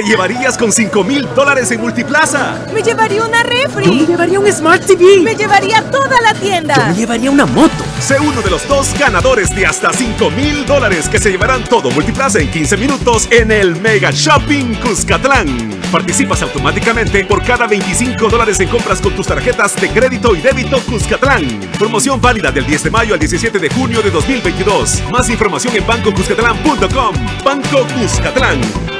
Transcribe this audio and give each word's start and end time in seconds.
¿Qué 0.00 0.04
te 0.04 0.12
llevarías 0.12 0.56
con 0.56 0.72
5 0.72 1.04
mil 1.04 1.28
dólares 1.34 1.70
en 1.72 1.78
Multiplaza? 1.82 2.58
Me 2.72 2.82
llevaría 2.82 3.22
una 3.22 3.42
refri. 3.42 3.84
Yo 3.84 3.92
me 3.92 4.06
llevaría 4.06 4.40
un 4.40 4.50
Smart 4.50 4.82
TV. 4.86 5.20
Me 5.20 5.34
llevaría 5.34 5.82
toda 5.90 6.18
la 6.22 6.32
tienda. 6.32 6.74
Yo 6.74 6.86
me 6.86 6.94
llevaría 6.94 7.30
una 7.30 7.44
moto. 7.44 7.84
Sé 8.00 8.18
uno 8.18 8.40
de 8.40 8.48
los 8.48 8.66
dos 8.66 8.98
ganadores 8.98 9.54
de 9.54 9.66
hasta 9.66 9.92
5 9.92 10.30
mil 10.30 10.64
dólares 10.64 11.06
que 11.06 11.18
se 11.18 11.30
llevarán 11.30 11.64
todo 11.64 11.90
Multiplaza 11.90 12.40
en 12.40 12.50
15 12.50 12.78
minutos 12.78 13.28
en 13.30 13.52
el 13.52 13.78
Mega 13.78 14.10
Shopping 14.10 14.74
Cuscatlán. 14.76 15.78
Participas 15.92 16.40
automáticamente 16.40 17.26
por 17.26 17.44
cada 17.44 17.66
25 17.66 18.26
dólares 18.30 18.58
en 18.60 18.70
compras 18.70 19.02
con 19.02 19.14
tus 19.14 19.26
tarjetas 19.26 19.78
de 19.78 19.90
crédito 19.90 20.34
y 20.34 20.40
débito 20.40 20.80
Cuscatlán. 20.80 21.44
Promoción 21.78 22.22
válida 22.22 22.50
del 22.50 22.64
10 22.64 22.84
de 22.84 22.90
mayo 22.90 23.12
al 23.12 23.20
17 23.20 23.58
de 23.58 23.68
junio 23.68 24.00
de 24.00 24.10
2022. 24.10 25.02
Más 25.12 25.28
información 25.28 25.76
en 25.76 25.86
bancocuscatlán.com. 25.86 27.14
Banco 27.44 27.86
Cuscatlán. 27.98 28.99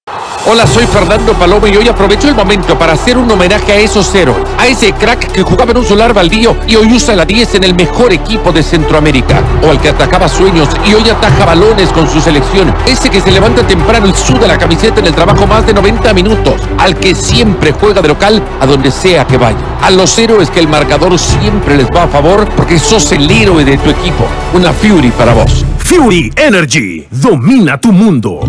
Hola, 0.47 0.65
soy 0.65 0.87
Fernando 0.87 1.33
Paloma 1.33 1.69
y 1.69 1.77
hoy 1.77 1.87
aprovecho 1.87 2.27
el 2.27 2.33
momento 2.33 2.77
para 2.77 2.93
hacer 2.93 3.15
un 3.15 3.29
homenaje 3.29 3.73
a 3.73 3.75
esos 3.75 4.13
héroes, 4.15 4.39
a 4.57 4.65
ese 4.65 4.91
crack 4.91 5.31
que 5.31 5.43
jugaba 5.43 5.69
en 5.69 5.77
un 5.77 5.85
solar 5.85 6.15
baldío 6.15 6.57
y 6.67 6.75
hoy 6.75 6.91
usa 6.93 7.15
la 7.15 7.25
10 7.25 7.55
en 7.55 7.63
el 7.63 7.75
mejor 7.75 8.11
equipo 8.11 8.51
de 8.51 8.63
Centroamérica, 8.63 9.39
o 9.63 9.69
al 9.69 9.79
que 9.79 9.89
atacaba 9.89 10.27
sueños 10.27 10.67
y 10.83 10.95
hoy 10.95 11.07
ataja 11.07 11.45
balones 11.45 11.89
con 11.89 12.09
su 12.09 12.19
selección, 12.19 12.73
ese 12.87 13.11
que 13.11 13.21
se 13.21 13.31
levanta 13.31 13.65
temprano 13.67 14.07
y 14.07 14.13
suda 14.13 14.47
la 14.47 14.57
camiseta 14.57 14.99
en 14.99 15.05
el 15.05 15.13
trabajo 15.13 15.45
más 15.45 15.67
de 15.67 15.75
90 15.75 16.11
minutos, 16.15 16.59
al 16.79 16.95
que 16.95 17.13
siempre 17.13 17.71
juega 17.71 18.01
de 18.01 18.07
local 18.07 18.41
a 18.59 18.65
donde 18.65 18.89
sea 18.89 19.27
que 19.27 19.37
vaya, 19.37 19.59
a 19.79 19.91
los 19.91 20.17
héroes 20.17 20.49
que 20.49 20.59
el 20.59 20.67
marcador 20.67 21.19
siempre 21.19 21.77
les 21.77 21.87
va 21.87 22.03
a 22.03 22.07
favor 22.07 22.49
porque 22.57 22.79
sos 22.79 23.11
el 23.11 23.29
héroe 23.29 23.63
de 23.63 23.77
tu 23.77 23.91
equipo, 23.91 24.25
una 24.55 24.73
Fury 24.73 25.11
para 25.11 25.35
vos. 25.35 25.63
Fury 25.77 26.33
Energy 26.35 27.05
domina 27.11 27.79
tu 27.79 27.91
mundo. 27.91 28.47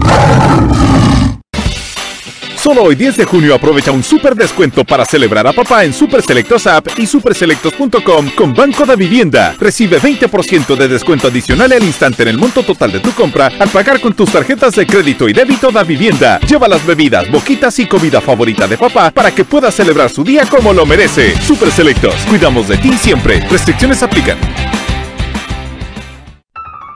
Solo 2.62 2.84
hoy 2.84 2.94
10 2.94 3.16
de 3.16 3.24
junio 3.24 3.56
aprovecha 3.56 3.90
un 3.90 4.04
super 4.04 4.36
descuento 4.36 4.84
para 4.84 5.04
celebrar 5.04 5.44
a 5.48 5.52
papá 5.52 5.82
en 5.82 5.92
Super 5.92 6.22
Selectos 6.22 6.68
App 6.68 6.86
y 6.96 7.08
superselectos.com 7.08 8.30
con 8.36 8.54
Banco 8.54 8.86
de 8.86 8.94
Vivienda. 8.94 9.56
Recibe 9.58 10.00
20% 10.00 10.76
de 10.76 10.86
descuento 10.86 11.26
adicional 11.26 11.72
al 11.72 11.82
instante 11.82 12.22
en 12.22 12.28
el 12.28 12.38
monto 12.38 12.62
total 12.62 12.92
de 12.92 13.00
tu 13.00 13.10
compra 13.14 13.50
al 13.58 13.68
pagar 13.68 14.00
con 14.00 14.14
tus 14.14 14.30
tarjetas 14.30 14.76
de 14.76 14.86
crédito 14.86 15.28
y 15.28 15.32
débito 15.32 15.72
da 15.72 15.82
Vivienda. 15.82 16.38
Lleva 16.38 16.68
las 16.68 16.86
bebidas, 16.86 17.28
boquitas 17.32 17.80
y 17.80 17.86
comida 17.86 18.20
favorita 18.20 18.68
de 18.68 18.78
papá 18.78 19.10
para 19.10 19.34
que 19.34 19.44
pueda 19.44 19.72
celebrar 19.72 20.08
su 20.08 20.22
día 20.22 20.46
como 20.46 20.72
lo 20.72 20.86
merece. 20.86 21.34
Super 21.42 21.72
Selectos, 21.72 22.14
cuidamos 22.28 22.68
de 22.68 22.76
ti 22.76 22.92
siempre. 22.92 23.40
Restricciones 23.48 24.04
aplican. 24.04 24.38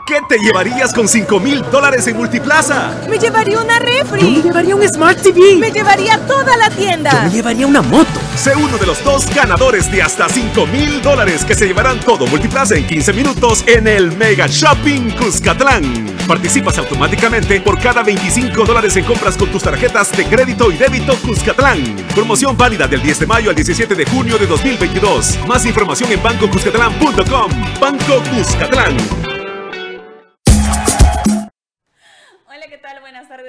¿Qué 0.07 0.21
te 0.29 0.39
llevarías 0.39 0.95
con 0.95 1.09
5 1.09 1.41
mil 1.41 1.69
dólares 1.69 2.07
en 2.07 2.17
Multiplaza? 2.17 2.95
Me 3.11 3.19
llevaría 3.19 3.59
una 3.59 3.81
refri. 3.81 4.21
Yo 4.21 4.31
me 4.31 4.41
llevaría 4.41 4.77
un 4.77 4.89
Smart 4.89 5.21
TV. 5.21 5.57
Me 5.57 5.73
llevaría 5.73 6.17
toda 6.29 6.57
la 6.57 6.71
tienda. 6.71 7.11
Yo 7.11 7.23
me 7.23 7.31
llevaría 7.31 7.67
una 7.67 7.83
moto. 7.83 8.21
Sé 8.37 8.55
uno 8.55 8.79
de 8.79 8.87
los 8.87 9.03
dos 9.03 9.29
ganadores 9.35 9.91
de 9.91 10.03
hasta 10.03 10.29
5 10.29 10.65
mil 10.69 11.03
dólares 11.03 11.45
que 11.45 11.57
se 11.57 11.67
llevarán 11.67 11.99
todo 11.99 12.25
Multiplaza 12.29 12.77
en 12.77 12.87
15 12.87 13.13
minutos 13.15 13.65
en 13.67 13.89
el 13.89 14.17
Mega 14.17 14.47
Shopping 14.47 15.11
Cuscatlán. 15.17 16.15
Participas 16.29 16.79
automáticamente 16.79 17.61
por 17.61 17.77
cada 17.81 18.05
25 18.05 18.65
dólares 18.65 18.97
en 18.97 19.05
compras 19.05 19.37
con 19.37 19.51
tus 19.51 19.65
tarjetas 19.65 20.17
de 20.17 20.25
crédito 20.27 20.71
y 20.71 20.77
débito 20.77 21.17
Cuscatlán. 21.17 21.83
Promoción 22.15 22.57
válida 22.57 22.87
del 22.87 23.03
10 23.03 23.19
de 23.19 23.27
mayo 23.27 23.51
al 23.51 23.57
17 23.57 23.97
de 23.97 24.07
junio 24.07 24.39
de 24.39 24.47
2022. 24.47 25.41
Más 25.49 25.67
información 25.67 26.13
en 26.13 26.23
bancocuscatlán.com. 26.23 27.51
Banco 27.81 28.23
Cuscatlán. 28.33 29.36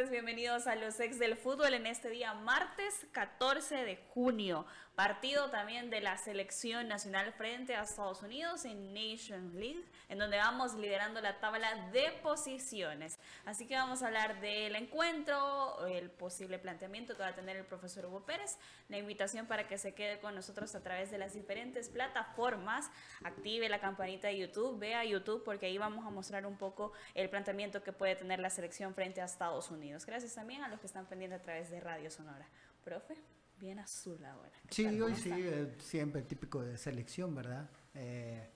Bienvenidos 0.05 0.67
a 0.67 0.75
los 0.75 0.99
ex 0.99 1.17
del 1.17 1.35
fútbol 1.35 1.73
en 1.73 1.87
este 1.87 2.11
día 2.11 2.35
martes 2.35 3.07
14 3.13 3.83
de 3.83 3.97
junio. 4.13 4.67
Partido 4.93 5.49
también 5.49 5.89
de 5.89 6.01
la 6.01 6.17
selección 6.19 6.87
nacional 6.87 7.33
frente 7.33 7.73
a 7.73 7.81
Estados 7.81 8.21
Unidos 8.21 8.63
en 8.65 8.93
Nations 8.93 9.55
League, 9.55 9.83
en 10.09 10.17
donde 10.17 10.37
vamos 10.37 10.73
liderando 10.75 11.21
la 11.21 11.39
tabla 11.39 11.89
de 11.91 12.11
posiciones. 12.23 13.19
Así 13.45 13.67
que 13.67 13.75
vamos 13.75 14.01
a 14.01 14.07
hablar 14.07 14.39
del 14.41 14.75
encuentro, 14.75 15.85
el 15.87 16.09
posible 16.09 16.59
planteamiento 16.59 17.15
que 17.15 17.23
va 17.23 17.29
a 17.29 17.35
tener 17.35 17.57
el 17.57 17.65
profesor 17.65 18.05
Hugo 18.05 18.25
Pérez, 18.25 18.57
la 18.89 18.97
invitación 18.97 19.47
para 19.47 19.67
que 19.67 19.77
se 19.77 19.93
quede 19.93 20.19
con 20.19 20.35
nosotros 20.35 20.73
a 20.75 20.81
través 20.81 21.11
de 21.11 21.17
las 21.17 21.33
diferentes 21.33 21.89
plataformas, 21.89 22.89
active 23.23 23.69
la 23.69 23.79
campanita 23.79 24.27
de 24.27 24.37
YouTube, 24.37 24.79
vea 24.79 25.03
YouTube 25.03 25.43
porque 25.43 25.65
ahí 25.65 25.77
vamos 25.77 26.05
a 26.05 26.09
mostrar 26.09 26.45
un 26.45 26.57
poco 26.57 26.93
el 27.13 27.29
planteamiento 27.29 27.83
que 27.83 27.93
puede 27.93 28.15
tener 28.15 28.39
la 28.39 28.49
selección 28.49 28.93
frente 28.93 29.21
a 29.21 29.25
Estados 29.25 29.71
Unidos. 29.71 30.05
Gracias 30.05 30.35
también 30.35 30.63
a 30.63 30.67
los 30.69 30.79
que 30.79 30.87
están 30.87 31.05
pendientes 31.05 31.39
a 31.39 31.43
través 31.43 31.69
de 31.69 31.79
Radio 31.79 32.09
Sonora. 32.11 32.47
Profe 32.83 33.15
bien 33.59 33.79
azul 33.79 34.23
ahora. 34.23 34.51
Sí, 34.69 34.85
hoy 35.01 35.15
sí, 35.15 35.31
eh, 35.33 35.75
siempre 35.79 36.21
típico 36.21 36.61
de 36.61 36.77
selección, 36.77 37.33
¿verdad? 37.35 37.69
Eh, 37.93 38.47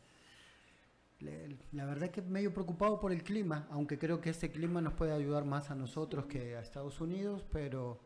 la 1.72 1.86
verdad 1.86 2.10
que 2.10 2.22
medio 2.22 2.54
preocupado 2.54 3.00
por 3.00 3.12
el 3.12 3.24
clima, 3.24 3.68
aunque 3.70 4.00
creo 4.00 4.20
que 4.22 4.32
este 4.32 4.52
clima 4.52 4.82
nos 4.82 4.94
puede 4.94 5.14
ayudar 5.14 5.46
más 5.46 5.70
a 5.70 5.76
nosotros 5.76 6.26
que 6.26 6.56
a 6.56 6.62
Estados 6.62 7.00
Unidos, 7.00 7.46
pero 7.52 8.00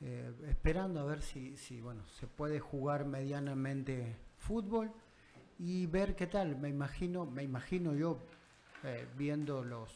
eh, 0.00 0.30
esperando 0.48 1.00
a 1.00 1.04
ver 1.04 1.22
si, 1.22 1.56
si, 1.56 1.80
bueno, 1.80 2.02
se 2.06 2.26
puede 2.26 2.60
jugar 2.60 3.06
medianamente 3.06 4.16
fútbol 4.38 4.92
y 5.58 5.86
ver 5.86 6.14
qué 6.14 6.26
tal. 6.26 6.56
Me 6.58 6.68
imagino, 6.68 7.24
me 7.24 7.42
imagino 7.42 7.94
yo 7.94 8.18
eh, 8.82 9.06
viendo 9.16 9.64
los 9.64 9.90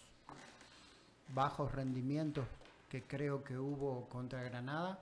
bajos 1.34 1.72
rendimientos 1.72 2.46
que 2.88 3.02
creo 3.02 3.44
que 3.44 3.58
hubo 3.58 4.08
contra 4.08 4.42
Granada. 4.42 4.98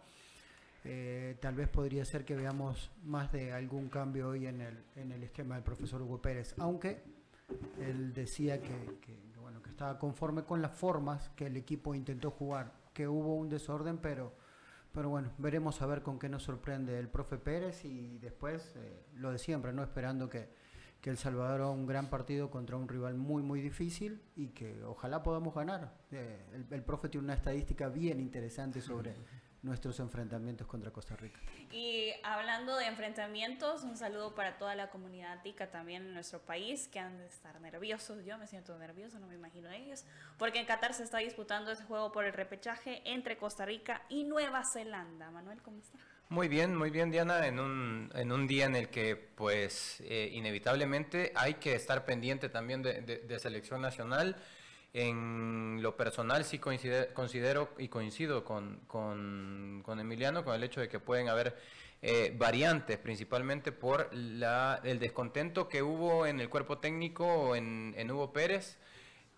Eh, 0.84 1.36
tal 1.40 1.54
vez 1.54 1.68
podría 1.68 2.04
ser 2.04 2.24
que 2.24 2.34
veamos 2.34 2.90
más 3.04 3.30
de 3.32 3.52
algún 3.52 3.88
cambio 3.88 4.28
hoy 4.30 4.46
en 4.46 4.60
el, 4.60 4.84
en 4.96 5.12
el 5.12 5.22
esquema 5.22 5.56
del 5.56 5.64
profesor 5.64 6.02
Hugo 6.02 6.20
Pérez, 6.20 6.54
aunque 6.58 7.15
él 7.80 8.12
decía 8.12 8.60
que, 8.60 8.72
bueno, 9.40 9.62
que 9.62 9.70
estaba 9.70 9.98
conforme 9.98 10.44
con 10.44 10.62
las 10.62 10.72
formas 10.72 11.30
que 11.30 11.46
el 11.46 11.56
equipo 11.56 11.94
intentó 11.94 12.30
jugar, 12.30 12.72
que 12.92 13.08
hubo 13.08 13.34
un 13.34 13.48
desorden, 13.48 13.98
pero, 13.98 14.32
pero 14.92 15.08
bueno, 15.08 15.30
veremos 15.38 15.82
a 15.82 15.86
ver 15.86 16.02
con 16.02 16.18
qué 16.18 16.28
nos 16.28 16.42
sorprende 16.42 16.98
el 16.98 17.08
profe 17.08 17.38
Pérez 17.38 17.84
y 17.84 18.18
después 18.18 18.74
eh, 18.76 19.06
lo 19.14 19.32
de 19.32 19.38
siempre, 19.38 19.72
no 19.72 19.82
esperando 19.82 20.28
que, 20.28 20.48
que 21.00 21.10
El 21.10 21.18
Salvador 21.18 21.60
haga 21.60 21.70
un 21.70 21.86
gran 21.86 22.08
partido 22.08 22.50
contra 22.50 22.76
un 22.76 22.88
rival 22.88 23.14
muy, 23.14 23.42
muy 23.42 23.60
difícil 23.60 24.22
y 24.34 24.48
que 24.48 24.82
ojalá 24.84 25.22
podamos 25.22 25.54
ganar. 25.54 25.92
Eh, 26.10 26.46
el, 26.52 26.66
el 26.70 26.82
profe 26.82 27.08
tiene 27.08 27.24
una 27.24 27.34
estadística 27.34 27.88
bien 27.88 28.20
interesante 28.20 28.80
sobre 28.80 29.14
nuestros 29.66 29.98
enfrentamientos 30.00 30.66
contra 30.66 30.90
Costa 30.90 31.16
Rica. 31.16 31.38
Y 31.72 32.12
hablando 32.22 32.76
de 32.76 32.86
enfrentamientos, 32.86 33.82
un 33.82 33.96
saludo 33.96 34.34
para 34.34 34.56
toda 34.58 34.74
la 34.76 34.88
comunidad 34.88 35.42
tica 35.42 35.70
también 35.70 36.06
en 36.06 36.14
nuestro 36.14 36.38
país, 36.40 36.88
que 36.88 37.00
han 37.00 37.18
de 37.18 37.26
estar 37.26 37.60
nerviosos. 37.60 38.24
Yo 38.24 38.38
me 38.38 38.46
siento 38.46 38.78
nervioso, 38.78 39.18
no 39.18 39.26
me 39.26 39.34
imagino 39.34 39.68
ellos, 39.70 40.04
porque 40.38 40.60
en 40.60 40.66
Qatar 40.66 40.94
se 40.94 41.02
está 41.02 41.18
disputando 41.18 41.72
ese 41.72 41.84
juego 41.84 42.12
por 42.12 42.24
el 42.24 42.32
repechaje 42.32 43.02
entre 43.04 43.36
Costa 43.36 43.66
Rica 43.66 44.02
y 44.08 44.24
Nueva 44.24 44.62
Zelanda. 44.72 45.30
Manuel, 45.30 45.60
¿cómo 45.62 45.78
está? 45.80 45.98
Muy 46.28 46.48
bien, 46.48 46.74
muy 46.74 46.90
bien 46.90 47.10
Diana, 47.12 47.46
en 47.46 47.60
un, 47.60 48.10
en 48.14 48.32
un 48.32 48.46
día 48.48 48.64
en 48.66 48.74
el 48.74 48.88
que 48.88 49.14
pues 49.14 50.00
eh, 50.00 50.30
inevitablemente 50.32 51.32
hay 51.36 51.54
que 51.54 51.74
estar 51.74 52.04
pendiente 52.04 52.48
también 52.48 52.82
de, 52.82 53.00
de- 53.02 53.18
de 53.18 53.38
selección 53.38 53.80
nacional. 53.80 54.36
En 55.06 55.80
lo 55.82 55.94
personal 55.94 56.42
sí 56.46 56.58
coincide- 56.58 57.12
considero 57.12 57.68
y 57.76 57.88
coincido 57.88 58.44
con, 58.44 58.80
con- 58.86 59.82
con 59.84 60.00
Emiliano 60.00 60.42
con 60.42 60.54
el 60.54 60.64
hecho 60.64 60.80
de 60.80 60.88
que 60.88 60.98
pueden 60.98 61.28
haber 61.28 61.54
eh, 62.00 62.34
variantes, 62.34 62.96
principalmente 62.96 63.72
por 63.72 64.08
la, 64.14 64.80
el 64.84 64.98
descontento 64.98 65.68
que 65.68 65.82
hubo 65.82 66.24
en 66.24 66.40
el 66.40 66.48
cuerpo 66.48 66.78
técnico 66.78 67.54
en, 67.54 67.94
en 67.98 68.10
Hugo 68.10 68.32
Pérez 68.32 68.78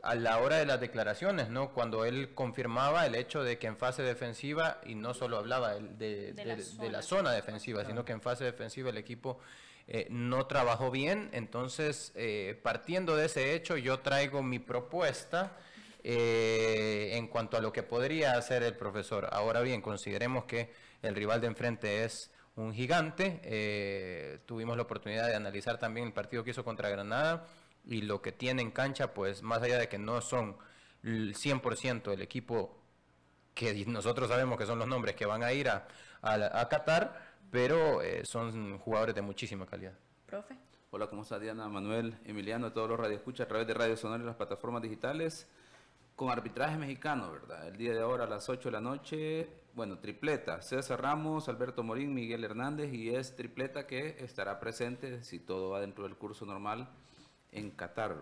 a 0.01 0.15
la 0.15 0.39
hora 0.39 0.59
de 0.59 0.67
las 0.67 0.81
declaraciones, 0.81 1.49
¿no? 1.51 1.73
Cuando 1.73 2.05
él 2.05 2.35
confirmaba 2.35 3.05
el 3.05 3.17
hecho 3.17 3.43
de 3.43 3.59
que 3.59 3.67
en 3.67 3.77
fase 3.77 4.05
defensiva, 4.05 4.81
y 4.87 4.95
no 4.95 5.13
solo 5.13 5.39
hablaba 5.39 5.75
de, 5.75 6.35
De 6.35 6.45
la 6.45 6.55
de- 6.55 6.63
de 6.63 6.63
zona. 6.63 6.89
la 6.93 7.03
zona 7.03 7.33
defensiva, 7.33 7.85
sino 7.85 8.05
que 8.05 8.13
en 8.13 8.21
fase 8.23 8.45
defensiva 8.45 8.91
el 8.91 8.97
equipo 8.97 9.41
eh, 9.89 10.07
no 10.11 10.47
trabajó 10.47 10.91
bien. 10.91 11.31
Entonces, 11.33 12.13
eh, 12.15 12.59
partiendo 12.63 13.17
de 13.17 13.27
ese 13.27 13.55
hecho, 13.55 13.77
yo 13.77 14.01
traigo 14.01 14.43
mi 14.43 14.59
propuesta 14.59 15.57
eh, 16.05 17.11
en 17.15 17.27
cuanto 17.29 17.57
a 17.57 17.61
lo 17.61 17.73
que 17.73 17.83
podría 17.83 18.33
hacer 18.39 18.63
el 18.63 18.77
profesor. 18.77 19.29
Ahora 19.33 19.61
bien, 19.63 19.81
consideremos 19.83 20.45
que 20.45 20.71
el 21.03 21.15
rival 21.15 21.41
de 21.41 21.49
enfrente 21.49 22.05
es 22.05 22.31
un 22.57 22.75
gigante. 22.75 23.41
eh, 23.45 24.39
tuvimos 24.47 24.77
la 24.77 24.83
oportunidad 24.85 25.27
de 25.27 25.35
analizar 25.37 25.79
también 25.79 26.07
el 26.09 26.13
partido 26.13 26.45
que 26.45 26.51
hizo 26.51 26.65
contra 26.65 26.89
Granada 26.91 27.47
y 27.85 28.03
lo 28.03 28.21
que 28.23 28.33
tiene 28.33 28.63
en 28.63 28.71
cancha, 28.71 29.15
pues 29.15 29.43
más 29.43 29.63
allá 29.63 29.79
de 29.79 29.89
que 29.89 29.99
no 29.99 30.21
son 30.21 30.57
el 31.03 31.35
100% 31.35 32.13
el 32.13 32.23
equipo 32.23 32.77
que 33.55 33.85
nosotros 33.87 34.29
sabemos 34.29 34.59
que 34.59 34.67
son 34.67 34.79
los 34.79 34.89
nombres 34.89 35.15
que 35.17 35.27
van 35.27 35.43
a 35.43 35.53
ir 35.53 35.69
a, 35.69 35.89
a, 36.23 36.61
a 36.61 36.69
Qatar, 36.69 37.28
pero 37.51 38.03
eh, 38.03 38.25
son 38.25 38.79
jugadores 38.79 39.15
de 39.15 39.23
muchísima 39.23 39.67
calidad. 39.67 39.95
Profe. 40.27 40.57
Hola, 40.91 41.07
¿cómo 41.09 41.23
está 41.23 41.39
Diana, 41.39 41.69
Manuel, 41.69 42.17
Emiliano, 42.25 42.69
a 42.69 42.73
todos 42.73 42.89
los 42.89 42.99
radioescuchas 42.99 43.45
a 43.45 43.49
través 43.49 43.67
de 43.67 43.75
Radio 43.75 43.97
Sonora 43.97 44.23
y 44.23 44.27
las 44.27 44.37
plataformas 44.37 44.83
digitales? 44.83 45.47
Con 46.17 46.31
arbitraje 46.31 46.77
mexicano, 46.77 47.31
¿verdad? 47.31 47.69
El 47.69 47.77
día 47.77 47.93
de 47.93 48.01
ahora 48.01 48.25
a 48.25 48.27
las 48.27 48.49
8 48.49 48.69
de 48.69 48.73
la 48.73 48.81
noche, 48.81 49.49
bueno, 49.75 49.99
tripleta. 49.99 50.63
César 50.63 51.01
Ramos, 51.01 51.49
Alberto 51.49 51.83
Morín, 51.83 52.15
Miguel 52.15 52.43
Hernández 52.43 52.93
y 52.93 53.15
es 53.15 53.37
tripleta 53.37 53.87
que 53.87 54.17
estará 54.19 54.59
presente, 54.59 55.23
si 55.23 55.39
todo 55.39 55.71
va 55.71 55.81
dentro 55.81 56.05
del 56.05 56.17
curso 56.17 56.45
normal, 56.45 56.89
en 57.53 57.71
Qatar. 57.71 58.17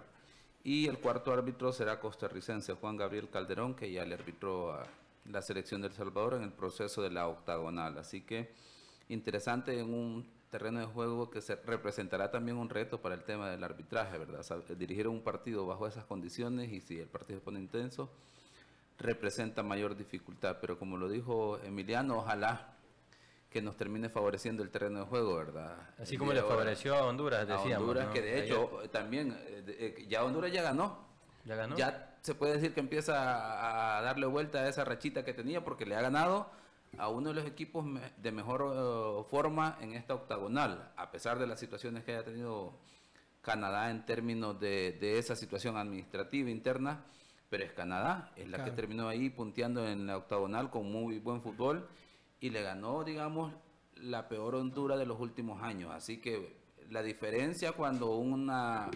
Y 0.65 0.89
el 0.89 0.99
cuarto 0.99 1.33
árbitro 1.33 1.73
será 1.73 2.01
costarricense, 2.01 2.75
Juan 2.75 2.97
Gabriel 2.97 3.31
Calderón, 3.31 3.75
que 3.75 3.91
ya 3.93 4.05
le 4.05 4.15
arbitró 4.15 4.73
a 4.73 4.85
la 5.31 5.41
selección 5.41 5.81
de 5.81 5.87
El 5.89 5.95
Salvador 5.95 6.35
en 6.35 6.43
el 6.43 6.53
proceso 6.53 7.01
de 7.03 7.11
la 7.11 7.29
octagonal. 7.29 7.97
Así 7.99 8.23
que 8.23 8.53
interesante 9.09 9.79
en 9.79 9.93
un 9.93 10.37
terreno 10.51 10.81
de 10.81 10.87
juego 10.87 11.31
que 11.31 11.41
se 11.41 11.57
representará 11.57 12.31
también 12.31 12.57
un 12.57 12.69
reto 12.69 13.01
para 13.01 13.15
el 13.15 13.25
tema 13.25 13.51
del 13.51 13.63
arbitraje, 13.65 14.19
¿verdad? 14.19 14.45
Dirigir 14.77 15.09
un 15.09 15.23
partido 15.23 15.67
bajo 15.67 15.87
esas 15.87 16.05
condiciones 16.05 16.73
y 16.73 16.81
si 16.81 16.99
el 16.99 17.09
partido 17.09 17.39
se 17.39 17.45
pone 17.45 17.61
intenso, 17.61 18.11
representa 18.99 19.63
mayor 19.63 19.97
dificultad. 19.97 20.59
Pero 20.61 20.79
como 20.79 20.97
lo 20.97 21.09
dijo 21.09 21.59
Emiliano, 21.65 22.19
ojalá 22.19 22.75
que 23.51 23.63
nos 23.63 23.77
termine 23.77 24.09
favoreciendo 24.09 24.63
el 24.63 24.71
terreno 24.71 25.01
de 25.01 25.07
juego, 25.07 25.37
¿verdad? 25.37 25.77
Así 25.99 26.17
como 26.17 26.33
le 26.33 26.41
ahora. 26.41 26.55
favoreció 26.55 26.95
a 26.95 27.07
Honduras, 27.07 27.41
A 27.41 27.57
decíamos. 27.57 27.89
Honduras, 27.89 28.07
¿no? 28.09 28.13
que 28.13 28.23
de 28.23 28.45
hecho 28.45 28.83
eh, 28.83 28.89
también, 28.89 29.33
eh, 29.47 29.95
eh, 29.99 30.07
ya 30.09 30.25
Honduras 30.25 30.53
ya 30.53 30.63
ganó. 30.63 31.07
¿Ya 31.45 31.55
ganó? 31.55 31.77
Ya 31.77 32.17
se 32.23 32.35
puede 32.35 32.55
decir 32.55 32.75
que 32.75 32.81
empieza 32.81 33.99
a 33.99 34.03
darle 34.03 34.27
vuelta 34.27 34.59
a 34.59 34.69
esa 34.69 34.85
rachita 34.85 35.25
que 35.25 35.33
tenía 35.33 35.65
porque 35.65 35.87
le 35.87 35.95
ha 35.95 36.01
ganado 36.01 36.51
a 36.99 37.09
uno 37.09 37.31
de 37.31 37.35
los 37.35 37.47
equipos 37.47 37.85
de 38.17 38.33
mejor 38.33 38.73
eh, 38.75 39.25
forma 39.31 39.79
en 39.81 39.93
esta 39.93 40.15
octagonal, 40.15 40.93
a 40.97 41.11
pesar 41.11 41.39
de 41.39 41.47
las 41.47 41.61
situaciones 41.61 42.05
que 42.05 42.13
haya 42.13 42.25
tenido 42.25 42.75
Canadá 43.41 43.91
en 43.91 44.05
términos 44.05 44.59
de, 44.59 44.93
de 45.01 45.19
esa 45.19 45.37
situación 45.37 45.77
administrativa 45.77 46.51
interna, 46.51 47.05
pero 47.49 47.65
es 47.65 47.73
Canadá, 47.73 48.33
es 48.37 48.49
la 48.49 48.65
que 48.65 48.73
terminó 48.73 49.09
ahí 49.09 49.31
punteando 49.31 49.87
en 49.87 50.07
la 50.07 50.17
octagonal 50.17 50.71
con 50.71 50.91
muy 50.91 51.19
buen 51.19 51.41
fútbol 51.41 51.89
y 52.41 52.51
le 52.51 52.63
ganó, 52.63 53.05
digamos, 53.05 53.53
la 53.95 54.29
peor 54.29 54.57
Honduras 54.57 54.99
de 54.99 55.07
los 55.07 55.21
últimos 55.21 55.63
años. 55.63 55.93
Así 55.93 56.19
que 56.19 56.57
la 56.91 57.03
diferencia 57.03 57.73
cuando 57.73 58.17
una 58.17 58.91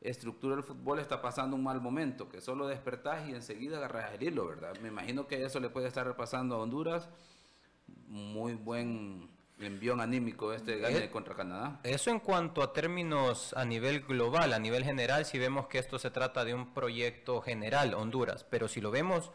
estructura 0.00 0.54
del 0.54 0.64
fútbol 0.64 0.98
está 1.00 1.20
pasando 1.20 1.56
un 1.56 1.62
mal 1.64 1.80
momento, 1.80 2.28
que 2.28 2.40
solo 2.40 2.66
despertás 2.68 3.28
y 3.28 3.32
enseguida 3.34 3.78
agarras 3.78 4.14
el 4.14 4.22
hilo, 4.22 4.46
¿verdad? 4.46 4.76
Me 4.80 4.88
imagino 4.88 5.26
que 5.26 5.44
eso 5.44 5.58
le 5.60 5.70
puede 5.70 5.88
estar 5.88 6.14
pasando 6.16 6.54
a 6.54 6.58
Honduras. 6.58 7.08
Muy 8.06 8.54
buen 8.54 9.28
envión 9.60 10.00
anímico 10.00 10.52
este 10.52 10.78
gane 10.78 11.04
Eh, 11.04 11.10
contra 11.10 11.34
Canadá. 11.34 11.80
Eso 11.82 12.10
en 12.10 12.20
cuanto 12.20 12.62
a 12.62 12.72
términos 12.72 13.52
a 13.56 13.64
nivel 13.64 14.02
global, 14.02 14.52
a 14.52 14.58
nivel 14.58 14.84
general, 14.84 15.24
si 15.24 15.38
vemos 15.38 15.66
que 15.66 15.78
esto 15.78 15.98
se 15.98 16.10
trata 16.10 16.44
de 16.44 16.54
un 16.54 16.72
proyecto 16.72 17.40
general, 17.40 17.94
Honduras, 17.94 18.44
pero 18.44 18.68
si 18.68 18.80
lo 18.80 18.90
vemos 18.92 19.32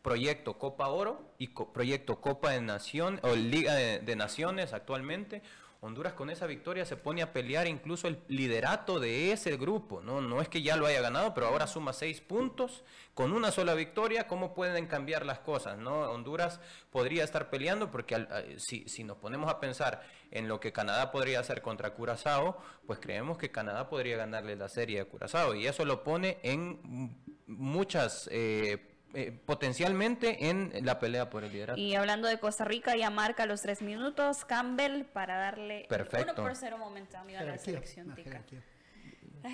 proyecto 0.00 0.56
Copa 0.56 0.86
Oro 0.88 1.20
y 1.36 1.48
co- 1.48 1.72
proyecto 1.72 2.20
Copa 2.20 2.52
de 2.52 2.60
Nación 2.62 3.20
o 3.22 3.34
Liga 3.34 3.74
de, 3.74 3.98
de 3.98 4.16
Naciones 4.16 4.72
actualmente, 4.72 5.42
Honduras 5.86 6.12
con 6.12 6.28
esa 6.30 6.46
victoria 6.46 6.84
se 6.84 6.96
pone 6.96 7.22
a 7.22 7.32
pelear 7.32 7.66
incluso 7.66 8.08
el 8.08 8.18
liderato 8.28 9.00
de 9.00 9.32
ese 9.32 9.56
grupo, 9.56 10.02
¿no? 10.02 10.20
No 10.20 10.40
es 10.42 10.48
que 10.48 10.60
ya 10.62 10.76
lo 10.76 10.86
haya 10.86 11.00
ganado, 11.00 11.32
pero 11.32 11.46
ahora 11.46 11.66
suma 11.66 11.92
seis 11.92 12.20
puntos 12.20 12.84
con 13.14 13.32
una 13.32 13.50
sola 13.50 13.74
victoria, 13.74 14.26
¿cómo 14.26 14.52
pueden 14.52 14.86
cambiar 14.86 15.24
las 15.24 15.38
cosas, 15.38 15.78
no? 15.78 16.00
Honduras 16.10 16.60
podría 16.90 17.24
estar 17.24 17.48
peleando 17.48 17.90
porque 17.90 18.14
al- 18.16 18.28
a- 18.30 18.42
si, 18.58 18.88
si 18.88 19.04
nos 19.04 19.16
ponemos 19.16 19.48
a 19.50 19.58
pensar 19.60 20.02
en 20.30 20.48
lo 20.48 20.60
que 20.60 20.72
Canadá 20.72 21.10
podría 21.10 21.40
hacer 21.40 21.62
contra 21.62 21.94
Curazao, 21.94 22.58
pues 22.86 22.98
creemos 22.98 23.38
que 23.38 23.50
Canadá 23.50 23.88
podría 23.88 24.16
ganarle 24.16 24.56
la 24.56 24.68
serie 24.68 25.00
a 25.00 25.04
Curazao 25.06 25.54
y 25.54 25.66
eso 25.66 25.84
lo 25.84 26.02
pone 26.04 26.38
en 26.42 27.16
muchas... 27.46 28.28
eh, 28.32 28.92
eh, 29.18 29.32
potencialmente 29.46 30.50
en 30.50 30.72
la 30.84 30.98
pelea 30.98 31.30
por 31.30 31.42
el 31.42 31.50
liderato. 31.52 31.80
Y 31.80 31.94
hablando 31.94 32.28
de 32.28 32.38
Costa 32.38 32.66
Rica, 32.66 32.94
ya 32.96 33.08
marca 33.08 33.46
los 33.46 33.62
tres 33.62 33.80
minutos 33.80 34.44
Campbell 34.44 35.04
para 35.04 35.36
darle 35.38 35.86
Perfecto. 35.88 36.32
1 36.34 36.42
por 36.42 36.54
0 36.54 36.76
momentáneo 36.76 37.38
a 37.40 37.42
la 37.44 37.56
selección 37.56 38.14
tica. 38.14 38.42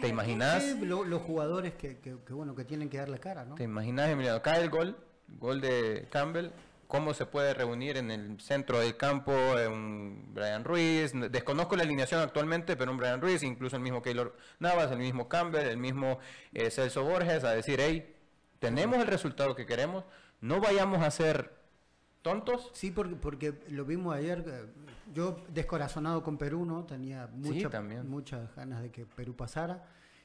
¿Te 0.00 0.08
imaginas? 0.08 0.64
Sí, 0.64 0.84
lo- 0.84 1.04
los 1.04 1.22
jugadores 1.22 1.74
que, 1.74 1.98
que- 1.98 2.16
que, 2.26 2.32
bueno 2.32 2.56
que 2.56 2.64
tienen 2.64 2.88
que 2.88 2.98
dar 2.98 3.08
la 3.08 3.18
cara, 3.18 3.44
¿no? 3.44 3.54
¿Te 3.54 3.62
imaginas, 3.62 4.08
Emiliano? 4.08 4.42
Cae 4.42 4.62
el 4.62 4.70
gol, 4.70 4.96
gol 5.28 5.60
de 5.60 6.08
Campbell. 6.10 6.48
¿Cómo 6.88 7.14
se 7.14 7.24
puede 7.24 7.54
reunir 7.54 7.96
en 7.96 8.10
el 8.10 8.40
centro 8.40 8.78
del 8.81 8.96
campo 8.96 9.32
eh, 9.32 9.66
un 9.69 10.34
Brian 10.34 10.64
Ruiz? 10.64 11.12
Desconozco 11.31 11.76
la 11.76 11.84
alineación 11.84 12.20
actualmente, 12.20 12.76
pero 12.76 12.90
un 12.90 12.98
Brian 12.98 13.20
Ruiz, 13.20 13.42
incluso 13.44 13.76
el 13.76 13.82
mismo 13.82 14.02
Keylor 14.02 14.36
Navas, 14.58 14.90
el 14.92 14.98
mismo 14.98 15.28
Campbell, 15.28 15.69
el 15.69 15.78
mismo 15.78 16.19
eh, 16.52 16.70
Celso 16.70 17.02
Borges, 17.04 17.44
a 17.44 17.52
decir, 17.52 17.78
hey, 17.81 18.14
tenemos 18.62 18.98
el 18.98 19.06
resultado 19.06 19.54
que 19.54 19.66
queremos, 19.66 20.04
no 20.40 20.60
vayamos 20.60 21.02
a 21.02 21.10
ser 21.10 21.52
tontos. 22.22 22.70
Sí, 22.74 22.90
porque, 22.90 23.16
porque 23.16 23.60
lo 23.70 23.84
vimos 23.84 24.14
ayer. 24.14 24.44
eh, 24.46 24.66
Yo 25.12 25.44
descorazonado 25.52 26.22
con 26.22 26.38
Perú, 26.38 26.64
¿no? 26.64 26.84
Tenía 26.84 27.26
mucha- 27.32 27.52
muchas 28.04 28.54
ganas 28.56 28.82
de 28.82 28.90
que 28.90 29.04
Perú 29.06 29.34
pasara. 29.36 29.84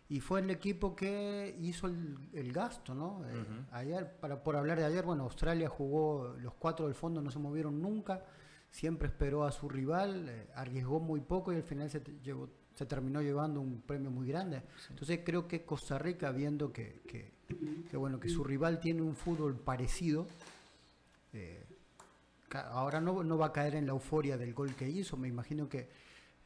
Y 0.09 0.21
fue 0.21 0.39
el 0.39 0.49
equipo 0.49 0.95
que 0.95 1.53
hizo 1.59 1.87
el, 1.87 2.15
el 2.31 2.53
gasto, 2.53 2.93
¿no? 2.95 3.21
Eh, 3.25 3.43
Ayer, 3.71 4.09
para, 4.21 4.41
por 4.41 4.55
hablar 4.55 4.77
de 4.79 4.85
ayer, 4.85 5.03
bueno, 5.03 5.23
Australia 5.23 5.67
jugó, 5.67 6.35
los 6.39 6.53
cuatro 6.53 6.85
del 6.85 6.95
fondo 6.95 7.21
no 7.21 7.29
se 7.29 7.39
movieron 7.39 7.81
nunca, 7.81 8.23
siempre 8.69 9.09
esperó 9.09 9.43
a 9.43 9.51
su 9.51 9.67
rival, 9.67 10.29
eh, 10.29 10.47
arriesgó 10.55 11.01
muy 11.01 11.19
poco 11.19 11.51
y 11.51 11.57
al 11.57 11.63
final 11.63 11.89
se, 11.89 12.01
llevó- 12.23 12.49
se 12.75 12.85
terminó 12.85 13.21
llevando 13.21 13.59
un 13.59 13.81
premio 13.81 14.09
muy 14.09 14.27
grande. 14.27 14.61
Entonces 14.91 15.19
creo 15.25 15.45
que 15.47 15.65
Costa 15.65 15.97
Rica, 15.99 16.31
viendo 16.31 16.71
que, 16.71 17.01
que, 17.05 17.33
que, 17.89 17.97
bueno, 17.97 18.19
que 18.19 18.29
su 18.29 18.43
rival 18.43 18.79
tiene 18.79 19.01
un 19.01 19.15
fútbol 19.15 19.55
parecido, 19.55 20.27
eh, 21.33 21.63
ahora 22.53 23.01
no, 23.01 23.23
no 23.23 23.37
va 23.37 23.47
a 23.47 23.53
caer 23.53 23.75
en 23.75 23.85
la 23.85 23.93
euforia 23.93 24.37
del 24.37 24.53
gol 24.53 24.75
que 24.75 24.89
hizo. 24.89 25.17
Me 25.17 25.27
imagino 25.27 25.69
que, 25.69 25.89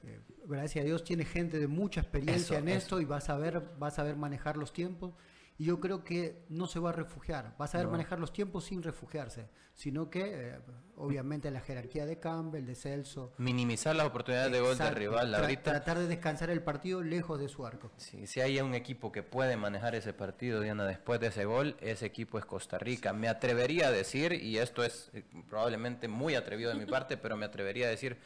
eh, 0.04 0.20
gracias 0.46 0.84
a 0.84 0.86
Dios, 0.86 1.04
tiene 1.04 1.26
gente 1.26 1.60
de 1.60 1.68
mucha 1.68 2.02
experiencia 2.02 2.58
Eso, 2.58 2.68
en 2.68 2.70
esto 2.70 3.02
y 3.02 3.06
va 3.06 3.18
a, 3.18 3.22
saber, 3.22 3.62
va 3.82 3.88
a 3.88 3.92
saber 3.92 4.16
manejar 4.16 4.58
los 4.58 4.74
tiempos. 4.74 5.14
Y 5.62 5.66
yo 5.66 5.80
creo 5.80 6.04
que 6.04 6.44
no 6.50 6.66
se 6.66 6.80
va 6.80 6.90
a 6.90 6.94
refugiar, 6.94 7.56
va 7.62 7.66
a 7.66 7.68
saber 7.68 7.86
No. 7.86 7.92
manejar 7.92 8.20
los 8.20 8.34
tiempos 8.34 8.64
sin 8.66 8.82
refugiarse, 8.82 9.48
sino 9.76 10.10
que, 10.10 10.22
eh, 10.26 10.60
obviamente, 10.96 11.52
la 11.52 11.62
jerarquía 11.62 12.08
de 12.08 12.20
Campbell, 12.20 12.66
de 12.66 12.74
Celso. 12.74 13.32
Minimizar 13.38 13.96
las 13.96 14.08
oportunidades 14.08 14.52
de 14.52 14.60
gol 14.60 14.70
del 14.70 14.88
Exacto, 14.88 14.98
rival. 15.00 15.36
Ahorita, 15.36 15.70
tratar 15.70 16.00
de 16.00 16.08
descansar 16.08 16.50
el 16.50 16.64
partido 16.64 17.04
lejos 17.04 17.40
de 17.40 17.48
su 17.48 17.64
arco. 17.64 17.92
Sí, 17.98 18.26
si 18.26 18.42
hay 18.42 18.60
un 18.60 18.74
equipo 18.74 19.12
que 19.12 19.22
puede 19.22 19.56
manejar 19.56 19.94
ese 19.94 20.14
partido, 20.14 20.62
Diana, 20.62 20.84
después 20.88 21.20
de 21.20 21.28
ese 21.28 21.46
gol, 21.46 21.78
ese 21.80 22.08
equipo 22.08 22.40
es 22.40 22.46
Costa 22.46 22.80
Rica. 22.80 23.14
Me 23.14 23.28
atrevería 23.28 23.90
a 23.90 23.92
decir, 23.92 24.34
y 24.34 24.58
esto 24.58 24.84
es 24.84 25.12
eh, 25.14 25.24
probablemente 25.48 26.08
muy 26.08 26.34
atrevido 26.34 26.72
de 26.74 26.80
mi 26.84 26.86
parte, 26.92 27.18
pero 27.18 27.38
me 27.38 27.46
atrevería 27.46 27.86
a 27.86 27.92
decir 27.92 28.18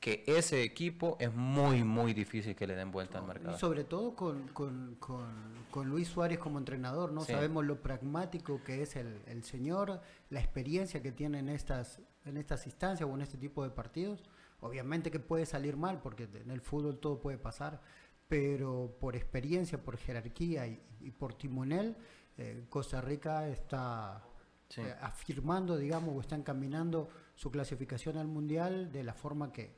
que 0.00 0.24
ese 0.26 0.62
equipo 0.62 1.16
es 1.20 1.32
muy, 1.34 1.84
muy 1.84 2.14
difícil 2.14 2.56
que 2.56 2.66
le 2.66 2.74
den 2.74 2.90
vuelta 2.90 3.18
al 3.18 3.24
Y 3.24 3.26
marcador. 3.26 3.58
sobre 3.60 3.84
todo 3.84 4.14
con, 4.16 4.48
con- 4.48 4.96
con- 4.98 5.50
con 5.70 5.88
Luis 5.88 6.08
Suárez 6.08 6.38
como 6.38 6.58
entrenador, 6.58 7.12
¿no? 7.12 7.20
Sí. 7.20 7.32
Sabemos 7.32 7.64
lo 7.66 7.82
pragmático 7.82 8.62
que 8.64 8.82
es 8.82 8.96
el, 8.96 9.20
el 9.26 9.44
señor, 9.44 10.00
la 10.30 10.40
experiencia 10.40 11.02
que 11.02 11.12
tiene 11.12 11.38
en 11.40 11.48
estas, 11.50 12.00
en 12.24 12.38
estas 12.38 12.66
instancias 12.66 13.08
o 13.08 13.14
en 13.14 13.20
este 13.20 13.36
tipo 13.38 13.62
de 13.62 13.70
partidos. 13.70 14.24
Obviamente 14.60 15.10
que 15.10 15.20
puede 15.20 15.44
salir 15.46 15.76
mal, 15.76 16.00
porque 16.00 16.24
en 16.34 16.50
el 16.50 16.60
fútbol 16.62 16.98
todo 16.98 17.20
puede 17.20 17.38
pasar, 17.38 17.80
pero 18.28 18.96
por 19.00 19.16
experiencia, 19.16 19.82
por 19.82 19.96
jerarquía 19.96 20.66
y, 20.66 20.80
y 21.00 21.10
por 21.10 21.34
timonel, 21.34 21.96
eh, 22.38 22.64
Costa 22.68 23.00
Rica 23.00 23.48
está 23.48 24.24
Sí. 24.68 24.82
eh, 24.82 24.94
afirmando, 25.00 25.76
digamos, 25.76 26.14
o 26.16 26.20
está 26.20 26.36
encaminando 26.36 27.08
su 27.34 27.50
clasificación 27.50 28.16
al 28.18 28.28
Mundial 28.28 28.92
de 28.92 29.02
la 29.02 29.14
forma 29.14 29.52
que 29.52 29.74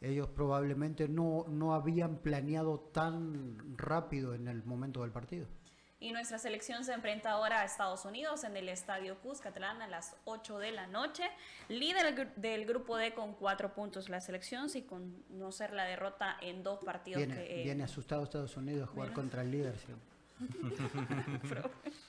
ellos 0.00 0.28
probablemente 0.28 1.08
no, 1.08 1.44
no 1.48 1.74
habían 1.74 2.18
planeado 2.18 2.78
tan 2.92 3.76
rápido 3.76 4.34
en 4.34 4.48
el 4.48 4.64
momento 4.64 5.02
del 5.02 5.10
partido. 5.10 5.46
Y 6.00 6.12
nuestra 6.12 6.38
selección 6.38 6.84
se 6.84 6.92
enfrenta 6.92 7.32
ahora 7.32 7.60
a 7.62 7.64
Estados 7.64 8.04
Unidos 8.04 8.44
en 8.44 8.56
el 8.56 8.68
Estadio 8.68 9.18
Cuscatlán 9.18 9.82
a 9.82 9.88
las 9.88 10.14
8 10.26 10.58
de 10.60 10.70
la 10.70 10.86
noche. 10.86 11.24
Líder 11.68 12.32
del 12.36 12.66
grupo 12.66 12.96
D 12.96 13.14
con 13.14 13.34
cuatro 13.34 13.74
puntos 13.74 14.08
la 14.08 14.20
selección, 14.20 14.68
sin 14.68 14.84
conocer 14.86 15.72
la 15.72 15.82
derrota 15.86 16.36
en 16.40 16.62
dos 16.62 16.78
partidos 16.84 17.18
Viene, 17.26 17.34
que... 17.34 17.60
eh, 17.62 17.64
viene 17.64 17.82
asustado 17.82 18.22
Estados 18.22 18.56
Unidos 18.56 18.84
a 18.84 18.92
jugar 18.92 19.08
Bueno. 19.08 19.22
contra 19.22 19.42
el 19.42 19.50
líder. 19.50 19.76
sí. 19.76 19.92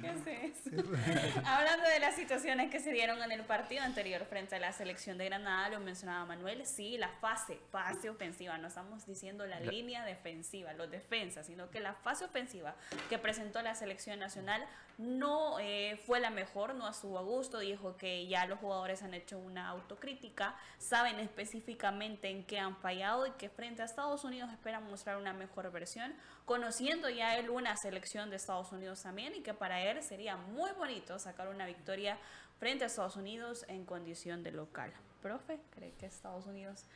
¿Qué 0.00 0.10
es 0.10 0.66
eso? 0.66 0.70
Hablando 1.44 1.88
de 1.88 2.00
las 2.00 2.14
situaciones 2.16 2.70
que 2.70 2.80
se 2.80 2.92
dieron 2.92 3.22
en 3.22 3.32
el 3.32 3.44
partido 3.44 3.82
anterior 3.82 4.24
frente 4.24 4.56
a 4.56 4.58
la 4.58 4.72
selección 4.72 5.18
de 5.18 5.26
Granada, 5.26 5.68
lo 5.68 5.80
mencionaba 5.80 6.24
Manuel, 6.24 6.64
sí, 6.66 6.96
la 6.96 7.08
fase, 7.20 7.60
fase 7.70 8.08
ofensiva, 8.08 8.56
no 8.58 8.68
estamos 8.68 9.06
diciendo 9.06 9.46
la 9.46 9.60
línea 9.60 10.04
defensiva, 10.04 10.72
los 10.72 10.90
defensas, 10.90 11.46
sino 11.46 11.70
que 11.70 11.80
la 11.80 11.94
fase 11.94 12.24
ofensiva 12.24 12.74
que 13.08 13.18
presentó 13.18 13.62
la 13.62 13.74
selección 13.74 14.18
nacional 14.18 14.66
no 14.98 15.60
eh, 15.60 16.00
fue 16.06 16.18
la 16.18 16.30
mejor, 16.30 16.74
no 16.74 16.86
a 16.86 17.22
gusto, 17.22 17.60
dijo 17.60 17.96
que 17.96 18.26
ya 18.26 18.46
los 18.46 18.58
jugadores 18.58 19.02
han 19.02 19.14
hecho 19.14 19.38
una 19.38 19.68
autocrítica, 19.68 20.56
saben 20.78 21.20
específicamente 21.20 22.28
en 22.30 22.44
qué 22.44 22.58
han 22.58 22.76
fallado 22.76 23.26
y 23.26 23.30
que 23.32 23.48
frente 23.48 23.82
a 23.82 23.84
Estados 23.84 24.24
Unidos 24.24 24.50
esperan 24.50 24.84
mostrar 24.84 25.16
una 25.16 25.32
mejor 25.32 25.70
versión, 25.70 26.14
conociendo 26.48 27.10
ya 27.10 27.36
él 27.36 27.50
una 27.50 27.76
selección 27.76 28.30
de 28.30 28.36
Estados 28.36 28.72
Unidos 28.72 29.02
también 29.02 29.34
y 29.34 29.42
que 29.42 29.52
para 29.52 29.82
él 29.82 30.02
sería 30.02 30.38
muy 30.38 30.70
bonito 30.72 31.18
sacar 31.18 31.48
una 31.48 31.66
victoria 31.66 32.18
frente 32.58 32.84
a 32.84 32.86
Estados 32.86 33.16
Unidos 33.16 33.66
en 33.68 33.84
condición 33.84 34.42
de 34.42 34.52
local. 34.52 34.90
Profe, 35.20 35.60
¿cree 35.74 35.92
que 35.98 36.06
Estados 36.06 36.46
Unidos 36.46 36.86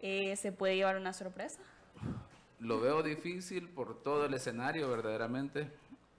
eh, 0.00 0.34
se 0.36 0.50
puede 0.50 0.76
llevar 0.76 0.96
una 0.96 1.12
sorpresa? 1.12 1.60
Lo 2.58 2.80
veo 2.80 3.02
difícil 3.02 3.68
por 3.68 4.02
todo 4.02 4.24
el 4.24 4.32
escenario, 4.32 4.88
verdaderamente. 4.88 5.70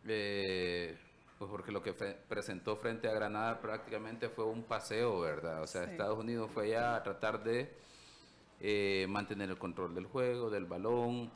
Eh, 0.06 0.96
pues 1.40 1.50
porque 1.50 1.72
lo 1.72 1.82
que 1.82 1.94
presentó 1.94 2.78
frente 2.78 3.08
a 3.08 3.14
Granada 3.14 3.60
prácticamente 3.60 4.30
fue 4.30 4.46
un 4.46 4.64
paseo, 4.64 5.20
¿verdad? 5.20 5.64
O 5.64 5.68
sea, 5.68 5.86
Estados 5.86 6.20
Unidos 6.20 6.52
fue 6.54 6.68
allá 6.68 6.96
a 6.96 7.02
tratar 7.02 7.44
de 7.44 7.74
eh, 8.60 9.08
mantener 9.10 9.50
el 9.50 9.58
control 9.58 9.96
del 9.96 10.06
juego, 10.06 10.52
del 10.52 10.66
balón, 10.66 11.32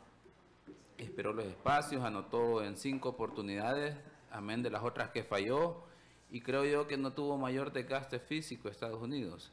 esperó 1.04 1.34
los 1.34 1.46
espacios, 1.46 2.04
anotó 2.04 2.64
en 2.64 2.78
cinco 2.78 3.10
oportunidades, 3.10 3.96
amén 4.32 4.64
de 4.64 4.70
las 4.70 4.84
otras 4.84 5.10
que 5.10 5.24
falló, 5.24 5.84
y 6.30 6.42
creo 6.42 6.66
yo 6.66 6.88
que 6.88 6.98
no 6.98 7.14
tuvo 7.14 7.38
mayor 7.38 7.72
desgaste 7.72 8.20
físico 8.20 8.70
Estados 8.70 9.02
Unidos. 9.02 9.52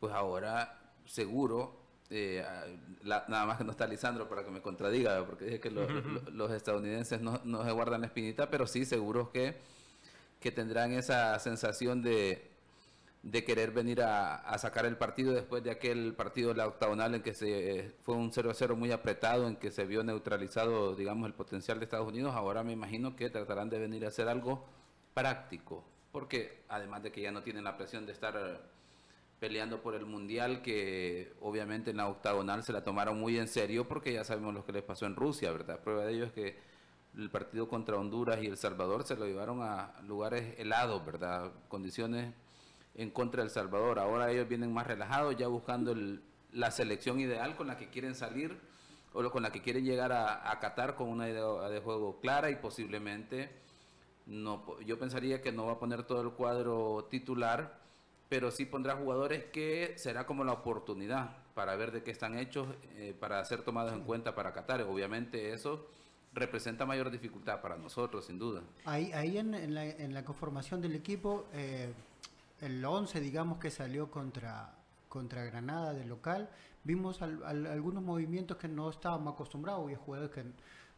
Pues 0.00 0.12
ahora, 0.12 0.80
seguro, 1.04 1.76
eh, 2.10 2.44
nada 3.02 3.46
más 3.46 3.58
que 3.58 3.64
no 3.64 3.72
está 3.72 3.86
Lisandro 3.86 4.28
para 4.28 4.44
que 4.44 4.50
me 4.50 4.62
contradiga, 4.62 5.24
porque 5.26 5.44
dije 5.46 5.60
que 5.60 5.70
los, 5.70 6.50
estadounidenses 6.52 7.20
no, 7.20 7.40
no, 7.44 7.64
se 7.64 7.72
guardan 7.72 8.02
la 8.02 8.06
espinita, 8.06 8.48
pero 8.48 8.66
sí, 8.66 8.84
seguro 8.84 9.30
que, 9.32 9.56
que 10.40 10.52
tendrán 10.52 10.92
esa 10.92 11.38
sensación 11.38 12.02
de 12.02 12.55
de 13.26 13.42
querer 13.42 13.72
venir 13.72 14.02
a, 14.02 14.56
sacar 14.56 14.86
el 14.86 14.96
partido 14.96 15.32
después 15.32 15.60
de 15.64 15.72
aquel 15.72 16.14
partido 16.14 16.50
de 16.50 16.54
la 16.54 16.68
octagonal 16.68 17.16
en 17.16 17.22
que 17.22 17.34
se 17.34 17.92
fue 18.02 18.14
un 18.14 18.30
0-0 18.30 18.76
muy 18.76 18.92
apretado, 18.92 19.48
en 19.48 19.56
que 19.56 19.72
se 19.72 19.84
vio 19.84 20.04
neutralizado, 20.04 20.94
digamos, 20.94 21.26
el 21.26 21.34
potencial 21.34 21.80
de 21.80 21.86
Estados 21.86 22.06
Unidos. 22.06 22.36
Ahora 22.36 22.62
me 22.62 22.72
imagino 22.72 23.16
que 23.16 23.28
tratarán 23.28 23.68
de 23.68 23.80
venir 23.80 24.04
a 24.04 24.08
hacer 24.08 24.28
algo 24.28 24.64
práctico, 25.12 25.82
porque 26.12 26.62
además 26.68 27.02
de 27.02 27.10
que 27.10 27.20
ya 27.20 27.32
no 27.32 27.42
tienen 27.42 27.64
la 27.64 27.76
presión 27.76 28.06
de 28.06 28.12
estar 28.12 28.36
eh, 28.36 28.58
peleando 29.40 29.82
por 29.82 29.96
el 29.96 30.06
mundial, 30.06 30.62
que 30.62 31.34
obviamente 31.40 31.90
en 31.90 31.96
la 31.96 32.06
octagonal 32.06 32.62
se 32.62 32.72
la 32.72 32.84
tomaron 32.84 33.18
muy 33.18 33.38
en 33.38 33.48
serio, 33.48 33.88
porque 33.88 34.12
ya 34.12 34.22
sabemos 34.22 34.54
lo 34.54 34.64
que 34.64 34.72
les 34.72 34.84
pasó 34.84 35.04
en 35.04 35.16
Rusia, 35.16 35.50
¿verdad? 35.50 35.80
Prueba 35.80 36.04
de 36.04 36.12
ello 36.12 36.26
es 36.26 36.32
que 36.32 36.56
el 37.16 37.28
partido 37.30 37.68
contra 37.68 37.96
Honduras 37.96 38.40
y 38.40 38.46
El 38.46 38.56
Salvador 38.56 39.02
se 39.02 39.16
lo 39.16 39.26
llevaron 39.26 39.62
a 39.62 40.00
lugares 40.06 40.54
helados, 40.58 41.04
¿verdad? 41.04 41.50
Condiciones 41.66 42.32
en 42.96 43.10
contra 43.10 43.42
del 43.42 43.50
Salvador. 43.50 43.98
Ahora 43.98 44.30
ellos 44.30 44.48
vienen 44.48 44.72
más 44.72 44.86
relajados, 44.86 45.36
ya 45.36 45.46
buscando 45.48 45.94
la 46.52 46.70
selección 46.70 47.20
ideal 47.20 47.56
con 47.56 47.66
la 47.66 47.76
que 47.76 47.90
quieren 47.90 48.14
salir 48.14 48.58
o 49.12 49.30
con 49.30 49.42
la 49.42 49.50
que 49.50 49.62
quieren 49.62 49.84
llegar 49.84 50.12
a, 50.12 50.58
Qatar 50.60 50.94
con 50.94 51.08
una 51.08 51.28
idea 51.28 51.68
de 51.68 51.80
juego 51.80 52.20
clara 52.20 52.50
y 52.50 52.56
posiblemente 52.56 53.50
no 54.26 54.80
yo 54.80 54.98
pensaría 54.98 55.40
que 55.40 55.52
no 55.52 55.66
va 55.66 55.72
a 55.72 55.78
poner 55.78 56.02
todo 56.02 56.20
el 56.20 56.30
cuadro 56.30 57.06
titular, 57.10 57.78
pero 58.28 58.50
sí 58.50 58.64
pondrá 58.64 58.96
jugadores 58.96 59.44
que 59.44 59.94
será 59.96 60.26
como 60.26 60.44
la 60.44 60.52
oportunidad 60.52 61.36
para 61.54 61.76
ver 61.76 61.92
de 61.92 62.02
qué 62.02 62.10
están 62.10 62.36
hechos, 62.38 62.68
eh, 62.96 63.14
para 63.18 63.42
ser 63.44 63.62
tomados 63.62 63.92
en 63.92 64.02
cuenta 64.02 64.34
para 64.34 64.52
Qatar. 64.52 64.82
Obviamente 64.82 65.52
eso 65.52 65.86
representa 66.34 66.84
mayor 66.84 67.10
dificultad 67.10 67.62
para 67.62 67.76
nosotros, 67.76 68.26
sin 68.26 68.38
duda. 68.38 68.62
Ahí, 68.84 69.10
ahí 69.12 69.38
en, 69.38 69.74
la, 69.74 69.86
en 69.86 70.12
la, 70.12 70.24
conformación 70.24 70.82
del 70.82 70.94
equipo, 70.94 71.46
eh, 71.54 71.92
el 72.60 72.84
11, 72.84 73.20
digamos, 73.20 73.58
que 73.58 73.70
salió 73.70 74.10
contra, 74.10 74.74
contra 75.08 75.44
Granada 75.44 75.92
de 75.92 76.04
local, 76.04 76.50
vimos 76.84 77.20
algunos 77.22 78.02
movimientos 78.02 78.56
que 78.56 78.68
no 78.68 78.88
estábamos 78.90 79.34
acostumbrados. 79.34 79.84
Había 79.84 79.98
jugadores 79.98 80.30
que 80.30 80.44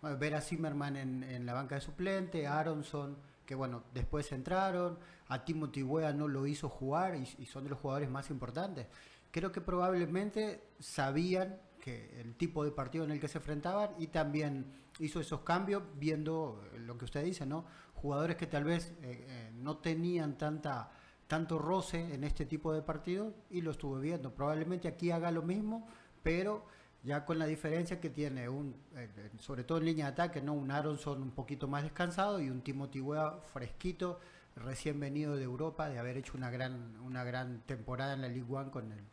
ver 0.03 0.35
a 0.35 0.41
Zimmerman 0.41 0.97
en, 0.97 1.47
la 1.47 1.55
banca 1.55 1.75
de 1.75 1.81
suplente, 1.81 2.47
Aronson, 2.47 3.17
que 3.45 3.55
bueno, 3.55 3.85
después 3.95 4.31
entraron, 4.33 4.99
a 5.29 5.45
Timothy 5.45 5.83
Wea 5.83 6.13
no 6.13 6.29
lo 6.29 6.47
hizo 6.47 6.69
jugar 6.69 7.17
y, 7.17 7.47
son 7.47 7.65
de 7.65 7.71
los 7.71 7.79
jugadores 7.79 8.11
más 8.11 8.31
importantes. 8.31 8.87
Creo 9.31 9.51
que 9.51 9.61
probablemente 9.61 10.63
sabían 10.79 11.59
que 11.81 12.21
el 12.21 12.35
tipo 12.35 12.65
de 12.65 12.71
partido 12.71 13.05
en 13.05 13.11
el 13.11 13.21
que 13.21 13.29
se 13.29 13.39
enfrentaban 13.39 13.91
y 13.99 14.09
también 14.09 14.67
hizo 14.99 15.21
esos 15.21 15.41
cambios 15.41 15.83
viendo 15.97 16.63
lo 16.77 16.99
que 16.99 17.05
usted 17.05 17.25
dice, 17.25 17.47
¿no? 17.47 17.65
Jugadores 17.95 18.37
que 18.37 18.47
tal 18.47 18.65
vez 18.65 18.93
eh, 19.03 19.27
eh, 19.29 19.51
no 19.55 19.79
tenían 19.79 20.37
tanta 20.37 20.91
tanto 21.29 21.59
roce 21.59 22.15
en 22.15 22.25
este 22.25 22.47
tipo 22.47 22.73
de 22.73 22.83
partidos 22.83 23.35
y 23.51 23.61
lo 23.61 23.71
estuve 23.71 24.01
viendo. 24.01 24.35
Probablemente 24.35 24.89
aquí 24.89 25.11
haga 25.11 25.31
lo 25.31 25.43
mismo, 25.43 25.87
pero 26.23 26.65
ya 27.05 27.25
con 27.25 27.39
la 27.39 27.47
diferencia 27.47 28.01
que 28.01 28.11
tiene 28.11 28.49
un, 28.49 28.75
eh, 28.97 29.09
eh, 29.17 29.31
sobre 29.39 29.63
todo 29.63 29.79
en 29.79 29.85
línea 29.85 30.07
de 30.07 30.13
ataque, 30.13 30.41
no 30.41 30.55
un 30.55 30.71
Aronson 30.71 31.23
un 31.23 31.31
poquito 31.31 31.69
más 31.69 31.83
descansado 31.83 32.41
y 32.41 32.49
un 32.49 32.63
Timothy 32.63 33.01
Weah 33.01 33.41
fresquito, 33.53 34.19
recién 34.57 34.99
venido 34.99 35.37
de 35.37 35.45
Europa, 35.45 35.89
de 35.91 35.99
haber 35.99 36.17
hecho 36.17 36.33
una 36.35 36.51
gran, 36.51 36.99
una 37.01 37.23
gran 37.25 37.61
temporada 37.67 38.15
en 38.15 38.23
la 38.23 38.29
League 38.29 38.53
One 38.53 38.71
con 38.71 38.91
el, 38.91 39.05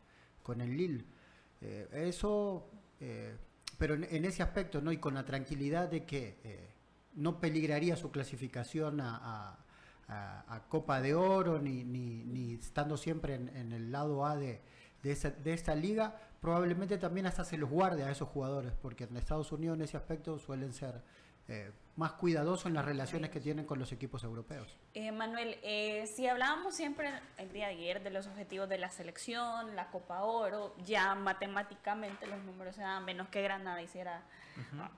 con 0.42 0.62
el 0.62 0.76
Lille. 0.76 1.06
Eh, 1.62 1.88
eso, 1.92 2.70
pero 3.78 3.94
en, 3.94 4.26
ese 4.26 4.42
aspecto, 4.42 4.82
¿no? 4.82 4.92
Y 4.92 4.98
con 4.98 5.14
la 5.14 5.26
tranquilidad 5.26 5.90
de 5.90 6.06
que 6.06 6.74
no 7.14 7.40
peligraría 7.40 7.96
su 7.96 8.10
clasificación 8.10 9.02
a 9.02 9.20
a, 9.22 9.65
Copa 10.70 11.02
de 11.02 11.16
Oro, 11.16 11.60
ni, 11.60 11.84
ni, 11.84 12.24
ni 12.24 12.54
estando 12.54 12.98
siempre 12.98 13.36
en, 13.36 13.72
el 13.72 13.92
lado 13.92 14.26
A 14.26 14.36
de, 14.36 14.62
de, 15.02 15.54
esta 15.54 15.76
liga, 15.76 16.16
probablemente 16.42 16.98
también 16.98 17.26
hasta 17.26 17.44
se 17.44 17.58
los 17.58 17.70
guarde 17.70 18.04
a 18.04 18.12
esos 18.12 18.30
jugadores, 18.30 18.74
porque 18.82 19.06
en 19.06 19.18
Estados 19.18 19.52
Unidos 19.52 19.78
en 19.78 19.84
ese 19.84 19.98
aspecto 19.98 20.38
suelen 20.38 20.74
ser 20.74 21.02
eh, 21.48 21.72
más 21.96 22.14
cuidadosos 22.14 22.66
en 22.66 22.74
las 22.74 22.86
relaciones 22.86 23.30
que 23.30 23.40
tienen 23.40 23.66
con 23.66 23.80
los 23.80 23.92
equipos 23.92 24.24
europeos. 24.24 24.78
Eh, 24.94 25.12
Manuel, 25.12 25.58
eh, 25.64 26.06
si 26.08 26.28
hablábamos 26.28 26.76
siempre 26.76 27.10
el 27.38 27.52
día 27.54 27.68
de 27.68 27.74
ayer 27.74 28.04
de 28.04 28.10
los 28.10 28.28
objetivos 28.28 28.68
de 28.68 28.78
la 28.78 28.90
selección, 28.90 29.76
la 29.76 29.90
Copa 29.92 30.24
Oro, 30.24 30.76
ya 30.84 31.16
matemáticamente 31.16 32.28
los 32.28 32.44
números 32.44 32.76
se 32.76 32.82
dan 32.82 33.06
menos 33.06 33.30
que 33.30 33.42
Granada 33.42 33.82
hiciera 33.82 34.24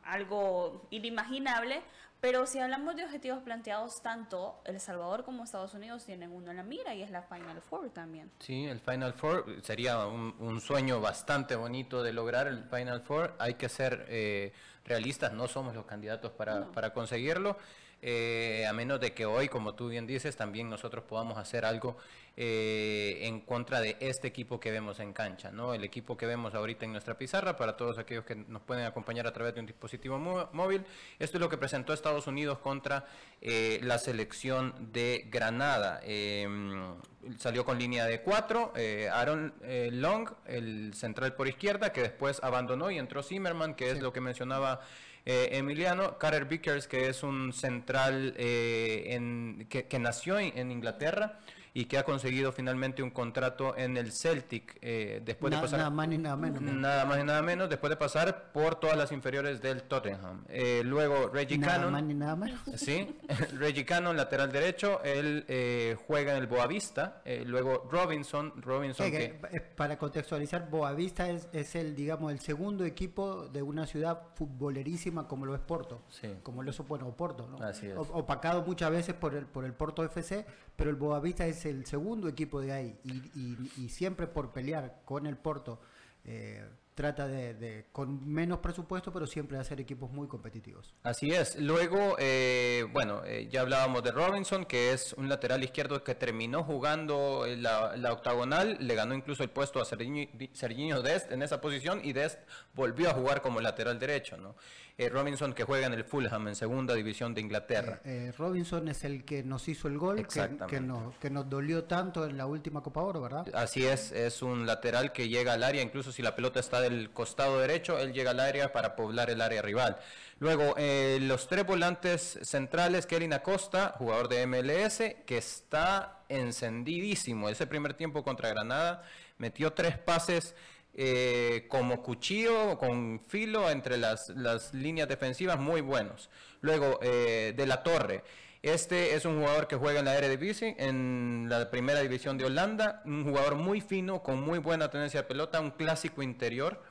algo 0.03 0.87
inimaginable, 0.91 1.81
pero 2.19 2.47
si 2.47 2.59
hablamos 2.59 2.95
de 2.95 3.05
objetivos 3.05 3.43
planteados, 3.43 4.01
tanto 4.01 4.59
El 4.65 4.79
Salvador 4.79 5.23
como 5.23 5.43
Estados 5.43 5.73
Unidos 5.75 6.03
tienen 6.03 6.31
uno 6.31 6.49
en 6.49 6.57
la 6.57 6.63
mira 6.63 6.95
y 6.95 7.03
es 7.03 7.11
la 7.11 7.21
Final 7.21 7.61
Four 7.61 7.91
también. 7.91 8.31
Sí, 8.39 8.65
el 8.65 8.79
Final 8.79 9.13
Four 9.13 9.61
sería 9.61 10.05
un, 10.07 10.59
sueño 10.59 10.99
bastante 10.99 11.55
bonito 11.55 12.01
de 12.01 12.13
lograr 12.13 12.47
el 12.47 12.63
Final 12.63 13.01
Four. 13.01 13.35
Hay 13.37 13.53
que 13.53 13.69
ser 13.69 14.05
eh, 14.09 14.51
realistas, 14.85 15.31
no 15.33 15.47
somos 15.47 15.75
los 15.75 15.85
candidatos 15.85 16.31
para, 16.31 16.71
para 16.71 16.86
conseguirlo. 16.93 17.57
Eh, 18.01 18.65
a 18.69 18.73
menos 18.73 18.99
de 18.99 19.13
que 19.13 19.25
hoy, 19.25 19.47
como 19.49 19.73
tú 19.73 19.89
bien 19.89 20.05
dices, 20.05 20.35
también 20.35 20.69
nosotros 20.69 21.03
podamos 21.03 21.37
hacer 21.37 21.65
algo 21.65 21.97
eh, 22.37 23.19
en 23.23 23.41
contra 23.41 23.81
de 23.81 23.97
este 23.99 24.27
equipo 24.27 24.59
que 24.59 24.71
vemos 24.71 24.99
en 24.99 25.11
cancha, 25.11 25.51
¿no? 25.51 25.73
El 25.73 25.83
equipo 25.83 26.15
que 26.15 26.25
vemos 26.25 26.53
ahorita 26.53 26.85
en 26.85 26.91
nuestra 26.91 27.17
pizarra, 27.17 27.57
para 27.57 27.75
todos 27.75 27.97
aquellos 27.97 28.23
que 28.23 28.35
nos 28.35 28.61
pueden 28.61 28.85
acompañar 28.85 29.27
a 29.27 29.33
través 29.33 29.55
de 29.55 29.59
un 29.59 29.65
dispositivo 29.65 30.17
móvil. 30.53 30.85
Esto 31.19 31.37
es 31.37 31.41
lo 31.41 31.49
que 31.49 31.57
presentó 31.57 31.93
Estados 31.93 32.27
Unidos 32.27 32.59
contra 32.59 33.05
eh, 33.41 33.79
la 33.83 33.97
selección 33.97 34.73
de 34.93 35.27
Granada. 35.29 35.99
Em, 36.03 36.95
salió 37.39 37.65
con 37.65 37.77
línea 37.77 38.05
de 38.05 38.21
cuatro, 38.21 38.71
Aaron 39.11 39.53
Long, 39.91 40.29
el 40.45 40.93
central 40.93 41.33
por 41.33 41.47
izquierda, 41.47 41.91
que 41.91 42.01
después 42.01 42.39
abandonó 42.41 42.89
y 42.91 42.97
entró 42.97 43.23
Zimmerman, 43.23 43.73
que 43.73 43.91
es 43.91 44.01
lo 44.01 44.13
que 44.13 44.21
mencionaba 44.21 44.81
eh, 45.29 45.57
Emiliano, 45.57 46.17
Carter 46.17 46.45
Vickers, 46.45 46.87
que 46.87 47.09
es 47.09 47.21
un 47.21 47.51
central 47.51 48.33
eh, 48.37 49.07
en, 49.07 49.67
que, 49.69 49.99
nació 49.99 50.39
en, 50.39 50.71
Inglaterra 50.71 51.39
y 51.79 51.85
que 51.85 51.99
ha 51.99 52.03
conseguido 52.03 52.51
finalmente 52.51 53.03
un 53.03 53.11
contrato 53.11 53.77
en 53.77 53.97
el 53.97 54.11
Celtic 54.11 54.79
eh, 54.81 55.21
después 55.23 55.51
Na- 55.51 55.57
de 55.57 55.61
pasar 55.61 55.77
nada 55.77 55.89
más 55.91 56.07
ni 56.07 56.17
nada 56.17 56.35
menos. 56.35 56.59
nada 56.61 57.05
más 57.05 57.19
y 57.19 57.23
nada 57.23 57.41
menos 57.43 57.69
después 57.69 57.91
de 57.91 57.97
pasar 57.97 58.51
por 58.51 58.79
todas 58.79 58.97
las 58.97 59.11
inferiores 59.11 59.61
del 59.61 59.83
Tottenham. 59.83 60.43
Eh, 60.49 60.81
luego 60.83 61.27
Reggie 61.29 61.59
Nada 61.59 61.73
Cannon. 61.73 61.91
más 61.91 62.03
ni 62.03 62.13
nada 62.15 62.35
menos. 62.35 62.59
Sí, 62.77 63.15
Reggie 63.59 63.85
Cannon, 63.85 64.17
lateral 64.17 64.51
derecho, 64.51 65.03
él 65.03 65.45
eh, 65.47 65.95
juega 66.07 66.31
en 66.31 66.39
el 66.39 66.47
Boavista. 66.47 67.21
eh, 67.25 67.43
luego 67.45 67.87
Robinson, 67.91 68.53
Robinson 68.59 69.11
que, 69.11 69.37
que, 69.39 69.57
eh, 69.57 69.61
para 69.61 69.99
contextualizar, 69.99 70.69
Boavista 70.71 71.29
es, 71.29 71.47
es 71.53 71.75
el, 71.75 71.95
digamos, 71.95 72.31
el 72.31 72.39
segundo 72.39 72.85
equipo 72.85 73.47
de 73.49 73.61
una 73.61 73.85
ciudad 73.85 74.23
futbolerísima 74.33 75.27
como 75.27 75.45
lo 75.45 75.53
es 75.53 75.61
Porto. 75.61 76.01
Sí. 76.09 76.27
Como 76.41 76.63
lo 76.63 76.71
es, 76.71 76.77
bueno, 76.87 77.11
Porto, 77.15 77.47
¿no? 77.47 77.63
Así 77.63 77.85
es. 77.87 77.95
O- 77.95 78.01
opacado 78.13 78.63
muchas 78.63 78.89
veces 78.89 79.13
por 79.13 79.35
el, 79.35 79.45
por 79.45 79.63
el 79.63 79.73
Porto 79.73 80.03
FC, 80.03 80.45
pero 80.77 80.89
el 80.89 80.95
Boavista 80.95 81.45
es 81.45 81.65
el 81.65 81.85
segundo 81.85 82.29
equipo 82.29 82.61
de 82.61 82.71
ahí. 82.71 82.99
Y, 83.03 83.89
siempre 83.89 84.27
por 84.27 84.53
pelear 84.53 85.01
con 85.03 85.25
el 85.25 85.35
Porto, 85.35 85.81
eh, 86.23 86.63
trata 86.93 87.27
de, 87.27 87.53
de- 87.55 87.85
con 87.91 88.27
menos 88.27 88.59
presupuesto, 88.59 89.11
pero 89.11 89.27
siempre 89.27 89.57
hacer 89.57 89.79
equipos 89.81 90.09
muy 90.11 90.27
competitivos. 90.27 90.93
Así 91.03 91.29
es. 91.31 91.59
Luego, 91.59 92.15
eh, 92.19 92.85
bueno, 92.91 93.23
eh, 93.25 93.47
ya 93.51 93.61
hablábamos 93.61 94.03
de 94.03 94.11
Robinson, 94.11 94.65
que 94.65 94.93
es 94.93 95.13
un 95.13 95.29
lateral 95.29 95.63
izquierdo 95.63 96.03
que 96.03 96.15
terminó 96.15 96.63
jugando 96.63 97.45
la, 97.47 97.95
la 97.97 98.13
octagonal, 98.13 98.77
le 98.79 98.95
ganó 98.95 99.13
incluso 99.15 99.43
el 99.43 99.49
puesto 99.49 99.79
a 99.81 99.85
Serginho, 99.85 100.27
Serginho 100.53 101.01
Dest 101.01 101.31
en 101.31 101.41
esa 101.43 101.59
posición 101.61 102.01
y 102.03 102.13
Dest 102.13 102.39
volvió 102.73 103.09
a 103.09 103.13
jugar 103.13 103.41
como 103.41 103.61
lateral 103.61 103.99
derecho, 103.99 104.37
¿no? 104.37 104.55
Eh, 104.99 105.09
Robinson 105.09 105.53
que 105.53 105.63
juega 105.63 105.85
en 105.85 105.93
el 105.93 106.03
Fulham 106.03 106.47
en 106.47 106.55
segunda 106.55 106.95
división 106.95 107.35
de 107.35 107.41
Inglaterra. 107.41 108.01
Eh, 108.03 108.33
Robinson 108.35 108.87
es 108.87 109.03
el 109.03 109.25
que 109.25 109.43
nos 109.43 109.67
hizo 109.67 109.87
el 109.87 109.99
gol, 109.99 110.25
que, 110.27 110.79
nos, 110.81 111.15
que 111.17 111.29
nos 111.29 111.47
dolió 111.47 111.83
tanto 111.83 112.25
en 112.25 112.35
la 112.35 112.47
última 112.47 112.81
Copa 112.81 113.01
Oro, 113.01 113.21
¿verdad? 113.21 113.47
Así 113.53 113.85
es, 113.85 114.11
es 114.11 114.41
un 114.41 114.65
lateral 114.65 115.11
que 115.11 115.29
llega 115.29 115.53
al 115.53 115.61
área, 115.61 115.83
incluso 115.83 116.11
si 116.11 116.23
la 116.23 116.35
pelota 116.35 116.59
está 116.59 116.81
del 116.81 117.11
costado 117.11 117.59
derecho, 117.59 117.99
él 117.99 118.11
llega 118.11 118.31
al 118.31 118.39
área 118.39 118.73
para 118.73 118.95
poblar 118.95 119.29
el 119.29 119.39
área 119.41 119.61
rival. 119.61 119.97
Luego, 120.39 120.73
eh, 120.77 121.19
los 121.21 121.47
tres 121.47 121.67
volantes 121.67 122.39
centrales, 122.41 123.05
Kevin 123.05 123.33
Acosta, 123.33 123.93
jugador 123.99 124.29
de 124.29 124.47
MLS, 124.47 125.15
que 125.27 125.37
está 125.37 126.21
encendidísimo. 126.27 127.49
Ese 127.49 127.67
primer 127.67 127.93
tiempo 127.93 128.23
contra 128.23 128.49
Granada 128.49 129.03
metió 129.37 129.73
tres 129.73 129.99
pases 129.99 130.55
eh, 130.97 131.67
como 131.69 132.01
cuchillo, 132.01 132.77
con 132.79 133.19
filo 133.19 133.69
entre 133.69 133.97
las, 133.97 134.29
las 134.29 134.73
líneas 134.73 135.07
defensivas 135.07 135.59
muy 135.59 135.81
buenos. 135.81 136.29
Luego, 136.61 136.99
eh, 137.03 137.53
de 137.55 137.65
la 137.67 137.83
Torre. 137.83 138.23
Este 138.63 139.13
es 139.13 139.23
un 139.25 139.39
jugador 139.39 139.67
que 139.67 139.75
juega 139.75 139.99
en 139.99 140.05
la 140.05 140.17
Eredivisie, 140.17 140.75
en 140.79 141.45
la 141.49 141.69
primera 141.69 142.01
división 142.01 142.39
de 142.39 142.45
Holanda, 142.45 143.03
un 143.05 143.23
jugador 143.23 143.55
muy 143.55 143.79
fino, 143.79 144.23
con 144.23 144.41
muy 144.41 144.57
buena 144.57 144.89
tenencia 144.89 145.21
de 145.21 145.27
pelota, 145.27 145.61
un 145.61 145.71
clásico 145.71 146.23
interior. 146.23 146.81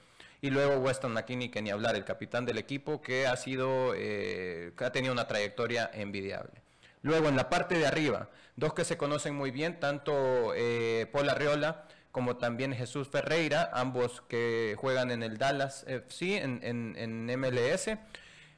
Y 0.41 0.51
luego 0.51 0.77
Weston 0.77 1.13
McKinney, 1.13 1.49
que 1.49 1.61
ni 1.61 1.71
hablar, 1.71 1.97
el 1.97 2.05
capitán 2.05 2.47
del 2.47 2.59
equipo, 2.59 3.03
que 3.03 3.27
ha 3.27 3.37
sido, 3.37 3.95
eh, 3.97 4.71
ha 4.79 4.93
tenido 4.93 5.13
una 5.13 5.27
trayectoria 5.27 5.91
envidiable. 5.93 6.63
Luego 7.03 7.29
en 7.29 7.37
la 7.37 7.49
parte 7.49 7.77
de 7.77 7.87
arriba, 7.87 8.29
dos 8.55 8.73
que 8.73 8.85
se 8.85 8.97
conocen 8.97 9.35
muy 9.35 9.51
bien, 9.51 9.81
tanto 9.81 10.55
eh, 10.55 11.09
Paul 11.13 11.29
Arriola 11.29 11.87
como 12.17 12.39
también 12.39 12.75
Jesús 12.75 13.09
Ferreira, 13.09 13.69
ambos 13.75 14.23
que 14.23 14.75
juegan 14.79 15.11
en 15.11 15.23
el 15.23 15.37
Dallas 15.37 15.85
FC, 15.87 16.39
en, 16.39 17.27
MLS. 17.39 17.91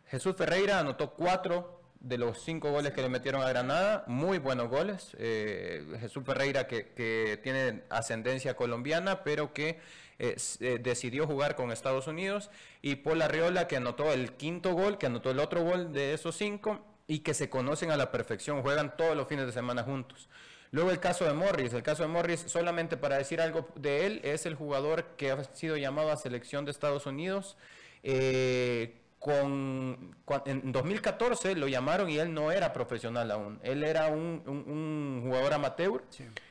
Jesús 0.07 0.37
Ferreira 0.37 0.79
anotó 0.79 1.15
cuatro 1.15 1.83
de 1.99 2.19
los 2.19 2.41
cinco 2.41 2.71
goles 2.71 2.93
que 2.93 3.03
le 3.03 3.09
metieron 3.09 3.43
a 3.43 3.49
Granada, 3.49 4.05
muy 4.07 4.39
buenos 4.39 4.69
goles. 4.69 5.11
Eh, 5.19 5.85
Jesús 5.99 6.23
Ferreira 6.25 6.69
que, 6.69 7.41
tiene 7.43 7.83
ascendencia 7.91 8.55
colombiana, 8.55 9.25
pero 9.25 9.53
que 9.53 9.81
eh, 10.21 10.37
eh, 10.61 10.79
decidió 10.81 11.27
jugar 11.27 11.57
con 11.57 11.73
Estados 11.73 12.07
Unidos. 12.07 12.53
Y 12.81 12.95
Paul 12.95 13.23
Arriola 13.23 13.67
que 13.67 13.75
anotó 13.75 14.13
el 14.13 14.35
quinto 14.35 14.73
gol, 14.75 14.99
que 14.99 15.07
anotó 15.07 15.33
el 15.33 15.41
otro 15.41 15.65
gol 15.65 15.93
de 15.93 16.15
esos 16.15 16.37
cinco 16.37 16.79
y 17.09 17.25
que 17.25 17.35
se 17.35 17.51
conocen 17.51 17.91
a 17.91 17.97
la 17.97 18.13
perfección, 18.13 18.63
juegan 18.63 18.97
todos 18.97 19.17
los 19.17 19.27
fines 19.27 19.47
de 19.47 19.53
semana 19.53 19.83
juntos. 19.83 20.29
Luego 20.71 20.91
el 20.91 21.01
caso 21.01 21.25
de 21.25 21.33
Morris, 21.33 21.73
el 21.73 21.83
caso 21.83 22.03
de 22.03 22.09
Morris, 22.09 22.45
solamente 22.47 22.97
para 22.97 23.17
decir 23.19 23.41
algo 23.41 23.69
de 23.75 24.07
él, 24.07 24.21
es 24.25 24.45
el 24.47 24.55
jugador 24.55 25.05
que 25.17 25.31
ha 25.31 25.43
sido 25.55 25.77
llamado 25.77 26.11
a 26.13 26.17
selección 26.17 26.65
de 26.65 26.71
Estados 26.71 27.07
Unidos. 27.07 27.57
eh, 28.03 28.95
con, 29.19 30.15
en 30.47 30.71
2014 30.71 31.57
lo 31.57 31.67
llamaron 31.67 32.09
y 32.09 32.19
él 32.19 32.33
no 32.33 32.53
era 32.53 32.73
profesional 32.73 33.33
aún, 33.33 33.59
él 33.65 33.83
era 33.83 34.07
un, 34.07 34.45
un- 34.47 34.65
un 34.71 35.23
jugador 35.27 35.55
amateur 35.55 36.05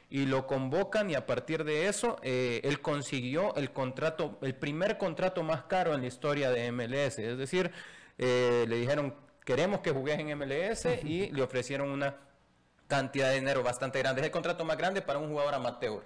y 0.10 0.26
lo 0.26 0.46
convocan 0.48 1.10
y 1.10 1.16
a 1.16 1.26
partir 1.26 1.64
de 1.64 1.88
eso 1.88 2.18
eh, 2.24 2.60
él 2.66 2.82
consiguió 2.82 3.56
el 3.56 3.72
contrato, 3.72 4.38
el 4.42 4.54
primer 4.54 4.98
contrato 4.98 5.44
más 5.44 5.64
caro 5.64 5.94
en 5.94 6.02
la 6.02 6.08
historia 6.08 6.50
de 6.52 6.70
MLS, 6.74 7.20
es 7.20 7.38
decir, 7.38 7.72
eh, 8.18 8.66
le 8.68 8.76
dijeron 8.76 9.16
queremos 9.46 9.80
que 9.80 9.92
juegues 9.92 10.20
en 10.20 10.38
MLS 10.38 10.86
y 11.06 11.30
le 11.32 11.42
ofrecieron 11.44 11.90
una 11.90 12.18
cantidad 12.88 13.30
de 13.30 13.36
dinero 13.36 13.64
bastante 13.64 14.00
grande. 14.00 14.22
Es 14.22 14.26
el 14.26 14.32
contrato 14.32 14.66
más 14.66 14.78
grande 14.78 15.02
para 15.02 15.20
un 15.20 15.30
jugador 15.30 15.54
amateur 15.54 16.04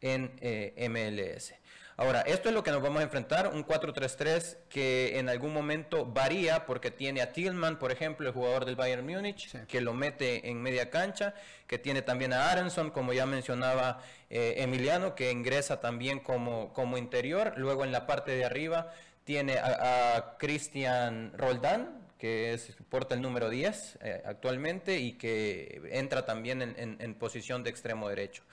en 0.00 0.32
eh, 0.40 0.88
MLS. 0.88 1.54
Ahora, 1.96 2.22
esto 2.22 2.48
es 2.48 2.54
lo 2.54 2.64
que 2.64 2.70
nos 2.70 2.82
vamos 2.82 3.00
a 3.00 3.02
enfrentar, 3.04 3.48
un 3.48 3.66
4-3-3 3.66 4.56
que 4.68 5.18
en 5.18 5.28
algún 5.28 5.52
momento 5.52 6.06
varía 6.06 6.64
porque 6.64 6.90
tiene 6.90 7.20
a 7.20 7.32
Tillman, 7.32 7.78
por 7.78 7.92
ejemplo, 7.92 8.26
el 8.26 8.32
jugador 8.32 8.64
del 8.64 8.76
Bayern 8.76 9.06
Múnich, 9.06 9.52
que 9.66 9.80
lo 9.82 9.92
mete 9.92 10.48
en 10.48 10.62
media 10.62 10.88
cancha, 10.88 11.34
que 11.66 11.78
tiene 11.78 12.00
también 12.00 12.32
a 12.32 12.50
Aronson, 12.50 12.90
como 12.90 13.12
ya 13.12 13.26
mencionaba 13.26 14.00
eh, 14.30 14.54
Emiliano, 14.58 15.14
que 15.14 15.30
ingresa 15.30 15.80
también 15.80 16.18
como, 16.20 16.72
como 16.72 16.96
interior. 16.96 17.52
Luego 17.56 17.84
en 17.84 17.92
la 17.92 18.06
parte 18.06 18.32
de 18.32 18.46
arriba 18.46 18.90
tiene 19.24 19.58
a, 19.58 20.16
a 20.16 20.38
Christian 20.38 21.32
Roldán, 21.36 22.01
que 22.22 22.52
es, 22.54 22.72
porta 22.88 23.16
el 23.16 23.20
número 23.20 23.50
10 23.50 23.98
eh, 24.00 24.22
actualmente 24.24 25.00
y 25.00 25.14
que 25.14 25.82
entra 25.90 26.24
también 26.24 26.62
en, 26.62 26.74
en- 26.78 26.96
en 27.00 27.14
posición 27.16 27.64
de 27.64 27.70
extremo 27.70 28.08
derecho. 28.08 28.44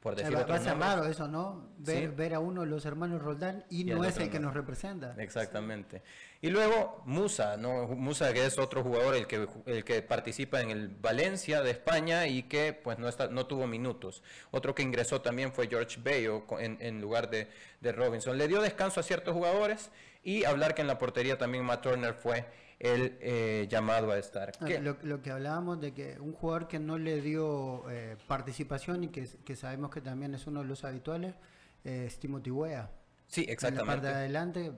Por 0.00 0.16
decir 0.16 0.32
va, 0.34 0.38
va 0.38 0.42
otros 0.42 0.58
a 0.58 0.62
ser 0.64 0.70
nombres. 0.72 0.90
raro 0.96 1.04
eso, 1.08 1.28
¿no? 1.28 1.68
Ver, 1.78 2.08
Sí. 2.10 2.14
ver 2.16 2.34
a 2.34 2.40
uno 2.40 2.62
de 2.62 2.66
los 2.66 2.84
hermanos 2.84 3.22
Roldán 3.22 3.64
y, 3.70 3.84
no 3.84 4.04
es 4.04 4.16
el 4.16 4.28
que 4.28 4.40
no. 4.40 4.46
nos 4.46 4.54
representa. 4.54 5.14
Exactamente. 5.18 6.02
Y 6.44 6.50
luego 6.50 7.00
Musa, 7.06 7.56
¿no? 7.56 7.86
Musa 7.86 8.32
que 8.32 8.44
es 8.44 8.58
otro 8.58 8.82
jugador 8.82 9.14
el 9.14 9.28
que, 9.28 9.46
el 9.66 9.84
que 9.84 10.02
participa 10.02 10.60
en 10.60 10.70
el 10.70 10.88
Valencia 10.88 11.62
de 11.62 11.70
España 11.70 12.26
y 12.26 12.42
que 12.42 12.72
pues 12.72 12.98
no, 12.98 13.08
está, 13.08 13.28
no 13.28 13.46
tuvo 13.46 13.68
minutos. 13.68 14.24
Otro 14.50 14.74
que 14.74 14.82
ingresó 14.82 15.20
también 15.22 15.52
fue 15.52 15.68
George 15.68 16.00
Bayo 16.02 16.44
en, 16.58 16.78
en 16.80 17.00
lugar 17.00 17.30
de, 17.30 17.48
de 17.80 17.92
Robinson. 17.92 18.36
Le 18.36 18.48
dio 18.48 18.60
descanso 18.60 18.98
a 18.98 19.04
ciertos 19.04 19.34
jugadores 19.34 19.90
y 20.24 20.44
hablar 20.44 20.74
que 20.74 20.82
en 20.82 20.88
la 20.88 20.98
portería 20.98 21.38
también 21.38 21.64
Matt 21.64 21.82
Turner 21.82 22.12
fue 22.12 22.44
el 22.80 23.16
eh, 23.20 23.68
llamado 23.70 24.10
a 24.10 24.18
estar. 24.18 24.50
Lo, 24.80 24.96
lo 25.04 25.22
que 25.22 25.30
hablábamos 25.30 25.80
de 25.80 25.94
que 25.94 26.18
un 26.18 26.32
jugador 26.32 26.66
que 26.66 26.80
no 26.80 26.98
le 26.98 27.20
dio 27.20 27.88
eh, 27.88 28.16
participación 28.26 29.04
y 29.04 29.08
que, 29.10 29.28
que 29.44 29.54
sabemos 29.54 29.92
que 29.92 30.00
también 30.00 30.34
es 30.34 30.48
uno 30.48 30.62
de 30.62 30.66
los 30.66 30.82
habituales 30.82 31.36
eh, 31.84 32.06
es 32.08 32.18
Timothy 32.18 32.50
Weah. 32.50 32.90
Sí, 33.28 33.42
En 33.42 33.46
la 33.46 33.52
exactamente. 33.52 33.86
parte 33.92 34.06
de 34.08 34.14
adelante. 34.14 34.72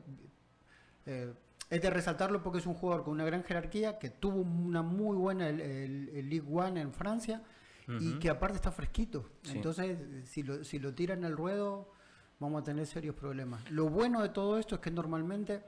eh, 1.07 1.33
es 1.71 1.81
de 1.83 1.91
resaltarlo 1.91 2.43
porque 2.43 2.59
es 2.59 2.67
un 2.67 2.75
jugador 2.75 3.05
con 3.05 3.15
una 3.15 3.25
gran 3.25 3.43
jerarquía, 3.45 3.99
que 3.99 4.11
tuvo 4.11 4.41
una 4.41 4.83
muy 4.83 5.17
buena 5.17 5.49
el, 5.49 5.61
el- 5.61 6.09
el 6.15 6.29
League 6.31 6.47
One 6.51 6.81
en 6.81 6.93
Francia 6.93 7.43
y 8.01 8.19
que 8.19 8.31
aparte 8.31 8.57
está 8.57 8.73
fresquito. 8.73 9.29
Sí. 9.43 9.53
Entonces, 9.57 9.99
si 10.29 10.43
lo, 10.43 10.65
si 10.65 10.79
lo 10.79 10.95
tiran 10.95 11.25
al 11.25 11.37
ruedo, 11.37 11.91
vamos 12.41 12.63
a 12.63 12.65
tener 12.65 12.87
serios 12.87 13.15
problemas. 13.15 13.71
Lo 13.71 13.89
bueno 13.91 14.23
de 14.23 14.31
todo 14.31 14.59
esto 14.59 14.77
es 14.77 14.81
que 14.81 14.91
normalmente, 14.91 15.63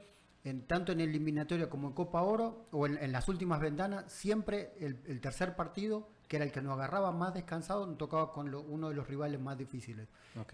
en, 0.44 0.62
tanto 0.66 0.92
en 0.92 1.00
eliminatoria 1.00 1.68
como 1.68 1.88
en 1.88 1.94
Copa 1.94 2.22
Oro, 2.22 2.66
o 2.72 2.86
en, 2.86 2.96
en 2.98 3.12
las 3.12 3.28
últimas 3.28 3.60
ventanas, 3.60 4.10
siempre 4.10 4.72
el, 4.80 4.98
el 5.06 5.20
tercer 5.20 5.56
partido, 5.56 6.08
que 6.28 6.36
era 6.36 6.44
el 6.44 6.52
que 6.52 6.62
nos 6.62 6.72
agarraba 6.74 7.12
más 7.12 7.34
descansado, 7.34 7.86
nos 7.86 7.98
tocaba 7.98 8.32
con 8.32 8.50
lo- 8.50 8.62
uno 8.62 8.88
de 8.88 8.94
los 8.94 9.06
rivales 9.06 9.38
más 9.40 9.58
difíciles. 9.58 10.08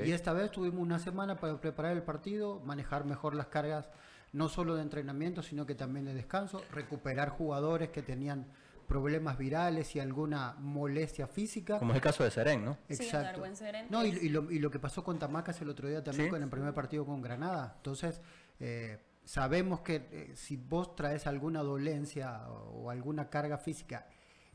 Y 0.05 0.13
esta 0.13 0.33
vez 0.33 0.51
tuvimos 0.51 0.81
una 0.81 0.99
semana 0.99 1.39
para 1.39 1.61
preparar 1.61 1.93
el 1.93 2.03
partido, 2.03 2.61
manejar 2.65 3.05
mejor 3.05 3.35
las 3.35 3.47
cargas, 3.47 3.89
no 4.33 4.49
solo 4.49 4.75
de 4.77 4.83
entrenamiento, 4.83 5.43
sino 5.43 5.67
que 5.67 5.75
también 5.75 6.05
de 6.07 6.15
descanso, 6.15 6.63
recuperar 6.73 7.29
jugadores 7.31 7.91
que 7.91 8.03
tenían 8.03 8.47
problemas 8.89 9.39
virales 9.39 9.95
y 9.97 10.01
alguna 10.01 10.55
molestia 10.59 11.27
física. 11.27 11.79
Como 11.79 11.93
es 11.93 11.97
el 11.97 12.03
caso 12.03 12.25
de 12.25 12.31
Seren, 12.31 12.65
¿no? 12.65 12.75
Sí, 12.89 13.05
Exacto. 13.05 13.43
Seren, 13.55 13.87
No, 13.91 14.05
y, 14.05 14.29
lo, 14.29 14.51
y 14.51 14.59
lo 14.59 14.71
que 14.71 14.79
pasó 14.79 15.03
con 15.05 15.19
Tamacas 15.19 15.61
el 15.63 15.69
otro 15.69 15.89
día 15.89 16.03
también 16.03 16.27
Sí. 16.27 16.31
con 16.31 16.43
el 16.43 16.49
primer 16.51 16.75
partido 16.75 17.07
con 17.07 17.23
Granada. 17.23 17.75
Entonces, 17.77 18.21
eh, 18.61 18.99
sabemos 19.25 19.81
que 19.81 20.09
eh, 20.11 20.33
si 20.35 20.57
vos 20.57 20.95
traes 20.97 21.27
alguna 21.27 21.63
dolencia 21.63 22.49
o, 22.49 22.85
o 22.85 22.91
alguna 22.91 23.31
carga 23.31 23.57
física, 23.57 24.07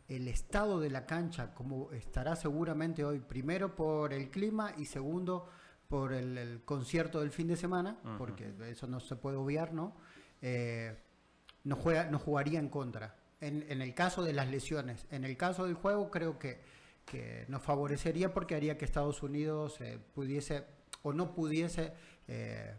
el 0.07 0.27
estado 0.27 0.79
de 0.79 0.89
la 0.89 1.05
cancha, 1.05 1.53
como 1.53 1.91
estará 1.91 2.35
seguramente 2.35 3.03
hoy, 3.03 3.19
primero 3.19 3.75
por 3.75 4.13
el 4.13 4.29
clima 4.29 4.73
y 4.77 4.85
segundo 4.85 5.49
por 5.87 6.13
el, 6.13 6.37
el 6.37 6.63
concierto 6.63 7.21
del 7.21 7.31
fin 7.31 7.47
de 7.47 7.55
semana, 7.55 7.97
porque 8.17 8.53
eso 8.69 8.87
no 8.87 8.99
se 8.99 9.15
puede 9.15 9.37
obviar, 9.37 9.73
¿no? 9.73 9.95
Eh, 10.41 10.97
nos, 11.63 11.79
juega, 11.79 12.09
nos 12.09 12.21
jugaría 12.21 12.59
en 12.59 12.69
contra. 12.69 13.15
En, 13.39 13.65
en 13.69 13.81
el 13.81 13.93
caso 13.93 14.23
de 14.23 14.33
las 14.33 14.49
lesiones, 14.49 15.05
en 15.11 15.23
el 15.23 15.37
caso 15.37 15.65
del 15.65 15.75
juego 15.75 16.09
creo 16.09 16.39
que 16.39 16.61
que 17.07 17.45
nos 17.47 17.63
favorecería 17.63 18.33
porque 18.33 18.53
haría 18.53 18.77
que 18.77 18.85
Estados 18.85 19.23
Unidos 19.23 19.79
eh, 19.79 19.97
pudiese 20.13 20.65
o 21.01 21.13
no 21.13 21.33
pudiese 21.33 21.93
eh, 22.27 22.75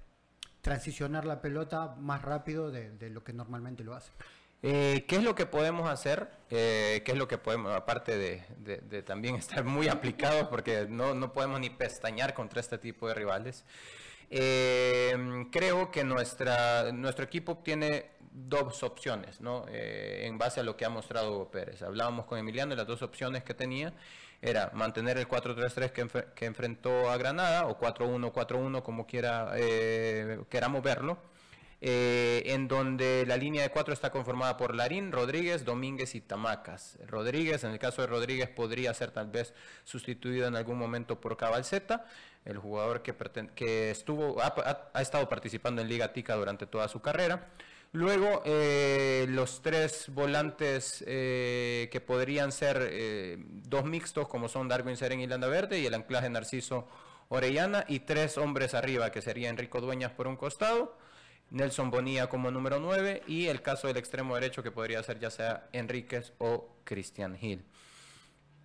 transicionar 0.61 1.25
la 1.25 1.41
pelota 1.41 1.97
más 1.99 2.23
rápido 2.23 2.71
de, 2.71 2.91
de 2.91 3.11
lo 3.11 3.25
que 3.25 3.33
normalmente 3.33 3.83
lo 3.83 3.95
hace. 3.95 4.13
Eh, 4.63 5.05
¿Qué 5.07 5.17
es 5.17 5.23
lo 5.23 5.35
que 5.35 5.47
podemos 5.47 5.89
hacer? 5.89 6.29
Eh, 6.51 7.03
¿Qué 7.05 7.13
es 7.13 7.19
lo 7.19 7.29
que 7.29 7.39
podemos, 7.39 7.73
aparte 7.75 8.17
de, 8.19 8.43
de- 8.59 8.79
de 8.79 9.03
también 9.03 9.37
estar 9.37 9.65
muy 9.65 9.89
aplicados, 9.89 10.49
porque 10.49 10.87
no, 10.89 11.15
no 11.15 11.33
podemos 11.33 11.61
ni 11.61 11.71
pestañear 11.71 12.35
contra 12.35 12.61
este 12.61 12.79
tipo 12.79 13.07
de 13.09 13.15
rivales? 13.15 13.65
Eh, 14.31 15.47
creo 15.53 15.91
que 15.91 16.05
nuestra, 16.05 16.91
nuestro 16.93 17.25
equipo 17.25 17.59
tiene 17.59 18.11
dos 18.31 18.83
opciones, 18.83 19.41
¿no? 19.41 19.65
Eh, 19.69 20.25
en 20.27 20.39
base 20.39 20.61
a 20.61 20.63
lo 20.63 20.77
que 20.77 20.85
ha 20.85 20.91
mostrado 20.91 21.33
Hugo 21.33 21.51
Pérez. 21.51 21.83
Hablábamos 21.83 22.27
con 22.27 22.39
Emiliano 22.39 22.75
y 22.75 22.77
las 22.77 22.87
dos 22.87 23.03
opciones 23.03 23.43
que 23.45 23.55
tenía 23.55 23.93
era 24.43 24.71
mantener 24.75 25.19
el 25.19 25.27
4-3-3 25.29 25.91
que, 25.93 26.07
que 26.35 26.45
enfrentó 26.47 27.11
a 27.11 27.17
Granada, 27.17 27.67
o 27.67 27.79
4-1-4-1, 27.79 28.83
como 28.83 29.07
quiera, 29.07 29.53
eh, 29.57 30.41
queramos 30.49 30.83
verlo 30.83 31.19
eh, 31.81 32.43
en 32.47 32.69
donde 32.69 33.25
la 33.27 33.37
línea 33.37 33.63
de 33.63 33.71
cuatro 33.71 33.95
está 33.95 34.11
conformada 34.11 34.57
por 34.57 34.75
Larín, 34.75 35.13
Rodríguez, 35.13 35.65
Domínguez 35.65 36.15
y 36.15 36.21
Tamacas. 36.21 36.99
Rodríguez, 37.07 37.65
en 37.65 37.71
el 37.71 37.79
caso 37.79 38.03
de 38.03 38.09
Rodríguez, 38.09 38.49
podría 38.49 38.93
ser 38.95 39.11
tal 39.11 39.29
vez 39.29 39.55
sustituido 39.85 40.47
en 40.47 40.57
algún 40.57 40.79
momento 40.79 41.21
por 41.21 41.37
Cabalceta, 41.37 42.07
el 42.45 42.59
jugador 42.59 43.03
que, 43.03 43.91
estuvo, 43.91 44.41
ha 44.41 45.03
estado 45.03 45.29
participando 45.29 45.83
en 45.83 45.89
Liga 45.89 46.13
Tica 46.13 46.35
durante 46.35 46.67
toda 46.67 46.89
su 46.89 47.01
carrera. 47.01 47.51
Luego, 47.93 48.43
eh, 48.45 49.25
los 49.31 49.63
tres 49.63 50.11
volantes 50.11 51.03
eh, 51.07 51.89
que 51.91 52.01
podrían 52.03 52.53
ser 52.53 52.87
eh, 52.91 53.39
dos 53.39 53.85
mixtos, 53.85 54.29
como 54.29 54.49
son 54.49 54.69
Darwin 54.69 54.97
Seren 54.97 55.21
y 55.21 55.27
Landa 55.27 55.49
Verde, 55.49 55.79
y 55.81 55.87
el 55.87 55.95
anclaje 55.95 56.29
Narciso 56.29 56.87
Orellana, 57.31 57.87
y 57.89 58.01
tres 58.01 58.37
hombres 58.37 58.75
arriba, 58.75 59.11
que 59.11 59.23
sería 59.23 59.49
Enrico 59.49 59.81
Dueñas 59.81 60.13
por 60.13 60.27
un 60.27 60.37
costado, 60.37 60.99
Nelson 61.51 61.91
Bonilla 61.91 62.29
como 62.29 62.51
número 62.51 62.79
9 62.79 63.23
y 63.27 63.47
el 63.47 63.63
caso 63.63 63.87
del 63.87 63.97
extremo 63.97 64.35
derecho 64.35 64.63
que 64.63 64.71
podría 64.71 65.03
ser 65.03 65.19
ya 65.19 65.31
sea 65.31 65.69
Enríquez 65.73 66.33
o 66.39 66.69
Cristian 66.85 67.37
Hill. 67.41 67.65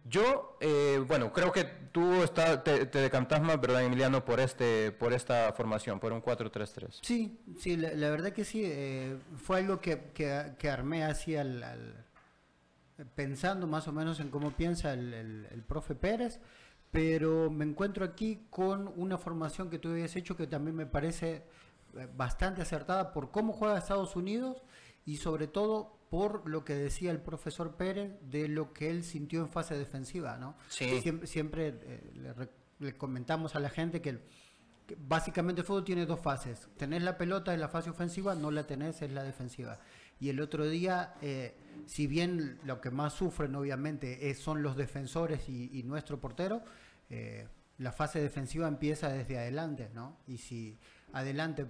Yo, 0.05 0.57
eh, 0.59 1.01
bueno, 1.07 1.31
creo 1.31 1.53
que 1.53 1.63
tú 1.63 2.23
está, 2.23 2.61
te, 2.61 2.85
te 2.87 2.99
decantás 2.99 3.41
más, 3.41 3.59
¿verdad, 3.61 3.85
Emiliano, 3.85 4.25
por, 4.25 4.41
este, 4.41 4.91
por 4.91 5.13
esta 5.13 5.53
formación, 5.53 5.97
por 6.01 6.11
un 6.11 6.21
4-3-3? 6.21 6.99
Sí, 7.01 7.39
sí, 7.57 7.77
la, 7.77 8.09
verdad 8.09 8.33
que 8.33 8.43
sí, 8.43 8.63
eh, 8.65 9.17
fue 9.37 9.59
algo 9.59 9.79
que, 9.79 10.11
que, 10.13 10.69
armé 10.69 11.05
así 11.05 11.37
al, 11.37 12.05
pensando 13.15 13.65
más 13.65 13.87
o 13.87 13.93
menos 13.93 14.19
en 14.19 14.29
cómo 14.29 14.51
piensa 14.51 14.93
el, 14.93 15.13
el- 15.13 15.63
profe 15.65 15.95
Pérez, 15.95 16.41
pero 16.91 17.49
me 17.49 17.63
encuentro 17.63 18.03
aquí 18.03 18.45
con 18.49 18.91
una 18.97 19.17
formación 19.17 19.69
que 19.69 19.79
tú 19.79 19.89
habías 19.91 20.15
hecho 20.17 20.35
que 20.35 20.47
también 20.47 20.75
me 20.75 20.85
parece 20.85 21.43
bastante 22.15 22.61
acertada 22.61 23.13
por 23.13 23.31
cómo 23.31 23.53
juega 23.53 23.77
Estados 23.77 24.15
Unidos 24.15 24.63
y 25.05 25.17
sobre 25.17 25.47
todo 25.47 25.97
por 26.09 26.47
lo 26.49 26.63
que 26.63 26.75
decía 26.75 27.11
el 27.11 27.19
profesor 27.21 27.75
Pérez 27.75 28.13
de 28.21 28.47
lo 28.47 28.71
que 28.73 28.89
él 28.89 29.03
sintió 29.03 29.41
en 29.41 29.49
fase 29.49 29.77
defensiva, 29.77 30.37
¿no? 30.37 30.55
Sí. 30.69 31.01
Siempre, 31.01 31.27
siempre 31.27 31.67
eh, 31.81 32.47
le, 32.79 32.95
comentamos 32.97 33.55
a 33.55 33.59
la 33.59 33.69
gente 33.69 34.01
que, 34.01 34.19
que 34.85 34.95
básicamente 34.99 35.61
el 35.61 35.67
fútbol 35.67 35.83
tiene 35.83 36.05
dos 36.05 36.19
fases. 36.19 36.67
Tenés 36.77 37.01
la 37.03 37.17
pelota 37.17 37.53
en 37.53 37.59
la 37.59 37.67
fase 37.67 37.89
ofensiva, 37.89 38.35
no 38.35 38.51
la 38.51 38.67
tenés 38.67 39.01
en 39.01 39.15
la 39.15 39.23
defensiva. 39.23 39.79
Y 40.19 40.29
el 40.29 40.39
otro 40.39 40.67
día, 40.67 41.15
eh, 41.21 41.55
si 41.87 42.05
bien 42.07 42.59
lo 42.63 42.79
que 42.79 42.91
más 42.91 43.13
sufren 43.13 43.55
obviamente 43.55 44.29
es- 44.29 44.37
son 44.39 44.61
los 44.61 44.77
defensores 44.77 45.49
y, 45.49 45.69
y 45.77 45.83
nuestro 45.83 46.19
portero, 46.19 46.63
eh, 47.09 47.47
la 47.79 47.91
fase 47.91 48.21
defensiva 48.21 48.67
empieza 48.67 49.09
desde 49.09 49.37
adelante, 49.39 49.89
¿no? 49.93 50.17
Y 50.27 50.37
si 50.37 50.77
adelante 51.11 51.65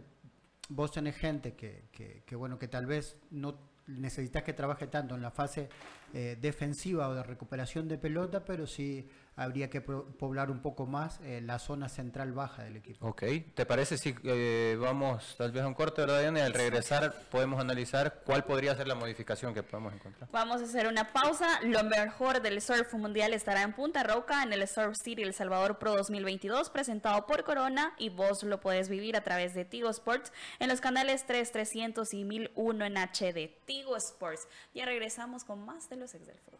vos 0.69 0.91
tenés 0.91 1.15
gente 1.15 1.53
que, 1.53 1.85
que, 1.91 2.23
que, 2.25 2.35
bueno, 2.35 2.57
que 2.57 2.67
tal 2.67 2.85
vez 2.85 3.17
no 3.31 3.57
necesitas 3.87 4.43
que 4.43 4.53
trabaje 4.53 4.87
tanto 4.87 5.15
en 5.15 5.21
la 5.21 5.31
fase 5.31 5.69
eh, 6.13 6.37
defensiva 6.39 7.09
o 7.09 7.15
de 7.15 7.23
recuperación 7.23 7.87
de 7.87 7.97
pelota, 7.97 8.45
pero 8.45 8.65
sí 8.65 9.07
habría 9.35 9.69
que 9.69 9.81
pro- 9.81 10.05
poblar 10.17 10.51
un 10.51 10.61
poco 10.61 10.85
más 10.85 11.19
eh, 11.23 11.41
la 11.41 11.59
zona 11.59 11.89
central 11.89 12.33
baja 12.33 12.63
del 12.63 12.77
equipo. 12.77 13.07
Ok, 13.07 13.23
¿te 13.55 13.65
parece 13.65 13.97
si 13.97 14.15
eh, 14.23 14.77
vamos 14.79 15.35
tal 15.37 15.51
vez 15.51 15.63
a 15.63 15.67
un 15.67 15.73
corte, 15.73 16.01
verdad, 16.01 16.19
Diana? 16.21 16.39
Y 16.39 16.41
al 16.43 16.53
regresar 16.53 17.13
podemos 17.31 17.59
analizar 17.59 18.21
cuál 18.25 18.43
podría 18.45 18.75
ser 18.75 18.87
la 18.87 18.95
modificación 18.95 19.53
que 19.53 19.63
podemos 19.63 19.93
encontrar. 19.93 20.29
Vamos 20.31 20.61
a 20.61 20.65
hacer 20.65 20.87
una 20.87 21.11
pausa. 21.11 21.61
Lo 21.63 21.83
mejor 21.83 22.41
del 22.41 22.61
surf 22.61 22.93
mundial 22.93 23.33
estará 23.33 23.61
en 23.63 23.73
Punta 23.73 24.03
Roca 24.03 24.43
en 24.43 24.53
el 24.53 24.67
Surf 24.67 24.97
City 24.97 25.23
El 25.23 25.33
Salvador 25.33 25.79
Pro 25.79 25.95
2022, 25.95 26.69
presentado 26.69 27.25
por 27.25 27.43
Corona 27.43 27.93
y 27.97 28.09
vos 28.09 28.43
lo 28.43 28.59
puedes 28.59 28.89
vivir 28.89 29.15
a 29.17 29.21
través 29.23 29.53
de 29.53 29.65
Tigo 29.65 29.89
Sports 29.89 30.31
en 30.59 30.69
los 30.69 30.79
canales 30.81 31.25
3, 31.25 31.51
300 31.51 32.13
y 32.13 32.23
1001 32.23 32.85
en 32.85 32.97
HD. 32.97 33.49
Tigo 33.65 33.97
Sports. 33.97 34.47
Ya 34.73 34.85
regresamos 34.85 35.43
con 35.43 35.65
más 35.65 35.89
de 35.89 35.95
los 35.95 36.13
ex 36.13 36.27
del 36.27 36.37
fútbol. 36.39 36.59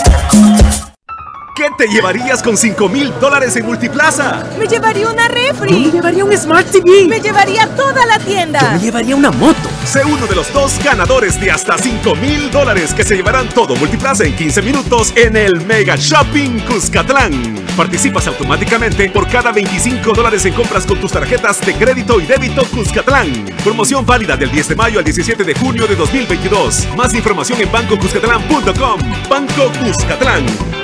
¿Qué 1.61 1.69
te 1.77 1.87
llevarías 1.93 2.41
con 2.41 2.57
5 2.57 2.89
mil 2.89 3.13
dólares 3.19 3.55
en 3.55 3.67
Multiplaza? 3.67 4.43
Me 4.57 4.65
llevaría 4.65 5.07
una 5.07 5.27
refri. 5.27 5.71
Yo 5.71 5.79
me 5.79 5.91
llevaría 5.91 6.25
un 6.25 6.35
Smart 6.35 6.67
TV. 6.67 7.05
Me 7.07 7.19
llevaría 7.19 7.67
toda 7.75 8.03
la 8.07 8.17
Yo 8.17 8.25
tienda. 8.25 8.71
me 8.71 8.79
llevaría 8.79 9.15
una 9.15 9.29
moto. 9.29 9.69
Sé 9.85 10.03
uno 10.03 10.25
de 10.25 10.33
los 10.33 10.51
dos 10.53 10.83
ganadores 10.83 11.39
de 11.39 11.51
hasta 11.51 11.77
5 11.77 12.15
mil 12.15 12.49
dólares 12.49 12.95
que 12.95 13.03
se 13.03 13.15
llevarán 13.15 13.47
todo 13.49 13.75
Multiplaza 13.75 14.23
en 14.23 14.35
15 14.35 14.61
minutos 14.63 15.13
en 15.15 15.35
el 15.35 15.61
Mega 15.61 15.95
Shopping 15.97 16.61
Cuscatlán. 16.61 17.63
Participas 17.77 18.25
automáticamente 18.25 19.11
por 19.11 19.27
cada 19.27 19.51
25 19.51 20.13
dólares 20.13 20.43
en 20.47 20.55
compras 20.55 20.87
con 20.87 20.99
tus 20.99 21.11
tarjetas 21.11 21.63
de 21.63 21.75
crédito 21.75 22.19
y 22.19 22.25
débito 22.25 22.65
Cuscatlán. 22.71 23.45
Promoción 23.63 24.03
válida 24.03 24.35
del 24.35 24.49
10 24.49 24.69
de 24.69 24.75
mayo 24.75 24.97
al 24.97 25.05
17 25.05 25.43
de 25.43 25.53
junio 25.53 25.85
de 25.85 25.95
2022. 25.95 26.87
Más 26.97 27.13
información 27.13 27.61
en 27.61 27.71
bancocuscatlán.com. 27.71 28.99
Banco 29.29 29.71
Cuscatlán. 29.79 30.80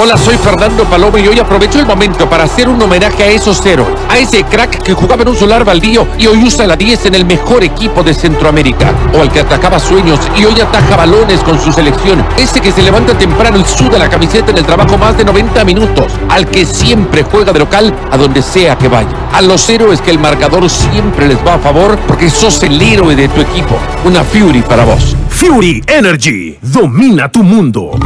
Hola, 0.00 0.16
soy 0.16 0.36
Fernando 0.36 0.84
Paloma 0.84 1.18
y 1.18 1.26
hoy 1.26 1.40
aprovecho 1.40 1.80
el 1.80 1.86
momento 1.86 2.30
para 2.30 2.44
hacer 2.44 2.68
un 2.68 2.80
homenaje 2.80 3.24
a 3.24 3.26
esos 3.26 3.66
héroes, 3.66 3.88
a 4.08 4.16
ese 4.16 4.44
crack 4.44 4.80
que 4.80 4.94
jugaba 4.94 5.22
en 5.22 5.30
un 5.30 5.36
solar 5.36 5.64
baldío 5.64 6.06
y 6.16 6.28
hoy 6.28 6.44
usa 6.44 6.68
la 6.68 6.76
10 6.76 7.06
en 7.06 7.16
el 7.16 7.24
mejor 7.24 7.64
equipo 7.64 8.04
de 8.04 8.14
Centroamérica, 8.14 8.92
o 9.12 9.20
al 9.20 9.32
que 9.32 9.40
atacaba 9.40 9.80
sueños 9.80 10.20
y 10.36 10.44
hoy 10.44 10.60
ataja 10.60 10.94
balones 10.94 11.40
con 11.40 11.60
su 11.60 11.72
selección, 11.72 12.24
ese 12.36 12.60
que 12.60 12.70
se 12.70 12.82
levanta 12.82 13.18
temprano 13.18 13.58
y 13.58 13.64
suda 13.64 13.98
la 13.98 14.08
camiseta 14.08 14.52
en 14.52 14.58
el 14.58 14.64
trabajo 14.64 14.96
más 14.96 15.16
de 15.16 15.24
90 15.24 15.64
minutos, 15.64 16.12
al 16.28 16.46
que 16.46 16.64
siempre 16.64 17.24
juega 17.24 17.52
de 17.52 17.58
local 17.58 17.92
a 18.12 18.16
donde 18.16 18.42
sea 18.42 18.78
que 18.78 18.86
vaya, 18.86 19.10
a 19.32 19.42
los 19.42 19.68
héroes 19.68 20.00
que 20.00 20.12
el 20.12 20.20
marcador 20.20 20.70
siempre 20.70 21.26
les 21.26 21.44
va 21.44 21.54
a 21.54 21.58
favor 21.58 21.98
porque 22.06 22.30
sos 22.30 22.62
el 22.62 22.80
héroe 22.80 23.16
de 23.16 23.26
tu 23.28 23.40
equipo, 23.40 23.76
una 24.04 24.22
Fury 24.22 24.62
para 24.62 24.84
vos. 24.84 25.16
Fury 25.28 25.82
Energy 25.88 26.56
domina 26.62 27.28
tu 27.28 27.42
mundo. 27.42 27.98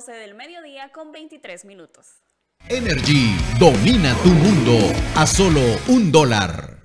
Son 0.00 0.06
las 0.06 0.06
12 0.06 0.12
del 0.12 0.34
mediodía 0.34 0.90
con 0.92 1.12
23 1.12 1.64
minutos. 1.64 2.22
Energy 2.68 3.36
domina 3.58 4.14
tu 4.22 4.28
mundo 4.28 4.78
a 5.16 5.26
solo 5.26 5.60
un 5.88 6.12
dólar. 6.12 6.78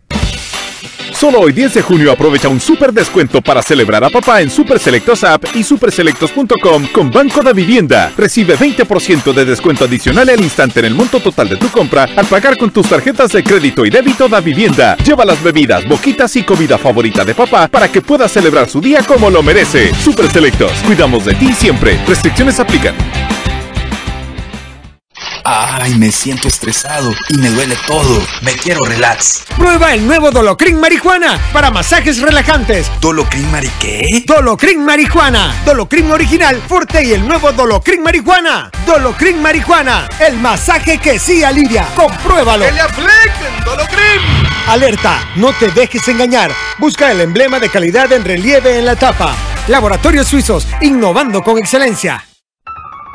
Solo 1.14 1.40
hoy 1.40 1.54
10 1.54 1.76
de 1.76 1.82
junio 1.82 2.12
aprovecha 2.12 2.50
un 2.50 2.60
super 2.60 2.92
descuento 2.92 3.42
para 3.42 3.62
celebrar 3.62 4.04
a 4.04 4.10
papá 4.10 4.42
en 4.42 4.50
Super 4.50 4.80
Selectos 4.80 5.24
App 5.24 5.44
y 5.56 5.64
superselectos.com 5.64 6.88
con 6.94 7.12
Banco 7.12 7.42
da 7.42 7.54
Vivienda. 7.54 8.12
Recibe 8.18 8.58
20% 8.58 9.34
de 9.34 9.46
descuento 9.46 9.86
adicional 9.86 10.30
al 10.30 10.42
instante 10.42 10.82
en 10.82 10.88
el 10.88 10.94
monto 10.94 11.20
total 11.20 11.50
de 11.50 11.58
tu 11.58 11.70
compra 11.70 12.10
al 12.16 12.26
pagar 12.26 12.58
con 12.58 12.72
tus 12.72 12.90
tarjetas 12.90 13.32
de 13.32 13.44
crédito 13.44 13.86
y 13.86 13.90
débito 13.90 14.28
da 14.28 14.42
Vivienda. 14.42 14.98
Lleva 14.98 15.26
las 15.26 15.42
bebidas, 15.42 15.88
boquitas 15.88 16.36
y 16.36 16.44
comida 16.44 16.78
favorita 16.78 17.24
de 17.24 17.34
papá 17.34 17.68
para 17.68 17.92
que 17.92 18.02
pueda 18.02 18.28
celebrar 18.28 18.70
su 18.70 18.82
día 18.82 19.02
como 19.04 19.30
lo 19.30 19.42
merece. 19.42 19.94
Super 19.96 20.30
Selectos, 20.30 20.72
cuidamos 20.86 21.26
de 21.26 21.34
ti 21.36 21.54
siempre. 21.54 22.00
Restricciones 22.06 22.60
aplican. 22.60 22.96
Ay, 25.48 25.94
me 25.94 26.12
siento 26.12 26.48
estresado 26.48 27.14
y 27.30 27.38
me 27.38 27.52
duele 27.52 27.78
todo. 27.86 28.20
Me 28.42 28.54
quiero 28.54 28.84
relax. 28.84 29.44
Prueba 29.56 29.94
el 29.94 30.08
nuevo 30.08 30.32
Dolocrin 30.32 30.80
Marihuana 30.80 31.40
para 31.54 31.70
masajes 31.70 32.20
relajantes. 32.20 32.90
¿Dolocrin 33.00 33.52
Mari 33.52 33.70
qué? 33.80 34.24
Dolocrin 34.26 34.84
Marihuana. 34.84 35.54
Dolocrin 35.64 36.12
original, 36.12 36.60
fuerte 36.68 37.04
y 37.04 37.14
el 37.14 37.28
nuevo 37.28 37.52
Dolocrin 37.52 38.02
Marihuana. 38.02 38.72
Dolocrin 38.88 39.40
Marihuana. 39.40 40.10
El 40.20 40.40
masaje 40.40 40.98
que 40.98 41.20
sí 41.20 41.44
alivia. 41.44 41.86
Compruébalo. 41.96 42.66
le 42.72 42.82
apliquen 42.82 43.64
Dolocrin! 43.64 44.22
Alerta, 44.68 45.30
no 45.36 45.54
te 45.54 45.70
dejes 45.70 46.08
engañar. 46.08 46.52
Busca 46.80 47.12
el 47.12 47.22
emblema 47.22 47.60
de 47.60 47.70
calidad 47.70 48.12
en 48.14 48.26
relieve 48.26 48.80
en 48.80 48.86
la 48.86 48.96
tapa. 48.96 49.36
Laboratorios 49.68 50.28
Suizos, 50.28 50.66
innovando 50.82 51.44
con 51.44 51.60
excelencia. 51.60 52.26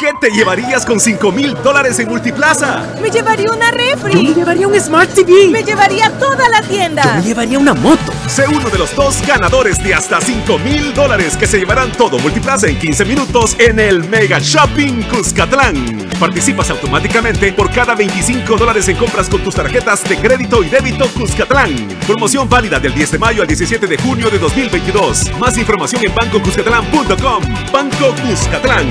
¿Qué 0.00 0.14
te 0.18 0.30
llevarías 0.30 0.86
con 0.86 0.98
5 0.98 1.30
mil 1.30 1.54
dólares 1.62 1.98
en 1.98 2.08
Multiplaza? 2.08 2.86
Me 3.02 3.10
llevaría 3.10 3.50
una 3.52 3.70
refri. 3.70 4.14
Yo 4.14 4.22
me 4.22 4.34
llevaría 4.34 4.66
un 4.66 4.80
Smart 4.80 5.12
TV. 5.12 5.48
Me 5.50 5.62
llevaría 5.62 6.08
toda 6.18 6.48
la 6.48 6.62
tienda. 6.62 7.02
Yo 7.02 7.14
me 7.16 7.22
llevaría 7.22 7.58
una 7.58 7.74
moto. 7.74 8.10
Sé 8.26 8.48
uno 8.48 8.70
de 8.70 8.78
los 8.78 8.96
dos 8.96 9.20
ganadores 9.26 9.76
de 9.84 9.92
hasta 9.92 10.18
5 10.18 10.58
mil 10.60 10.94
dólares 10.94 11.36
que 11.36 11.46
se 11.46 11.58
llevarán 11.58 11.92
todo 11.92 12.18
Multiplaza 12.18 12.66
en 12.68 12.78
15 12.78 13.04
minutos 13.04 13.54
en 13.58 13.78
el 13.78 14.02
Mega 14.08 14.38
Shopping 14.40 15.02
Cuscatlán. 15.02 16.08
Participas 16.18 16.70
automáticamente 16.70 17.52
por 17.52 17.70
cada 17.70 17.94
25 17.94 18.56
dólares 18.56 18.88
en 18.88 18.96
compras 18.96 19.28
con 19.28 19.42
tus 19.44 19.54
tarjetas 19.54 20.02
de 20.04 20.16
crédito 20.16 20.64
y 20.64 20.70
débito 20.70 21.08
Cuscatlán. 21.12 21.76
Promoción 22.06 22.48
válida 22.48 22.80
del 22.80 22.94
10 22.94 23.10
de 23.10 23.18
mayo 23.18 23.42
al 23.42 23.48
17 23.48 23.86
de 23.86 23.98
junio 23.98 24.30
de 24.30 24.38
2022. 24.38 25.38
Más 25.38 25.58
información 25.58 26.02
en 26.06 26.14
bancocuscatlán.com. 26.14 27.44
Banco 27.70 28.14
Cuscatlán. 28.26 28.88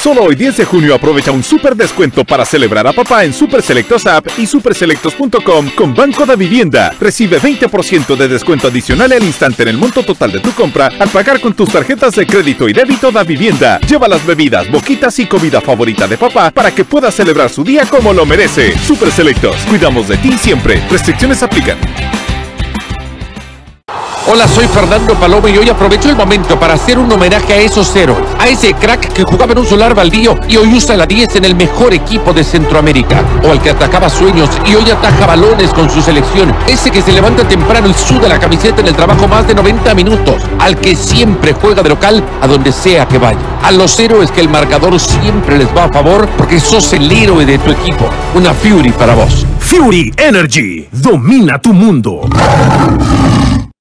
Solo 0.00 0.22
hoy 0.22 0.34
10 0.34 0.56
de 0.56 0.64
junio 0.64 0.94
aprovecha 0.94 1.30
un 1.30 1.42
super 1.42 1.76
descuento 1.76 2.24
para 2.24 2.46
celebrar 2.46 2.86
a 2.86 2.94
papá 2.94 3.22
en 3.26 3.34
Super 3.34 3.60
Selectos 3.60 4.06
App 4.06 4.26
y 4.38 4.46
superselectos.com 4.46 5.68
con 5.76 5.94
Banco 5.94 6.24
de 6.24 6.36
Vivienda. 6.36 6.94
Recibe 6.98 7.38
20% 7.38 8.16
de 8.16 8.26
descuento 8.26 8.68
adicional 8.68 9.12
al 9.12 9.22
instante 9.22 9.62
en 9.62 9.68
el 9.68 9.76
monto 9.76 10.02
total 10.02 10.32
de 10.32 10.40
tu 10.40 10.52
compra 10.52 10.90
al 10.98 11.10
pagar 11.10 11.38
con 11.42 11.52
tus 11.52 11.68
tarjetas 11.68 12.14
de 12.14 12.26
crédito 12.26 12.66
y 12.66 12.72
débito 12.72 13.12
da 13.12 13.24
Vivienda. 13.24 13.78
Lleva 13.80 14.08
las 14.08 14.24
bebidas, 14.24 14.70
boquitas 14.70 15.18
y 15.18 15.26
comida 15.26 15.60
favorita 15.60 16.08
de 16.08 16.16
papá 16.16 16.50
para 16.50 16.74
que 16.74 16.86
pueda 16.86 17.10
celebrar 17.10 17.50
su 17.50 17.62
día 17.62 17.84
como 17.84 18.14
lo 18.14 18.24
merece. 18.24 18.78
Super 18.78 19.10
Selectos, 19.10 19.56
cuidamos 19.68 20.08
de 20.08 20.16
ti 20.16 20.32
siempre. 20.38 20.82
Restricciones 20.88 21.42
aplican. 21.42 21.76
Hola, 24.26 24.46
soy 24.46 24.66
Fernando 24.66 25.14
Paloma 25.14 25.48
y 25.48 25.56
hoy 25.56 25.68
aprovecho 25.70 26.10
el 26.10 26.14
momento 26.14 26.58
para 26.60 26.74
hacer 26.74 26.98
un 26.98 27.10
homenaje 27.10 27.54
a 27.54 27.56
esos 27.56 27.94
héroes, 27.96 28.22
a 28.38 28.48
ese 28.48 28.74
crack 28.74 29.12
que 29.12 29.24
jugaba 29.24 29.52
en 29.52 29.58
un 29.60 29.66
solar 29.66 29.94
baldío 29.94 30.38
y 30.46 30.56
hoy 30.56 30.74
usa 30.74 30.94
la 30.96 31.06
10 31.06 31.36
en 31.36 31.46
el 31.46 31.56
mejor 31.56 31.94
equipo 31.94 32.32
de 32.32 32.44
Centroamérica, 32.44 33.24
o 33.42 33.50
al 33.50 33.60
que 33.62 33.70
atacaba 33.70 34.10
sueños 34.10 34.50
y 34.66 34.74
hoy 34.74 34.88
ataja 34.90 35.26
balones 35.26 35.70
con 35.70 35.88
su 35.88 36.02
selección, 36.02 36.54
ese 36.68 36.90
que 36.90 37.00
se 37.00 37.12
levanta 37.12 37.48
temprano 37.48 37.88
y 37.88 37.94
suda 37.94 38.28
la 38.28 38.38
camiseta 38.38 38.82
en 38.82 38.88
el 38.88 38.94
trabajo 38.94 39.26
más 39.26 39.48
de 39.48 39.54
90 39.54 39.94
minutos, 39.94 40.42
al 40.58 40.76
que 40.76 40.94
siempre 40.94 41.54
juega 41.54 41.82
de 41.82 41.88
local 41.88 42.22
a 42.42 42.46
donde 42.46 42.72
sea 42.72 43.08
que 43.08 43.18
vaya, 43.18 43.40
a 43.62 43.72
los 43.72 43.98
héroes 43.98 44.30
que 44.30 44.42
el 44.42 44.50
marcador 44.50 45.00
siempre 45.00 45.56
les 45.56 45.68
va 45.74 45.84
a 45.84 45.92
favor 45.92 46.28
porque 46.36 46.60
sos 46.60 46.92
el 46.92 47.10
héroe 47.10 47.46
de 47.46 47.58
tu 47.58 47.70
equipo, 47.70 48.08
una 48.34 48.52
Fury 48.52 48.92
para 48.92 49.14
vos. 49.14 49.46
Fury 49.58 50.12
Energy. 50.16 50.88
Domina 50.90 51.60
tu 51.60 51.72
mundo. 51.72 52.28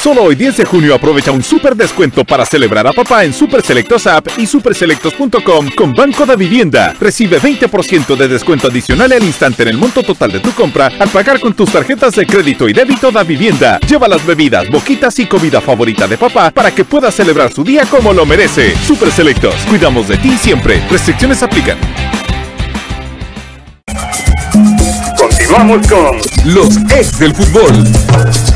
Solo 0.00 0.22
hoy 0.22 0.34
10 0.34 0.56
de 0.56 0.64
junio 0.64 0.94
aprovecha 0.94 1.30
un 1.30 1.42
super 1.42 1.76
descuento 1.76 2.24
para 2.24 2.46
celebrar 2.46 2.86
a 2.86 2.92
papá 2.94 3.22
en 3.22 3.34
Super 3.34 3.60
Selectos 3.60 4.06
App 4.06 4.28
y 4.38 4.46
superselectos.com 4.46 5.68
con 5.76 5.94
Banco 5.94 6.24
de 6.24 6.36
Vivienda. 6.36 6.94
Recibe 6.98 7.38
20% 7.38 8.16
de 8.16 8.26
descuento 8.26 8.68
adicional 8.68 9.12
al 9.12 9.22
instante 9.22 9.62
en 9.62 9.68
el 9.68 9.76
monto 9.76 10.02
total 10.02 10.32
de 10.32 10.40
tu 10.40 10.52
compra 10.52 10.90
al 10.98 11.10
pagar 11.10 11.38
con 11.38 11.52
tus 11.52 11.70
tarjetas 11.70 12.14
de 12.14 12.24
crédito 12.24 12.66
y 12.66 12.72
débito 12.72 13.12
da 13.12 13.24
Vivienda. 13.24 13.78
Lleva 13.80 14.08
las 14.08 14.24
bebidas, 14.24 14.70
boquitas 14.70 15.18
y 15.18 15.26
comida 15.26 15.60
favorita 15.60 16.08
de 16.08 16.16
papá 16.16 16.50
para 16.50 16.74
que 16.74 16.86
pueda 16.86 17.10
celebrar 17.10 17.52
su 17.52 17.62
día 17.62 17.84
como 17.84 18.14
lo 18.14 18.24
merece. 18.24 18.74
Super 18.86 19.10
Selectos, 19.10 19.54
cuidamos 19.68 20.08
de 20.08 20.16
ti 20.16 20.38
siempre. 20.38 20.82
Restricciones 20.90 21.42
aplican. 21.42 21.76
Continuamos 25.18 25.86
con 25.86 26.16
los 26.54 26.74
ex 26.90 27.18
del 27.18 27.34
fútbol. 27.34 28.49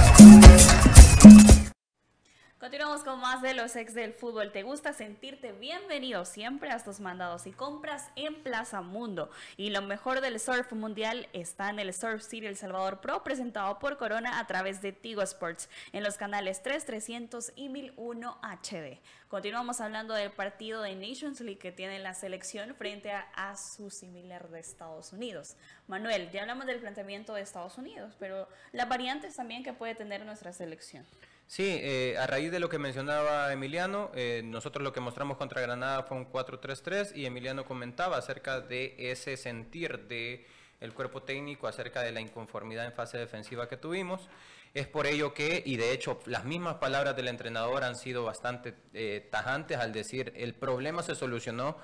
De 3.44 3.52
los 3.52 3.76
ex 3.76 3.92
del 3.92 4.14
fútbol. 4.14 4.52
¿Te 4.52 4.62
gusta 4.62 4.94
sentirte 4.94 5.52
bienvenido 5.52 6.24
siempre 6.24 6.70
a 6.70 6.82
tus 6.82 6.98
mandados 6.98 7.46
y 7.46 7.52
compras 7.52 8.08
en 8.16 8.42
Plaza 8.42 8.80
Mundo? 8.80 9.30
Y 9.58 9.68
lo 9.68 9.82
mejor 9.82 10.22
del 10.22 10.40
surf 10.40 10.72
mundial 10.72 11.28
está 11.34 11.68
en 11.68 11.78
el 11.78 11.92
Surf 11.92 12.22
City 12.22 12.46
El 12.46 12.56
Salvador 12.56 13.02
Pro, 13.02 13.22
presentado 13.22 13.78
por 13.78 13.98
Corona 13.98 14.38
a 14.38 14.46
través 14.46 14.80
de 14.80 14.92
Tigo 14.92 15.20
Sports 15.20 15.68
en 15.92 16.02
los 16.02 16.16
canales 16.16 16.62
3, 16.62 16.86
300 16.86 17.52
y 17.54 17.68
1001 17.68 18.38
HD. 18.40 18.98
Continuamos 19.28 19.82
hablando 19.82 20.14
del 20.14 20.30
partido 20.30 20.80
de 20.80 20.94
Nations 20.94 21.40
League 21.42 21.58
que 21.58 21.70
tiene 21.70 21.98
la 21.98 22.14
selección 22.14 22.74
frente 22.74 23.12
a, 23.12 23.28
a 23.34 23.58
su 23.58 23.90
similar 23.90 24.48
de 24.48 24.60
Estados 24.60 25.12
Unidos. 25.12 25.56
Manuel, 25.86 26.30
ya 26.30 26.40
hablamos 26.40 26.64
del 26.64 26.80
planteamiento 26.80 27.34
de 27.34 27.42
Estados 27.42 27.76
Unidos, 27.76 28.14
pero 28.18 28.48
las 28.72 28.88
variantes 28.88 29.36
también 29.36 29.62
que 29.62 29.74
puede 29.74 29.94
tener 29.94 30.24
nuestra 30.24 30.54
selección. 30.54 31.04
Sí, 31.46 31.78
eh, 31.82 32.16
a 32.18 32.26
raíz 32.26 32.50
de 32.50 32.58
lo 32.58 32.68
que 32.68 32.78
mencionaba 32.78 33.52
Emiliano, 33.52 34.10
eh, 34.14 34.42
nosotros 34.44 34.82
lo 34.82 34.92
que 34.92 35.00
mostramos 35.00 35.36
contra 35.36 35.60
Granada 35.60 36.02
fue 36.02 36.16
un 36.16 36.30
4-3-3 36.30 37.14
y 37.14 37.26
Emiliano 37.26 37.64
comentaba 37.64 38.16
acerca 38.16 38.60
de 38.60 38.94
ese 38.98 39.36
sentir 39.36 40.08
de 40.08 40.46
el 40.80 40.92
cuerpo 40.92 41.22
técnico 41.22 41.66
acerca 41.66 42.02
de 42.02 42.12
la 42.12 42.20
inconformidad 42.20 42.84
en 42.84 42.92
fase 42.92 43.18
defensiva 43.18 43.68
que 43.68 43.76
tuvimos. 43.76 44.28
Es 44.72 44.88
por 44.88 45.06
ello 45.06 45.34
que, 45.34 45.62
y 45.64 45.76
de 45.76 45.92
hecho 45.92 46.18
las 46.26 46.44
mismas 46.44 46.76
palabras 46.76 47.14
del 47.14 47.28
entrenador 47.28 47.84
han 47.84 47.94
sido 47.94 48.24
bastante 48.24 48.74
eh, 48.92 49.28
tajantes 49.30 49.78
al 49.78 49.92
decir, 49.92 50.32
el 50.36 50.54
problema 50.54 51.02
se 51.02 51.14
solucionó 51.14 51.76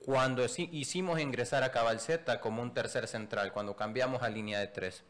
cuando 0.00 0.44
hicimos 0.44 1.20
ingresar 1.20 1.62
a 1.62 1.70
Cabalceta 1.70 2.40
como 2.40 2.60
un 2.60 2.74
tercer 2.74 3.06
central, 3.06 3.52
cuando 3.52 3.76
cambiamos 3.76 4.22
a 4.22 4.28
línea 4.28 4.58
de 4.58 4.66
tres. 4.66 5.04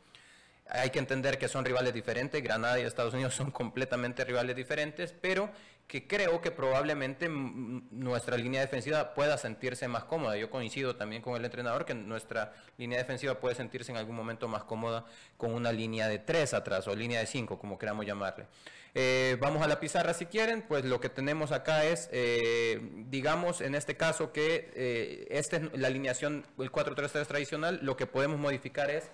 Hay 0.68 0.90
que 0.90 0.98
entender 0.98 1.38
que 1.38 1.48
son 1.48 1.64
rivales 1.64 1.92
diferentes, 1.92 2.42
Granada 2.42 2.78
y 2.78 2.82
Estados 2.82 3.14
Unidos 3.14 3.34
son 3.34 3.50
completamente 3.50 4.24
rivales 4.24 4.56
diferentes, 4.56 5.12
pero 5.12 5.50
que 5.86 6.06
creo 6.06 6.40
que 6.40 6.50
probablemente 6.50 7.28
nuestra 7.28 8.36
línea 8.38 8.62
defensiva 8.62 9.12
pueda 9.12 9.36
sentirse 9.36 9.88
más 9.88 10.04
cómoda. 10.04 10.36
Yo 10.38 10.48
coincido 10.48 10.96
también 10.96 11.20
con 11.20 11.36
el 11.36 11.44
entrenador 11.44 11.84
que 11.84 11.94
nuestra 11.94 12.54
línea 12.78 12.98
defensiva 12.98 13.38
puede 13.38 13.54
sentirse 13.54 13.92
en 13.92 13.98
algún 13.98 14.16
momento 14.16 14.48
más 14.48 14.64
cómoda 14.64 15.04
con 15.36 15.52
una 15.52 15.70
línea 15.70 16.08
de 16.08 16.18
tres 16.18 16.54
atrás 16.54 16.88
o 16.88 16.96
línea 16.96 17.20
de 17.20 17.26
cinco, 17.26 17.58
como 17.58 17.78
queramos 17.78 18.06
llamarle. 18.06 18.46
Eh, 18.94 19.36
vamos 19.40 19.62
a 19.62 19.68
la 19.68 19.80
pizarra 19.80 20.14
si 20.14 20.26
quieren, 20.26 20.62
pues 20.62 20.84
lo 20.84 21.00
que 21.00 21.08
tenemos 21.08 21.50
acá 21.52 21.84
es, 21.84 22.08
eh, 22.12 22.78
digamos 23.10 23.60
en 23.62 23.74
este 23.74 23.96
caso 23.96 24.32
que 24.32 24.70
eh, 24.74 25.26
esta 25.30 25.56
es 25.56 25.78
la 25.78 25.88
alineación, 25.88 26.46
el 26.58 26.70
4-3-3 26.70 27.26
tradicional, 27.26 27.80
lo 27.82 27.96
que 27.96 28.06
podemos 28.06 28.38
modificar 28.38 28.90
es 28.90 29.10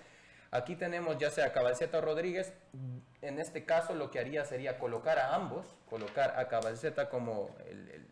Aquí 0.51 0.75
tenemos 0.75 1.17
ya 1.17 1.29
sea 1.29 1.51
Cabalceta 1.51 1.99
o 1.99 2.01
Rodríguez. 2.01 2.53
En 3.21 3.39
este 3.39 3.65
caso 3.65 3.93
lo 3.93 4.09
que 4.09 4.19
haría 4.19 4.45
sería 4.45 4.79
colocar 4.79 5.19
a 5.19 5.35
ambos, 5.35 5.65
colocar 5.89 6.39
a 6.39 6.47
Cabalceta 6.47 7.09
como 7.09 7.55
el, 7.67 8.07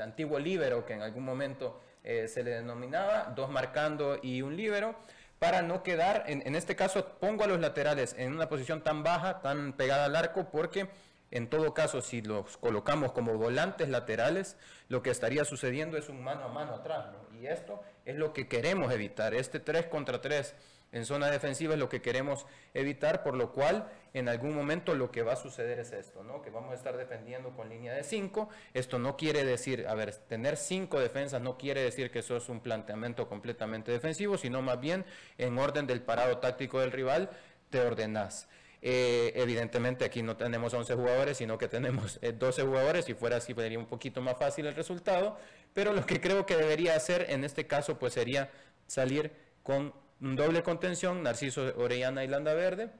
antiguo 0.00 0.38
líbero 0.38 0.84
que 0.84 0.92
en 0.92 1.02
algún 1.02 1.24
momento 1.24 1.80
eh, 2.04 2.28
se 2.28 2.42
le 2.42 2.50
denominaba, 2.50 3.32
dos 3.34 3.48
marcando 3.48 4.18
y 4.20 4.42
un 4.42 4.56
líbero, 4.56 4.96
para 5.38 5.62
no 5.62 5.82
quedar, 5.82 6.24
en, 6.26 6.54
este 6.54 6.76
caso 6.76 7.18
pongo 7.20 7.44
a 7.44 7.46
los 7.46 7.60
laterales 7.60 8.14
en 8.18 8.32
una 8.32 8.48
posición 8.48 8.82
tan 8.82 9.02
baja, 9.02 9.40
tan 9.40 9.74
pegada 9.74 10.06
al 10.06 10.16
arco, 10.16 10.50
porque 10.50 10.88
en 11.30 11.48
todo 11.48 11.74
caso, 11.74 12.02
si 12.02 12.22
los 12.22 12.56
colocamos 12.56 13.12
como 13.12 13.36
volantes 13.36 13.88
laterales, 13.88 14.56
lo 14.88 15.02
que 15.02 15.10
estaría 15.10 15.44
sucediendo 15.44 15.96
es 15.96 16.08
un 16.08 16.22
mano 16.22 16.44
a 16.44 16.48
mano 16.48 16.74
atrás. 16.74 17.06
Y 17.32 17.46
esto 17.46 17.82
es 18.04 18.16
lo 18.16 18.32
que 18.32 18.48
queremos 18.48 18.92
evitar. 18.92 19.34
Este 19.34 19.58
3 19.58 19.86
contra 19.86 20.20
3 20.20 20.54
en 20.92 21.04
zona 21.04 21.30
defensiva 21.30 21.74
es 21.74 21.80
lo 21.80 21.88
que 21.88 22.00
queremos 22.00 22.46
evitar, 22.72 23.22
por 23.22 23.34
lo 23.34 23.52
cual 23.52 23.90
en 24.14 24.28
algún 24.28 24.54
momento 24.54 24.94
lo 24.94 25.10
que 25.10 25.22
va 25.22 25.34
a 25.34 25.36
suceder 25.36 25.78
es 25.78 25.92
esto, 25.92 26.22
¿no? 26.22 26.40
Que 26.40 26.50
vamos 26.50 26.72
a 26.72 26.74
estar 26.74 26.96
defendiendo 26.96 27.50
con 27.50 27.68
línea 27.68 27.92
de 27.92 28.02
5. 28.02 28.48
Esto 28.72 28.98
no 28.98 29.16
quiere 29.16 29.44
decir, 29.44 29.86
a 29.88 29.94
ver, 29.94 30.14
tener 30.14 30.56
5 30.56 31.00
defensas 31.00 31.42
no 31.42 31.58
quiere 31.58 31.82
decir 31.82 32.10
que 32.10 32.20
eso 32.20 32.36
es 32.36 32.48
un 32.48 32.60
planteamiento 32.60 33.28
completamente 33.28 33.92
defensivo, 33.92 34.38
sino 34.38 34.62
más 34.62 34.80
bien 34.80 35.04
en 35.38 35.58
orden 35.58 35.86
del 35.86 36.00
parado 36.00 36.38
táctico 36.38 36.80
del 36.80 36.92
rival, 36.92 37.30
te 37.68 37.80
ordenás. 37.80 38.48
Eh, 38.80 39.32
evidentemente 39.34 40.04
aquí 40.04 40.22
no 40.22 40.36
tenemos 40.36 40.72
11 40.72 40.94
jugadores, 40.94 41.36
sino 41.38 41.58
que 41.58 41.68
tenemos 41.68 42.20
12 42.20 42.60
eh, 42.60 42.64
jugadores. 42.64 43.04
Si 43.04 43.14
fuera 43.14 43.36
así, 43.36 43.52
sería 43.52 43.78
un 43.78 43.86
poquito 43.86 44.20
más 44.20 44.38
fácil 44.38 44.66
el 44.66 44.74
resultado. 44.74 45.36
Pero 45.74 45.92
lo 45.92 46.06
que 46.06 46.20
creo 46.20 46.46
que 46.46 46.56
debería 46.56 46.94
hacer 46.94 47.26
en 47.28 47.44
este 47.44 47.66
caso, 47.66 47.98
pues 47.98 48.12
sería 48.12 48.50
salir 48.86 49.32
con 49.62 49.92
doble 50.20 50.62
contención, 50.62 51.22
Narciso 51.22 51.72
Orellana 51.76 52.24
y 52.24 52.28
Landa 52.28 52.54
Verde, 52.54 52.90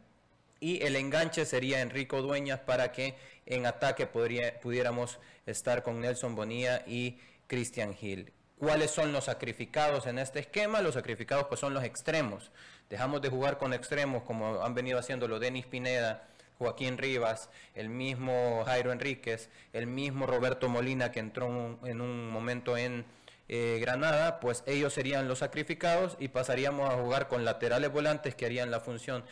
Y 0.59 0.83
el 0.83 0.97
enganche 0.97 1.45
sería 1.45 1.83
Enrico 1.83 2.23
Dueñas 2.23 2.61
para 2.61 2.91
que 2.91 3.15
en 3.45 3.67
ataque 3.67 4.07
pudiéramos 4.07 5.19
estar 5.45 5.83
con 5.83 6.01
Nelson 6.01 6.35
Bonilla 6.35 6.83
y 6.87 7.19
Christian 7.47 7.95
Hill. 8.01 8.33
¿Cuáles 8.59 8.91
son 8.91 9.13
los 9.13 9.25
sacrificados 9.25 10.07
en 10.07 10.19
este 10.19 10.39
esquema? 10.39 10.81
Los 10.81 10.95
sacrificados 10.95 11.47
pues 11.47 11.61
son 11.61 11.75
los 11.75 11.85
extremos. 11.85 12.51
Dejamos 12.89 13.21
de 13.21 13.29
jugar 13.29 13.59
con 13.59 13.75
extremos 13.75 14.23
como 14.23 14.65
han 14.65 14.75
venido 14.75 14.99
haciéndolo 14.99 15.39
Denis 15.39 15.67
Pineda, 15.67 16.27
Joaquín 16.59 16.97
Rivas, 16.97 17.51
el 17.75 17.91
mismo 17.91 18.63
Jairo 18.65 18.93
Enríquez, 18.93 19.51
el 19.75 19.87
mismo 19.87 20.27
Roberto 20.27 20.71
Molina 20.71 21.13
que 21.13 21.21
entró 21.21 21.79
en 21.85 22.01
un 22.01 22.31
momento 22.31 22.79
en 22.79 23.05
eh, 23.49 23.79
Granada, 23.81 24.41
pues 24.41 24.63
ellos 24.67 24.93
serían 24.93 25.29
los 25.29 25.41
sacrificados 25.41 26.17
y 26.19 26.29
pasaríamos 26.29 26.91
a 26.91 26.97
jugar 26.97 27.29
con 27.29 27.45
laterales 27.45 27.93
volantes 27.93 28.35
que 28.35 28.47
harían 28.47 28.71
la 28.71 28.81
función 28.81 29.25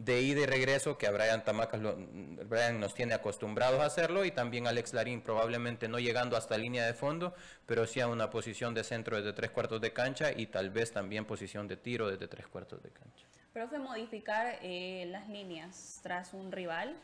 de 0.00 0.22
ida 0.22 0.40
y 0.40 0.46
regreso, 0.46 0.96
que 0.96 1.06
a 1.06 1.10
Brian 1.10 1.44
Tamacas 1.44 1.78
lo, 1.78 1.94
nos 1.94 2.94
tiene 2.94 3.12
acostumbrados 3.12 3.80
a 3.80 3.84
hacerlo, 3.84 4.24
y 4.24 4.30
también 4.30 4.66
Alex 4.66 4.94
Larín 4.94 5.20
probablemente 5.20 5.88
no 5.88 5.98
llegando 5.98 6.38
hasta 6.38 6.56
línea 6.56 6.86
de 6.86 6.94
fondo, 6.94 7.34
pero 7.66 7.86
sí 7.86 8.00
a 8.00 8.08
una 8.08 8.30
posición 8.30 8.72
de 8.72 8.82
centro 8.82 9.18
desde 9.18 9.34
tres 9.34 9.50
cuartos 9.50 9.78
de 9.82 9.92
cancha 9.92 10.32
y 10.32 10.46
tal 10.46 10.70
vez 10.70 10.90
también 10.90 11.26
posición 11.26 11.68
de 11.68 11.76
tiro 11.76 12.08
desde 12.08 12.28
tres 12.28 12.46
cuartos 12.46 12.82
de 12.82 12.88
cancha. 12.88 13.26
Profe, 13.52 13.78
modificar 13.78 14.58
eh, 14.62 15.04
las 15.10 15.28
líneas 15.28 16.00
tras 16.02 16.32
un 16.32 16.50
rival 16.50 16.96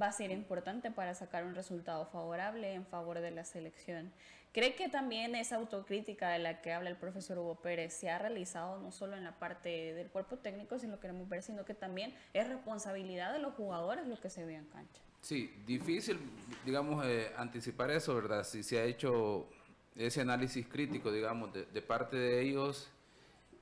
va 0.00 0.06
a 0.06 0.12
ser 0.12 0.32
importante 0.32 0.90
para 0.90 1.14
sacar 1.14 1.44
un 1.44 1.54
resultado 1.54 2.06
favorable 2.06 2.74
en 2.74 2.84
favor 2.84 3.20
de 3.20 3.30
la 3.30 3.44
selección. 3.44 4.12
¿Cree 4.52 4.74
que 4.74 4.88
también 4.88 5.36
esa 5.36 5.56
autocrítica 5.56 6.30
de 6.30 6.40
la 6.40 6.60
que 6.60 6.72
habla 6.72 6.90
el 6.90 6.96
profesor 6.96 7.38
Hugo 7.38 7.60
Pérez 7.60 7.92
se 7.92 8.10
ha 8.10 8.18
realizado 8.18 8.80
no 8.80 8.90
solo 8.90 9.16
en 9.16 9.22
la 9.22 9.38
parte 9.38 9.94
del 9.94 10.08
cuerpo 10.08 10.38
técnico, 10.38 10.76
sino 10.78 10.96
que 10.96 11.02
queremos 11.02 11.28
ver, 11.28 11.42
sino 11.42 11.64
que 11.64 11.74
también 11.74 12.12
es 12.34 12.48
responsabilidad 12.48 13.32
de 13.32 13.38
los 13.38 13.54
jugadores 13.54 14.08
lo 14.08 14.20
que 14.20 14.28
se 14.28 14.44
ve 14.44 14.56
en 14.56 14.64
cancha? 14.64 15.00
Sí, 15.20 15.52
difícil, 15.66 16.18
digamos, 16.64 17.04
eh, 17.06 17.30
anticipar 17.36 17.92
eso, 17.92 18.14
¿verdad? 18.16 18.42
Si 18.42 18.64
se 18.64 18.80
ha 18.80 18.84
hecho 18.84 19.48
ese 19.94 20.22
análisis 20.22 20.66
crítico, 20.66 21.12
digamos, 21.12 21.50
de, 21.52 21.82
parte 21.82 22.16
de 22.16 22.42
ellos 22.42 22.90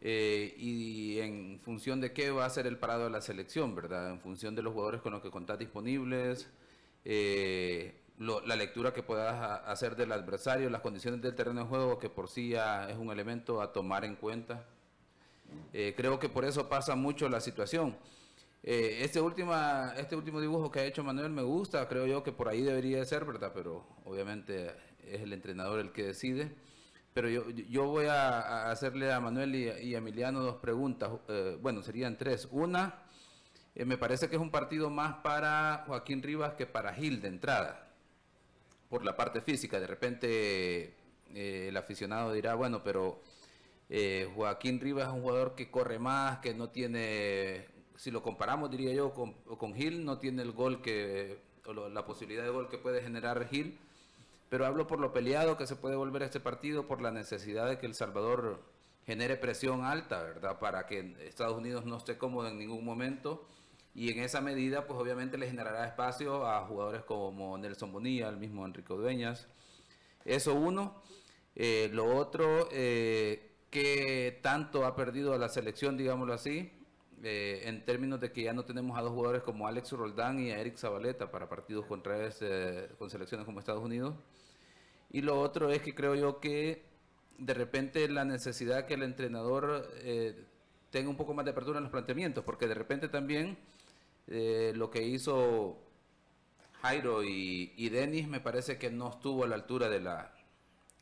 eh, 0.00 0.54
y 0.56 1.18
en 1.18 1.60
función 1.60 2.00
de 2.00 2.12
qué 2.14 2.30
va 2.30 2.46
a 2.46 2.50
ser 2.50 2.66
el 2.66 2.78
parado 2.78 3.04
de 3.04 3.10
la 3.10 3.20
selección, 3.20 3.74
¿verdad? 3.74 4.10
En 4.10 4.20
función 4.20 4.54
de 4.54 4.62
los 4.62 4.72
jugadores 4.72 5.02
con 5.02 5.12
los 5.12 5.20
que 5.20 5.30
contás 5.30 5.58
disponibles. 5.58 6.48
Eh, 7.04 7.94
la 8.18 8.56
lectura 8.56 8.92
que 8.92 9.02
puedas 9.02 9.62
hacer 9.66 9.94
del 9.94 10.10
adversario, 10.10 10.68
las 10.70 10.80
condiciones 10.80 11.22
del 11.22 11.34
terreno 11.34 11.60
de 11.62 11.66
juego, 11.68 11.98
que 11.98 12.10
por 12.10 12.28
sí 12.28 12.50
ya 12.50 12.90
es 12.90 12.96
un 12.96 13.10
elemento 13.10 13.62
a 13.62 13.72
tomar 13.72 14.04
en 14.04 14.16
cuenta. 14.16 14.64
Eh, 15.72 15.94
creo 15.96 16.18
que 16.18 16.28
por 16.28 16.44
eso 16.44 16.68
pasa 16.68 16.96
mucho 16.96 17.28
la 17.28 17.40
situación. 17.40 17.96
Eh, 18.64 18.98
este, 19.02 19.20
este 20.00 20.16
último 20.16 20.40
dibujo 20.40 20.70
que 20.70 20.80
ha 20.80 20.84
hecho 20.84 21.04
Manuel 21.04 21.30
me 21.30 21.42
gusta, 21.42 21.86
creo 21.88 22.06
yo 22.06 22.24
que 22.24 22.32
por 22.32 22.48
ahí 22.48 22.62
debería 22.62 23.04
ser, 23.04 23.24
¿verdad? 23.24 23.52
Pero 23.54 23.86
obviamente 24.04 24.74
es 25.06 25.22
el 25.22 25.32
entrenador 25.32 25.78
el 25.78 25.92
que 25.92 26.02
decide. 26.02 26.52
Pero 27.14 27.28
yo, 27.28 27.48
yo 27.50 27.86
voy 27.86 28.06
a, 28.06 28.70
hacerle 28.70 29.12
a 29.12 29.20
Manuel 29.20 29.54
y, 29.54 29.94
a 29.94 29.98
Emiliano 29.98 30.40
dos 30.40 30.56
preguntas. 30.56 31.10
Eh, 31.28 31.56
bueno, 31.60 31.82
serían 31.82 32.18
tres. 32.18 32.48
Una, 32.50 33.02
me 33.76 33.96
parece 33.96 34.28
que 34.28 34.34
es 34.34 34.42
un 34.42 34.50
partido 34.50 34.90
más 34.90 35.18
para 35.22 35.84
Joaquín 35.86 36.20
Rivas 36.20 36.54
que 36.54 36.66
para 36.66 36.92
Gil 36.94 37.22
de 37.22 37.28
entrada 37.28 37.87
por 38.88 39.04
la 39.04 39.16
parte 39.16 39.40
física. 39.40 39.80
De 39.80 39.86
repente 39.86 40.94
eh, 41.34 41.66
el 41.68 41.76
aficionado 41.76 42.32
dirá, 42.32 42.54
bueno, 42.54 42.82
pero 42.82 43.20
eh, 43.88 44.30
Joaquín 44.34 44.80
Rivas 44.80 45.08
es 45.08 45.14
un 45.14 45.22
jugador 45.22 45.54
que 45.54 45.70
corre 45.70 45.98
más, 45.98 46.38
que 46.38 46.54
no 46.54 46.70
tiene, 46.70 47.66
si 47.96 48.10
lo 48.10 48.22
comparamos, 48.22 48.70
diría 48.70 48.92
yo, 48.92 49.12
con, 49.12 49.32
con 49.32 49.74
Gil, 49.74 50.04
no 50.04 50.18
tiene 50.18 50.42
el 50.42 50.52
gol 50.52 50.82
que, 50.82 51.38
o 51.66 51.72
la 51.72 52.04
posibilidad 52.04 52.44
de 52.44 52.50
gol 52.50 52.68
que 52.68 52.78
puede 52.78 53.02
generar 53.02 53.46
Gil. 53.48 53.78
Pero 54.48 54.64
hablo 54.64 54.86
por 54.86 54.98
lo 54.98 55.12
peleado 55.12 55.58
que 55.58 55.66
se 55.66 55.76
puede 55.76 55.96
volver 55.96 56.22
este 56.22 56.40
partido, 56.40 56.86
por 56.86 57.02
la 57.02 57.10
necesidad 57.10 57.68
de 57.68 57.78
que 57.78 57.86
El 57.86 57.94
Salvador 57.94 58.62
genere 59.04 59.36
presión 59.36 59.84
alta, 59.84 60.22
¿verdad? 60.22 60.58
Para 60.58 60.86
que 60.86 61.14
Estados 61.26 61.56
Unidos 61.56 61.84
no 61.84 61.98
esté 61.98 62.16
cómodo 62.16 62.48
en 62.48 62.58
ningún 62.58 62.84
momento 62.84 63.46
y 63.94 64.10
en 64.12 64.20
esa 64.20 64.40
medida, 64.40 64.86
pues 64.86 64.98
obviamente 64.98 65.38
le 65.38 65.48
generará 65.48 65.86
espacio 65.86 66.46
a 66.46 66.64
jugadores 66.66 67.02
como 67.02 67.58
Nelson 67.58 67.92
Bonilla, 67.92 68.28
el 68.28 68.36
mismo 68.36 68.64
Enrique 68.64 68.94
Dueñas. 68.94 69.48
Eso 70.24 70.54
uno. 70.54 71.02
Eh, 71.56 71.90
lo 71.92 72.16
otro, 72.16 72.68
eh, 72.70 73.56
que 73.70 74.38
tanto 74.42 74.86
ha 74.86 74.94
perdido 74.94 75.34
a 75.34 75.38
la 75.38 75.48
selección, 75.48 75.96
digámoslo 75.96 76.32
así, 76.32 76.70
eh, 77.24 77.62
en 77.64 77.84
términos 77.84 78.20
de 78.20 78.30
que 78.30 78.42
ya 78.44 78.52
no 78.52 78.64
tenemos 78.64 78.96
a 78.96 79.02
dos 79.02 79.10
jugadores 79.10 79.42
como 79.42 79.66
Alex 79.66 79.90
Roldán 79.92 80.38
y 80.38 80.52
a 80.52 80.60
Eric 80.60 80.76
Zabaleta 80.76 81.32
para 81.32 81.48
partidos 81.48 81.84
contra 81.86 82.24
este, 82.24 82.90
con 82.98 83.10
selecciones 83.10 83.44
como 83.44 83.58
Estados 83.58 83.82
Unidos. 83.84 84.14
Y 85.10 85.22
lo 85.22 85.40
otro 85.40 85.72
es 85.72 85.82
que 85.82 85.94
creo 85.94 86.14
yo 86.14 86.38
que 86.38 86.84
de 87.38 87.54
repente 87.54 88.08
la 88.08 88.24
necesidad 88.24 88.86
que 88.86 88.94
el 88.94 89.02
entrenador 89.02 89.90
tenga 90.90 91.10
un 91.10 91.16
poco 91.16 91.34
más 91.34 91.44
de 91.44 91.50
apertura 91.50 91.78
en 91.78 91.84
los 91.84 91.92
planteamientos, 91.92 92.44
porque 92.44 92.66
de 92.68 92.74
repente 92.74 93.08
también 93.08 93.58
eh, 94.30 94.72
lo 94.74 94.90
que 94.90 95.02
hizo 95.02 95.78
Jairo 96.82 97.24
y, 97.24 97.88
Denis 97.88 98.28
me 98.28 98.40
parece 98.40 98.78
que 98.78 98.90
no 98.90 99.10
estuvo 99.10 99.44
a 99.44 99.48
la 99.48 99.54
altura 99.54 99.88
de 99.88 100.00
la, 100.00 100.32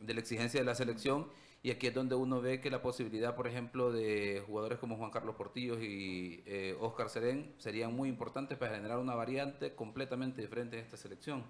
de 0.00 0.14
la 0.14 0.20
exigencia 0.20 0.60
de 0.60 0.66
la 0.66 0.74
selección 0.74 1.28
y 1.62 1.70
aquí 1.70 1.88
es 1.88 1.94
donde 1.94 2.14
uno 2.14 2.40
ve 2.40 2.60
que 2.60 2.70
la 2.70 2.80
posibilidad, 2.80 3.34
por 3.34 3.48
ejemplo, 3.48 3.90
de 3.90 4.40
jugadores 4.46 4.78
como 4.78 4.96
Juan 4.96 5.10
Carlos 5.10 5.34
Portillos 5.34 5.78
y 5.82 6.42
eh, 6.46 6.76
Oscar 6.80 7.10
Serén 7.10 7.54
serían 7.58 7.92
muy 7.92 8.08
importantes 8.08 8.56
para 8.56 8.76
generar 8.76 8.98
una 8.98 9.16
variante 9.16 9.74
completamente 9.74 10.40
diferente 10.40 10.78
en 10.78 10.84
esta 10.84 10.96
selección. 10.96 11.44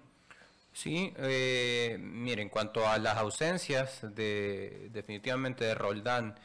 Sí, 0.73 1.13
eh, 1.17 1.97
mire, 1.99 2.41
en 2.41 2.49
cuanto 2.49 2.87
a 2.87 2.97
las 2.97 3.17
ausencias 3.17 3.99
de 4.15 4.89
definitivamente 4.91 5.65
de 5.65 5.75
Roldán 5.75 6.35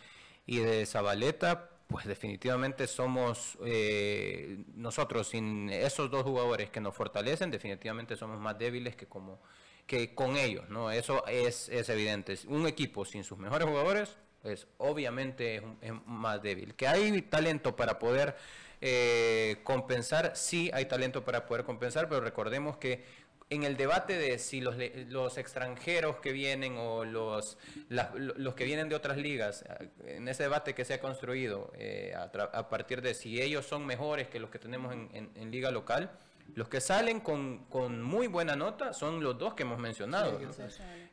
y 0.47 0.59
de 0.59 0.85
Zabaleta, 0.85 1.71
pues 1.93 2.07
definitivamente 2.07 2.87
somos 2.87 3.59
eh, 3.65 4.65
nosotros 4.75 5.29
sin 5.29 5.69
esos 5.71 6.11
dos 6.11 6.25
jugadores 6.25 6.71
que 6.71 6.81
nos 6.81 6.95
fortalecen, 6.95 7.51
definitivamente 7.51 8.17
somos 8.17 8.41
más 8.41 8.59
débiles 8.59 8.97
que 8.97 9.07
como 9.07 9.41
que 9.87 10.15
con 10.15 10.37
ellos, 10.37 10.69
¿no? 10.71 10.91
Eso 10.91 11.27
es, 11.27 11.69
es 11.69 11.89
evidente. 11.91 12.39
Un 12.47 12.67
equipo 12.67 13.05
sin 13.05 13.25
sus 13.25 13.37
mejores 13.39 13.69
jugadores, 13.69 14.17
pues 14.41 14.67
obviamente 14.79 15.63
es, 15.83 15.93
más 16.07 16.43
débil. 16.43 16.75
Que 16.75 16.89
hay 16.89 17.23
talento 17.23 17.77
para 17.77 17.99
poder 17.99 18.37
eh, 18.81 19.59
compensar, 19.65 20.33
sí 20.35 20.71
hay 20.73 20.87
talento 20.87 21.25
para 21.25 21.47
poder 21.47 21.65
compensar, 21.65 22.09
pero 22.09 22.23
recordemos 22.23 22.79
que 22.79 23.05
en 23.53 23.65
el 23.65 23.77
debate 23.77 24.17
de 24.17 24.39
si 24.39 24.63
los, 24.63 24.77
los 25.09 25.37
extranjeros 25.37 26.17
que 26.17 26.33
vienen 26.33 26.77
o 26.79 27.05
los, 27.05 27.59
los 27.89 28.55
que 28.55 28.65
vienen 28.65 28.89
de 28.89 28.95
otras 28.95 29.19
ligas, 29.19 29.65
en 30.07 30.27
ese 30.27 30.45
debate 30.45 30.75
que 30.75 30.87
se 30.87 30.95
ha 30.95 31.01
construido 31.01 31.71
eh, 31.77 32.15
a, 32.17 32.69
partir 32.71 33.03
de 33.03 33.13
si 33.13 33.43
ellos 33.43 33.67
son 33.67 33.85
mejores 33.85 34.29
que 34.29 34.41
los 34.41 34.49
que 34.49 34.59
tenemos 34.59 34.95
en, 34.95 35.51
liga 35.51 35.71
local, 35.71 36.11
los 36.55 36.69
que 36.69 36.81
salen 36.81 37.21
con, 37.21 37.67
con, 37.67 38.03
muy 38.03 38.27
buena 38.27 38.57
nota 38.57 38.95
son 38.95 39.23
los 39.23 39.39
dos 39.39 39.53
que 39.53 39.65
hemos 39.65 39.79
mencionado. 39.79 40.41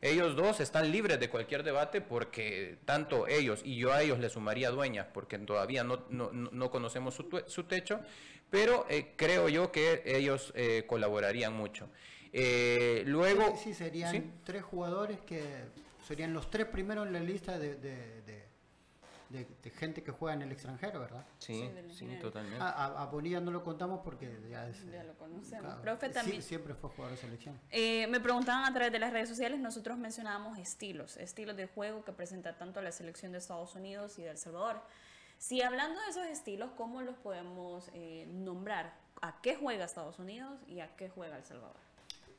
Ellos 0.01 0.35
dos 0.35 0.61
están 0.61 0.91
libres 0.91 1.19
de 1.19 1.29
cualquier 1.29 1.63
debate 1.63 1.99
porque 1.99 2.77
tanto 2.85 3.27
ellos 3.27 3.61
y 3.65 3.75
yo 3.75 3.91
a 3.91 4.01
ellos 4.01 4.19
les 4.19 4.31
sumaría 4.31 4.69
dueñas 4.69 5.07
porque 5.13 5.37
todavía 5.39 5.83
no, 5.83 6.05
no, 6.09 6.31
no 6.31 6.71
conocemos 6.71 7.15
su, 7.15 7.43
su, 7.47 7.63
techo, 7.65 7.99
pero 8.49 8.85
eh, 8.89 9.13
creo 9.17 9.49
yo 9.49 9.71
que 9.71 10.03
ellos 10.05 10.53
eh, 10.55 10.85
colaborarían 10.87 11.53
mucho. 11.53 11.89
Eh, 12.33 13.03
luego... 13.05 13.55
Sí, 13.57 13.73
serían 13.73 14.41
tres 14.43 14.63
jugadores 14.63 15.19
que 15.21 15.43
serían 16.07 16.33
los 16.33 16.49
tres 16.49 16.67
primeros 16.67 17.05
en 17.05 17.13
la 17.13 17.19
lista 17.19 17.59
de, 17.59 17.75
de, 17.75 18.39
gente 19.75 20.01
que 20.01 20.11
juega 20.11 20.33
en 20.33 20.41
el 20.41 20.51
extranjero, 20.51 20.99
¿verdad? 20.99 21.23
Sí, 21.37 21.69
sí, 21.91 22.07
totalmente. 22.19 22.57
a, 22.59 23.07
Bonilla 23.11 23.39
no 23.39 23.51
lo 23.51 23.63
contamos 23.63 24.01
porque 24.03 24.27
ya, 24.49 24.67
lo 25.03 25.13
conocemos. 25.17 25.75
Profe 25.75 26.09
también. 26.09 26.41
siempre 26.41 26.73
fue 26.73 26.89
jugador 26.89 27.15
de 27.15 27.21
selección. 27.21 27.59
Eh, 27.69 28.07
me 28.07 28.19
preguntaban 28.19 28.65
a 28.65 28.73
través 28.73 28.91
de 28.91 28.97
las 28.97 29.13
redes 29.13 29.29
sociales, 29.29 29.59
nosotros 29.59 29.99
mencionábamos 29.99 30.57
estilos, 30.57 31.15
estilos 31.17 31.55
de 31.55 31.67
juego 31.67 32.03
que 32.03 32.11
presenta 32.11 32.57
tanto 32.57 32.81
la 32.81 32.91
selección 32.91 33.31
de 33.31 33.37
Estados 33.37 33.75
Unidos 33.75 34.17
y 34.17 34.23
de 34.23 34.31
El 34.31 34.37
Salvador. 34.39 34.81
Si 35.37 35.61
hablando 35.61 36.01
de 36.01 36.09
esos 36.09 36.25
estilos, 36.25 36.71
¿cómo 36.75 37.01
los 37.01 37.15
podemos 37.15 37.89
eh, 37.93 38.25
nombrar? 38.29 38.93
¿A 39.21 39.41
qué 39.41 39.55
juega 39.55 39.85
Estados 39.85 40.17
Unidos 40.17 40.59
y 40.67 40.79
a 40.79 40.95
qué 40.95 41.09
juega 41.09 41.37
El 41.37 41.43
Salvador? 41.43 41.88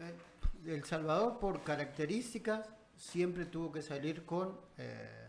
Eh, 0.01 0.73
el 0.73 0.85
Salvador, 0.85 1.39
por 1.39 1.63
características, 1.63 2.69
siempre 2.97 3.47
tuvo 3.47 3.73
que 3.73 3.83
salir 3.83 4.25
con, 4.25 4.59
eh, 4.79 5.29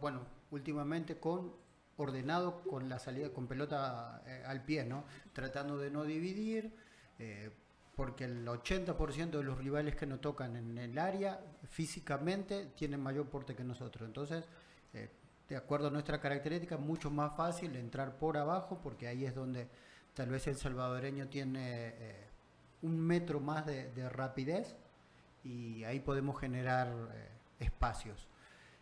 bueno, 0.00 0.22
últimamente 0.50 1.18
con 1.18 1.52
ordenado 1.96 2.62
con 2.62 2.88
la 2.88 2.98
salida 2.98 3.30
con 3.30 3.46
pelota 3.46 4.22
eh, 4.26 4.42
al 4.46 4.64
pie, 4.64 4.84
¿no? 4.84 5.04
Tratando 5.32 5.76
de 5.78 5.90
no 5.90 6.04
dividir, 6.04 6.72
porque 7.94 8.24
el 8.24 8.48
80% 8.48 9.38
de 9.38 9.44
los 9.44 9.58
rivales 9.58 9.94
que 9.94 10.06
nos 10.06 10.22
tocan 10.22 10.56
en 10.56 10.78
el 10.78 10.98
área 10.98 11.38
físicamente 11.68 12.72
tienen 12.74 12.98
mayor 13.02 13.28
porte 13.28 13.54
que 13.54 13.62
nosotros. 13.62 14.08
Entonces, 14.08 14.46
de 15.46 15.56
acuerdo 15.56 15.88
a 15.88 15.90
nuestra 15.90 16.18
característica, 16.18 16.78
mucho 16.78 17.10
más 17.10 17.36
fácil 17.36 17.76
entrar 17.76 18.16
por 18.16 18.38
abajo, 18.38 18.80
porque 18.82 19.06
ahí 19.06 19.26
es 19.26 19.34
donde 19.34 19.68
Tal 20.14 20.28
vez 20.28 20.46
el 20.48 20.56
salvadoreño 20.56 21.28
tiene 21.28 21.94
un 22.82 22.98
metro 22.98 23.40
más 23.40 23.66
de, 23.66 23.90
de 23.92 24.08
rapidez 24.08 24.74
y 25.44 25.84
ahí 25.84 26.00
podemos 26.00 26.38
generar 26.40 26.88
eh, 26.88 27.28
espacios. 27.60 28.26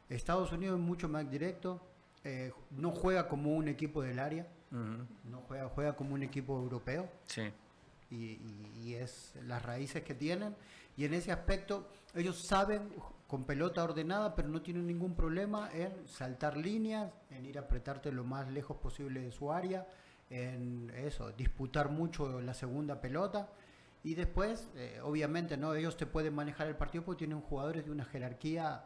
Estados 0.09 0.53
Unidos 0.53 0.79
es 0.79 0.85
mucho 0.85 1.09
más 1.09 1.31
directo, 1.31 1.81
eh, 2.25 2.53
no 2.71 2.91
juega 2.91 3.29
como 3.29 3.55
un 3.55 3.69
equipo 3.69 4.03
del 4.03 4.19
área, 4.19 4.47
no 4.71 5.41
juega, 5.49 5.69
juega 5.69 5.97
como 5.97 6.15
un 6.15 6.23
equipo 6.23 6.57
europeo. 6.59 7.09
Sí. 7.27 7.43
Y, 8.11 8.17
y- 8.17 8.73
y 8.83 8.95
es 8.95 9.35
las 9.47 9.63
raíces 9.63 10.03
que 10.03 10.15
tienen. 10.15 10.55
Y 10.97 11.05
en 11.05 11.15
ese 11.15 11.31
aspecto, 11.31 11.89
ellos 12.15 12.39
saben 12.41 12.89
con 13.29 13.45
pelota 13.45 13.85
ordenada, 13.85 14.35
pero 14.35 14.49
no 14.49 14.63
tienen 14.63 14.87
ningún 14.87 15.15
problema 15.15 15.71
en 15.73 15.93
saltar 16.09 16.57
líneas, 16.57 17.11
en 17.31 17.45
ir 17.47 17.59
a 17.59 17.63
apretarte 17.63 18.11
lo 18.11 18.25
más 18.25 18.49
lejos 18.51 18.77
posible 18.79 19.21
de 19.21 19.31
su 19.31 19.53
área, 19.53 19.87
en 20.31 20.91
eso, 20.97 21.31
disputar 21.33 21.91
mucho 21.91 22.41
la 22.41 22.53
segunda 22.55 23.01
pelota. 23.01 23.49
Y 24.05 24.15
después, 24.15 24.71
eh, 24.77 25.01
obviamente, 25.03 25.57
no 25.57 25.75
ellos 25.75 25.97
te 25.97 26.07
pueden 26.07 26.35
manejar 26.35 26.69
el 26.69 26.77
partido 26.77 27.05
porque 27.05 27.21
tienen 27.27 27.41
jugadores 27.41 27.85
de 27.85 27.91
una 27.91 28.05
jerarquía 28.05 28.85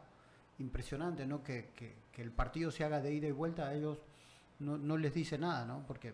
impresionante, 0.59 1.25
¿no? 1.25 1.43
Que, 1.43 1.69
que- 1.75 1.95
que 2.11 2.21
el 2.21 2.31
partido 2.31 2.71
se 2.71 2.83
haga 2.83 3.01
de 3.01 3.13
ida 3.13 3.27
y 3.27 3.31
vuelta 3.31 3.67
a 3.67 3.73
ellos 3.73 3.97
no, 4.59 4.77
no 4.77 4.97
les 4.97 5.13
dice 5.13 5.37
nada, 5.37 5.65
¿no? 5.65 5.85
Porque 5.87 6.09
eh, 6.09 6.13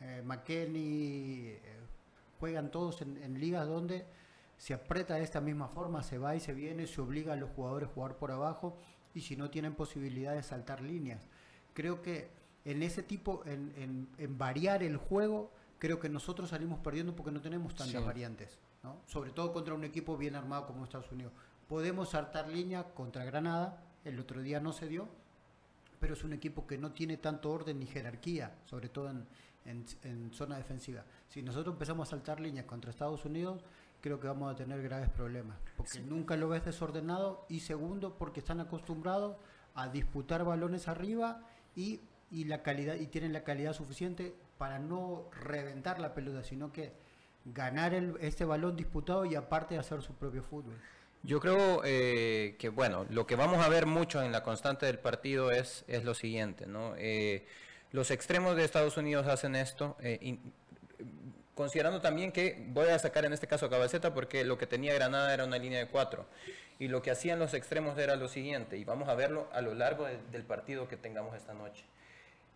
eh, 0.00 0.22
McKenny, 0.24 1.48
eh, 1.48 1.60
juegan 2.40 2.70
todos 2.70 3.02
en, 3.02 3.16
en 3.22 3.38
ligas 3.40 3.66
donde 3.66 4.06
se 4.56 4.72
aprieta 4.74 5.14
de 5.14 5.22
esta 5.22 5.40
misma 5.40 5.68
forma, 5.68 6.02
se 6.02 6.18
va 6.18 6.34
y 6.36 6.40
se 6.40 6.54
viene, 6.54 6.86
se 6.86 7.00
obliga 7.00 7.32
a 7.34 7.36
los 7.36 7.50
jugadores 7.50 7.88
a 7.88 7.92
jugar 7.92 8.16
por 8.16 8.30
abajo 8.30 8.78
y 9.14 9.20
si 9.20 9.36
no 9.36 9.50
tienen 9.50 9.74
posibilidad 9.74 10.34
de 10.34 10.42
saltar 10.42 10.80
líneas. 10.80 11.28
Creo 11.74 12.02
que 12.02 12.30
en 12.64 12.82
ese 12.82 13.02
tipo, 13.02 13.42
en, 13.46 13.72
en- 13.76 14.08
en 14.18 14.38
variar 14.38 14.82
el 14.82 14.96
juego, 14.96 15.52
creo 15.78 15.98
que 16.00 16.08
nosotros 16.08 16.50
salimos 16.50 16.78
perdiendo 16.80 17.14
porque 17.14 17.32
no 17.32 17.40
tenemos 17.40 17.74
tantas 17.74 18.00
Sí. 18.00 18.06
variantes, 18.06 18.58
¿no? 18.82 18.96
sobre 19.06 19.30
todo 19.32 19.52
contra 19.52 19.74
un 19.74 19.84
equipo 19.84 20.16
bien 20.16 20.34
armado 20.36 20.66
como 20.66 20.84
Estados 20.84 21.10
Unidos. 21.12 21.32
Podemos 21.68 22.10
saltar 22.10 22.48
línea 22.48 22.84
contra 22.94 23.24
Granada, 23.24 23.82
el 24.04 24.18
otro 24.20 24.40
día 24.42 24.60
no 24.60 24.72
se 24.72 24.86
dio, 24.88 25.08
pero 26.00 26.14
es 26.14 26.24
un 26.24 26.32
equipo 26.32 26.66
que 26.66 26.76
no 26.78 26.92
tiene 26.92 27.16
tanto 27.16 27.50
orden 27.50 27.78
ni 27.80 27.86
jerarquía, 27.86 28.54
sobre 28.66 28.88
todo 28.88 29.10
en, 29.10 29.26
en- 29.64 29.84
en 30.02 30.30
zona 30.32 30.56
defensiva. 30.58 31.04
Si 31.28 31.42
nosotros 31.42 31.72
empezamos 31.74 32.08
a 32.08 32.10
saltar 32.10 32.40
líneas 32.40 32.66
contra 32.66 32.90
Estados 32.90 33.24
Unidos, 33.24 33.64
creo 34.02 34.20
que 34.20 34.26
vamos 34.26 34.52
a 34.52 34.56
tener 34.56 34.82
graves 34.82 35.08
problemas, 35.08 35.56
porque 35.78 36.00
nunca 36.00 36.36
lo 36.36 36.50
ves 36.50 36.64
desordenado 36.66 37.46
y 37.48 37.60
segundo, 37.60 38.16
porque 38.18 38.40
están 38.40 38.60
acostumbrados 38.60 39.36
a 39.74 39.88
disputar 39.88 40.44
balones 40.44 40.86
arriba 40.88 41.40
y, 41.74 42.00
y 42.30 42.44
la 42.44 42.62
calidad 42.62 42.96
y 42.96 43.06
tienen 43.06 43.32
la 43.32 43.42
calidad 43.44 43.72
suficiente 43.72 44.34
para 44.58 44.78
no 44.78 45.28
reventar 45.42 45.98
la 46.00 46.14
pelota, 46.14 46.42
sino 46.42 46.72
que 46.72 46.92
ganar 47.44 47.92
el, 47.94 48.16
este 48.20 48.44
balón 48.44 48.76
disputado 48.76 49.24
y 49.24 49.34
aparte 49.34 49.78
hacer 49.78 50.02
su 50.02 50.14
propio 50.14 50.42
fútbol. 50.42 50.74
Yo 51.22 51.40
creo 51.40 51.80
eh, 51.84 52.56
que, 52.58 52.68
bueno, 52.68 53.06
lo 53.10 53.26
que 53.26 53.34
vamos 53.36 53.64
a 53.64 53.68
ver 53.68 53.86
mucho 53.86 54.22
en 54.22 54.30
la 54.32 54.42
constante 54.42 54.86
del 54.86 54.98
partido 54.98 55.50
es, 55.50 55.84
es 55.88 56.04
lo 56.04 56.14
siguiente, 56.14 56.66
¿no? 56.66 56.94
Eh, 56.96 57.46
los 57.92 58.10
extremos 58.10 58.56
de 58.56 58.64
Estados 58.64 58.96
Unidos 58.96 59.26
hacen 59.26 59.56
esto, 59.56 59.96
eh, 60.00 60.38
considerando 61.54 62.00
también 62.00 62.32
que 62.32 62.66
voy 62.68 62.88
a 62.88 62.98
sacar 62.98 63.24
en 63.24 63.32
este 63.32 63.46
caso 63.46 63.66
a 63.66 63.68
porque 64.12 64.44
lo 64.44 64.58
que 64.58 64.66
tenía 64.66 64.92
Granada 64.94 65.32
era 65.32 65.44
una 65.44 65.56
línea 65.58 65.78
de 65.78 65.86
cuatro 65.86 66.26
y 66.78 66.88
lo 66.88 67.00
que 67.02 67.10
hacían 67.10 67.38
los 67.38 67.54
extremos 67.54 67.96
era 67.98 68.16
lo 68.16 68.28
siguiente 68.28 68.76
y 68.76 68.84
vamos 68.84 69.08
a 69.08 69.14
verlo 69.14 69.48
a 69.52 69.60
lo 69.60 69.74
largo 69.74 70.04
de- 70.06 70.18
del 70.32 70.42
partido 70.42 70.88
que 70.88 70.96
tengamos 70.96 71.34
esta 71.36 71.54
noche. 71.54 71.84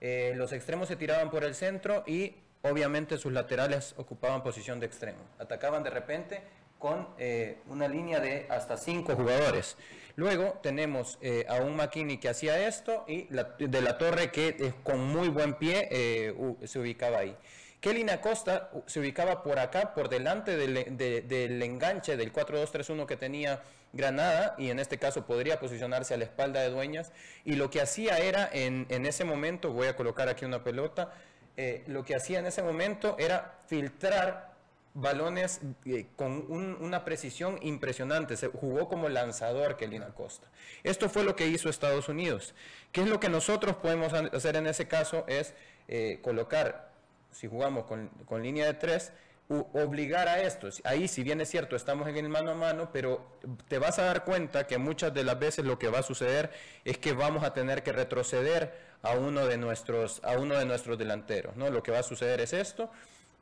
Eh, 0.01 0.33
los 0.37 0.53
extremos 0.53 0.89
se 0.89 0.97
tiraban 0.97 1.31
por 1.31 1.45
el 1.45 1.55
centro 1.55 2.05
y 2.07 2.37
obviamente 2.63 3.19
sus 3.19 3.33
laterales 3.33 3.95
ocupaban 3.97 4.43
posición 4.43 4.81
de 4.81 4.87
extremo. 4.87 5.19
Atacaban 5.39 5.83
de 5.83 5.91
repente 5.91 6.43
con 6.79 7.09
eh, 7.19 7.59
una 7.67 7.89
línea 7.89 8.21
de 8.21 8.47
hasta 8.49 8.77
cinco 8.77 9.15
jugadores. 9.17 9.77
Luego 10.15 10.59
tenemos 10.63 11.19
eh, 11.21 11.45
a 11.49 11.57
un 11.57 11.77
McKinney 11.77 12.19
que 12.19 12.29
hacía 12.29 12.67
esto 12.67 13.05
y 13.07 13.29
de 13.29 13.81
la 13.81 13.99
torre 13.99 14.31
que 14.31 14.75
con 14.83 15.01
muy 15.05 15.29
buen 15.29 15.55
pie 15.55 16.35
se 16.65 16.79
ubicaba 16.79 17.19
ahí. 17.19 17.37
Kelly 17.81 18.09
Acosta 18.11 18.71
se 18.87 18.99
ubicaba 19.01 19.43
por 19.43 19.59
acá, 19.61 19.95
por 19.95 20.09
delante 20.09 20.57
del, 20.57 20.97
de- 20.97 21.21
del 21.23 21.63
enganche 21.63 22.17
del 22.17 22.33
4-2-3-1 22.33 23.07
que 23.07 23.17
tenía 23.17 23.63
Granada, 23.93 24.55
y 24.59 24.71
en 24.71 24.81
este 24.81 24.99
caso 24.99 25.27
podría 25.27 25.61
posicionarse 25.61 26.13
a 26.15 26.17
la 26.17 26.25
espalda 26.25 26.61
de 26.61 26.71
Dueñas. 26.71 27.13
Y 27.45 27.55
lo 27.55 27.71
que 27.71 27.81
hacía 27.81 28.19
era, 28.19 28.49
en, 28.53 28.87
ese 29.07 29.25
momento, 29.25 29.73
voy 29.73 29.87
a 29.87 29.97
colocar 29.97 30.29
aquí 30.29 30.45
una 30.45 30.63
pelota, 30.65 31.13
eh, 31.57 31.85
lo 31.87 32.05
que 32.05 32.15
hacía 32.15 32.41
en 32.41 32.47
ese 32.47 32.63
momento 32.63 33.17
era 33.19 33.59
filtrar 33.67 34.49
balones 34.95 35.61
eh, 35.87 36.07
con 36.17 36.45
un- 36.51 36.77
una 36.81 37.05
precisión 37.05 37.59
impresionante. 37.63 38.37
Se 38.37 38.49
jugó 38.49 38.89
como 38.89 39.09
lanzador 39.09 39.77
Kelly 39.77 39.99
Acosta. 39.99 40.49
Esto 40.83 41.09
fue 41.09 41.23
lo 41.23 41.37
que 41.37 41.47
hizo 41.47 41.69
Estados 41.69 42.09
Unidos. 42.09 42.55
¿Qué 42.91 43.03
es 43.03 43.09
lo 43.09 43.21
que 43.21 43.29
nosotros 43.29 43.77
podemos 43.77 44.13
ha- 44.13 44.29
hacer 44.37 44.57
en 44.57 44.67
ese 44.67 44.89
caso? 44.89 45.25
Es 45.29 45.55
eh, 45.87 46.19
colocar 46.23 46.88
si 47.33 47.49
jugamos 47.49 47.85
con, 47.85 48.09
con 48.27 48.43
línea 48.43 48.67
de 48.67 48.75
tres, 48.75 49.13
obligar 49.49 50.29
a 50.29 50.43
esto. 50.43 50.69
Ahí, 50.85 51.09
si 51.09 51.23
bien 51.23 51.41
es 51.41 51.49
cierto, 51.49 51.75
estamos 51.75 52.07
en 52.09 52.17
el 52.17 52.29
mano 52.29 52.51
a 52.51 52.55
mano, 52.55 52.91
pero 52.93 53.39
te 53.69 53.79
vas 53.79 53.99
a 53.99 54.05
dar 54.05 54.25
cuenta 54.25 54.67
que 54.67 54.77
muchas 54.79 55.15
de 55.15 55.25
las 55.25 55.39
veces 55.39 55.65
lo 55.65 55.79
que 55.79 55.89
va 55.89 56.01
a 56.01 56.03
suceder 56.03 56.51
es 56.85 56.99
que 56.99 57.13
vamos 57.13 57.45
a 57.45 57.55
tener 57.55 57.83
que 57.83 57.93
retroceder 57.93 58.75
a 59.03 59.13
uno 59.13 59.47
de 59.47 59.57
nuestros, 59.57 60.23
a 60.23 60.37
uno 60.39 60.59
de 60.59 60.67
nuestros 60.67 60.99
delanteros. 60.99 61.57
¿no? 61.57 61.71
Lo 61.71 61.83
que 61.83 61.93
va 61.93 62.01
a 62.01 62.03
suceder 62.03 62.41
es 62.41 62.53
esto. 62.53 62.91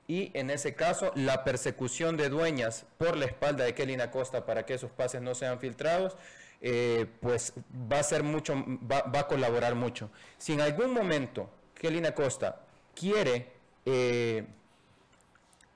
Y 0.06 0.30
en 0.34 0.50
ese 0.50 0.74
caso, 0.74 1.10
la 1.16 1.42
persecución 1.42 2.16
de 2.16 2.28
dueñas 2.28 2.86
por 2.98 3.16
la 3.16 3.24
espalda 3.24 3.64
de 3.64 3.74
Kelly 3.74 4.00
Acosta 4.00 4.46
para 4.46 4.64
que 4.64 4.74
esos 4.74 4.92
pases 4.92 5.20
no 5.20 5.34
sean 5.34 5.58
filtrados, 5.58 6.16
eh, 6.60 7.06
pues 7.20 7.52
va 7.90 7.98
a 7.98 8.02
ser 8.04 8.22
mucho, 8.22 8.54
va, 8.88 9.02
va 9.02 9.20
a 9.20 9.26
colaborar 9.26 9.74
mucho. 9.74 10.08
Si 10.38 10.52
en 10.52 10.60
algún 10.60 10.92
momento 10.92 11.50
Kelly 11.74 12.06
Acosta 12.06 12.60
quiere 12.94 13.55
eh, 13.86 14.44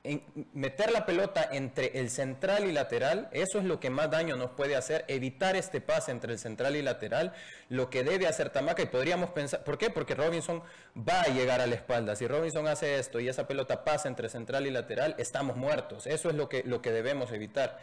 en- 0.02 0.22
meter 0.54 0.90
la 0.92 1.04
pelota 1.04 1.46
entre 1.52 1.98
el 2.00 2.08
central 2.11 2.64
y 2.64 2.72
lateral, 2.72 3.28
eso 3.32 3.58
es 3.58 3.64
lo 3.64 3.80
que 3.80 3.90
más 3.90 4.11
daño 4.11 4.34
nos 4.36 4.50
puede 4.52 4.74
hacer, 4.74 5.04
evitar 5.08 5.56
este 5.56 5.80
pase 5.82 6.11
entre 6.11 6.32
el 6.32 6.38
central 6.38 6.74
y 6.76 6.82
lateral, 6.82 7.34
lo 7.68 7.90
que 7.90 8.02
debe 8.02 8.26
hacer 8.26 8.48
Tamaca 8.50 8.82
y 8.82 8.86
podríamos 8.86 9.30
pensar, 9.30 9.62
¿por 9.62 9.76
qué? 9.76 9.90
Porque 9.90 10.14
Robinson 10.14 10.62
va 10.96 11.20
a 11.22 11.28
llegar 11.28 11.61
a 11.61 11.66
la 11.66 11.74
espalda, 11.74 12.16
si 12.16 12.26
Robinson 12.26 12.66
hace 12.66 12.98
esto 12.98 13.20
y 13.20 13.28
esa 13.28 13.46
pelota 13.46 13.84
pasa 13.84 14.08
entre 14.08 14.28
central 14.30 14.66
y 14.66 14.70
lateral, 14.70 15.14
estamos 15.18 15.56
muertos, 15.56 16.06
eso 16.06 16.30
es 16.30 16.34
lo 16.34 16.48
que, 16.48 16.62
lo 16.64 16.80
que 16.80 16.92
debemos 16.92 17.30
evitar. 17.32 17.78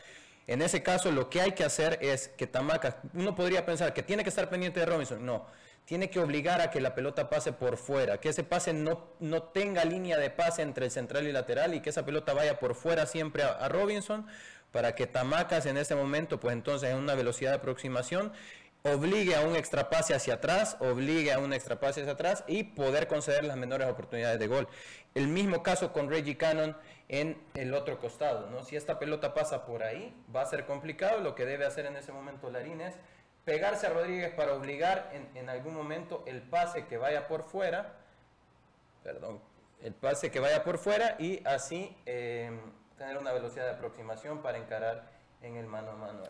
En 0.47 0.61
ese 0.61 0.82
caso, 0.82 1.11
lo 1.11 1.30
que 1.30 1.41
hay 1.41 1.51
que 1.51 1.65
hacer 1.65 1.99
es 2.01 2.30
que 2.30 2.47
Tamaca, 2.47 2.97
uno 3.13 3.36
podría 3.36 3.65
pensar 3.65 3.93
que 3.93 4.01
tiene 4.01 4.23
que 4.23 4.30
estar 4.30 4.49
pendiente 4.49 4.80
de 4.80 4.86
Robinson, 4.88 5.23
no, 5.25 5.45
tiene 5.88 6.10
que 6.10 6.20
obligar 6.20 6.60
a 6.60 6.70
que 6.70 6.82
la 6.82 6.94
pelota 6.94 7.30
pase 7.30 7.54
por 7.54 7.78
fuera, 7.78 8.20
que 8.20 8.28
ese 8.28 8.44
pase 8.44 8.74
no, 8.74 9.08
no 9.22 9.44
tenga 9.44 9.86
línea 9.86 10.18
de 10.18 10.30
pase 10.30 10.62
entre 10.62 10.86
el 10.86 10.92
central 10.92 11.26
y 11.26 11.32
lateral 11.32 11.74
y 11.74 11.80
que 11.80 11.92
esa 11.92 12.04
pelota 12.04 12.34
vaya 12.34 12.60
por 12.60 12.76
fuera 12.76 13.06
siempre 13.06 13.44
a, 13.44 13.70
Robinson 13.70 14.28
para 14.74 14.96
que 14.96 15.08
Tamacas 15.08 15.66
en 15.66 15.78
ese 15.78 15.96
momento, 15.96 16.42
pues 16.42 16.52
entonces 16.52 16.90
en 16.90 16.98
una 16.98 17.16
velocidad 17.16 17.52
de 17.52 17.58
aproximación, 17.60 18.34
obligue 18.84 19.38
a 19.38 19.48
un 19.48 19.56
extrapase 19.56 20.14
hacia 20.14 20.36
atrás, 20.36 20.76
obligue 20.82 21.32
a 21.32 21.40
un 21.40 21.54
extrapase 21.54 22.02
hacia 22.02 22.14
atrás 22.14 22.44
y 22.48 22.66
poder 22.66 23.08
conceder 23.08 23.46
las 23.46 23.56
menores 23.56 23.88
oportunidades 23.88 24.40
de 24.40 24.48
gol. 24.48 24.68
El 25.16 25.30
mismo 25.30 25.64
caso 25.64 25.94
con 25.94 26.10
Reggie 26.10 26.36
Cannon 26.36 26.76
en 27.08 27.42
el 27.54 27.74
otro 27.74 27.98
costado, 27.98 28.50
¿no? 28.50 28.66
Si 28.66 28.76
esta 28.76 29.00
pelota 29.00 29.34
pasa 29.34 29.66
por 29.66 29.84
ahí, 29.84 30.14
va 30.36 30.42
a 30.42 30.46
ser 30.48 30.66
complicado, 30.66 31.22
lo 31.22 31.34
que 31.34 31.46
debe 31.46 31.66
hacer 31.66 31.86
en 31.86 31.96
ese 31.96 32.12
momento 32.12 32.52
Larín 32.52 32.82
es 32.82 32.96
pegarse 33.48 33.88
a 33.88 33.91
Rodríguez 33.91 34.34
para 34.34 34.54
obligar 34.54 35.10
en, 35.14 35.30
en 35.38 35.50
algún 35.50 35.74
momento 35.74 36.22
el 36.28 36.41
pase 36.41 36.86
que 36.86 36.98
vaya 36.98 37.30
por 37.30 37.43
fuera, 37.43 37.93
perdón, 39.04 39.39
el 39.82 39.93
pase 39.93 40.30
que 40.30 40.41
vaya 40.41 40.66
por 40.66 40.78
fuera 40.78 41.16
y 41.18 41.41
así 41.48 41.95
eh, 42.06 42.52
tener 42.98 43.18
una 43.18 43.32
velocidad 43.32 43.64
de 43.64 43.72
aproximación 43.72 44.41
para 44.41 44.58
encarar 44.58 45.10
en 45.41 45.56
el 45.56 45.66
mano 45.66 45.91
a 45.91 45.95
mano. 45.95 46.24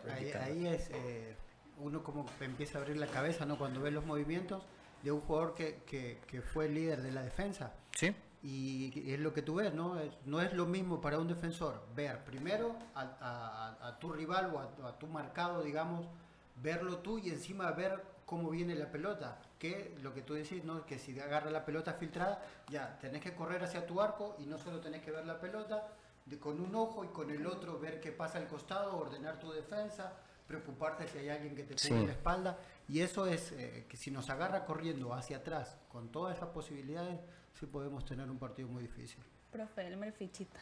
Ahí, 0.43 0.67
es 0.67 0.91
eh, 0.93 1.35
uno 1.79 2.03
como 2.03 2.27
empieza 2.39 2.77
a 2.77 2.81
abrir 2.81 2.97
la 2.97 3.07
cabeza 3.07 3.47
¿no? 3.47 3.57
cuando 3.57 3.81
ve 3.81 3.89
los 3.89 4.05
movimientos 4.05 4.61
de 5.01 5.11
un 5.11 5.21
jugador 5.21 5.55
que, 5.55 5.81
que, 5.87 6.19
que 6.27 6.43
fue 6.43 6.69
líder 6.69 7.01
de 7.01 7.11
la 7.11 7.23
defensa. 7.23 7.73
Sí. 7.95 8.15
Y 8.43 9.11
es 9.11 9.19
lo 9.19 9.33
que 9.33 9.41
tú 9.41 9.55
ves, 9.55 9.73
¿no? 9.73 9.99
No 10.25 10.39
es 10.41 10.53
lo 10.53 10.67
mismo 10.67 11.01
para 11.01 11.17
un 11.17 11.27
defensor 11.27 11.81
ver 11.95 12.23
primero 12.25 12.75
a, 12.93 13.01
a- 13.81 13.87
a 13.87 13.97
tu 13.97 14.13
rival 14.13 14.53
o 14.53 14.85
a 14.85 14.99
tu 14.99 15.07
marcado, 15.07 15.63
digamos, 15.63 16.05
verlo 16.61 16.97
tú 16.99 17.17
y 17.19 17.29
encima 17.29 17.71
ver 17.71 18.03
cómo 18.25 18.49
viene 18.49 18.75
la 18.75 18.91
pelota. 18.91 19.39
Que 19.59 19.95
lo 20.01 20.13
que 20.13 20.21
tú 20.21 20.33
decís, 20.33 20.63
¿no? 20.63 20.85
Que 20.85 20.99
si 20.99 21.19
agarra 21.19 21.49
la 21.49 21.65
pelota 21.65 21.93
filtrada, 21.93 22.43
ya 22.69 22.97
tenés 22.99 23.21
que 23.21 23.33
correr 23.33 23.63
hacia 23.63 23.85
tu 23.87 24.01
arco 24.01 24.35
y 24.39 24.45
no 24.45 24.57
solo 24.57 24.79
tenés 24.79 25.01
que 25.01 25.11
ver 25.11 25.25
la 25.25 25.39
pelota 25.39 25.87
de, 26.25 26.37
con 26.37 26.59
un 26.59 26.75
ojo 26.75 27.03
y 27.05 27.07
con 27.07 27.29
el 27.31 27.45
otro 27.47 27.79
ver 27.79 27.99
qué 27.99 28.11
pasa 28.11 28.37
al 28.37 28.47
costado, 28.47 28.97
ordenar 28.97 29.39
tu 29.39 29.51
defensa, 29.51 30.13
preocuparte 30.47 31.07
si 31.07 31.17
hay 31.19 31.29
alguien 31.29 31.55
que 31.55 31.63
te 31.63 31.73
cubre 31.75 32.01
Sí. 32.01 32.05
la 32.05 32.11
espalda. 32.11 32.57
Y 32.87 33.01
eso 33.01 33.25
es 33.27 33.51
eh, 33.53 33.85
que 33.89 33.97
si 33.97 34.11
nos 34.11 34.29
agarra 34.29 34.65
corriendo 34.65 35.13
hacia 35.13 35.37
atrás 35.37 35.77
con 35.89 36.09
todas 36.11 36.37
esas 36.37 36.49
posibilidades, 36.49 37.19
sí 37.59 37.65
podemos 37.65 38.05
tener 38.05 38.29
un 38.29 38.37
partido 38.37 38.67
muy 38.67 38.83
difícil. 38.83 39.23
Profe, 39.51 39.87
Elmer 39.87 40.11
Fichita. 40.13 40.59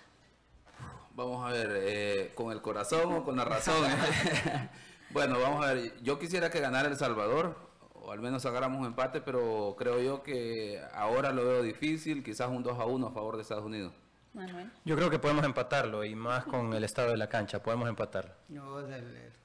Vamos 1.16 1.48
a 1.50 1.52
ver, 1.54 1.70
eh, 1.82 2.32
¿con 2.36 2.52
el 2.52 2.62
corazón 2.62 3.14
o 3.14 3.24
con 3.24 3.36
la 3.38 3.46
razón? 3.46 3.76
bueno, 5.16 5.40
vamos 5.40 5.66
a 5.66 5.74
ver, 5.74 5.94
yo 6.04 6.20
quisiera 6.20 6.50
que 6.50 6.60
ganara 6.60 6.90
El 6.90 6.98
Salvador, 6.98 7.56
o 7.94 8.12
al 8.12 8.20
menos 8.20 8.42
sacáramos 8.42 8.82
un 8.82 8.88
empate, 8.88 9.22
pero 9.22 9.74
creo 9.78 10.02
yo 10.02 10.22
que 10.22 10.82
ahora 10.94 11.32
lo 11.32 11.46
veo 11.46 11.64
difícil, 11.64 12.22
quizás 12.22 12.50
un 12.50 12.64
2 12.64 12.78
a 12.78 12.84
1 12.84 13.08
a 13.08 13.12
favor 13.14 13.38
de 13.38 13.44
Estados 13.44 13.64
Unidos. 13.64 13.94
Manuel. 14.34 14.70
Yo 14.84 14.98
creo 14.98 15.10
que 15.10 15.18
podemos 15.18 15.46
empatarlo 15.46 16.04
y 16.04 16.16
más 16.16 16.44
con 16.44 16.74
el 16.74 16.84
estado 16.84 17.12
de 17.12 17.18
la 17.18 17.30
cancha, 17.30 17.64
podemos 17.64 17.88
empatarlo. 17.88 18.34
No, 18.50 18.76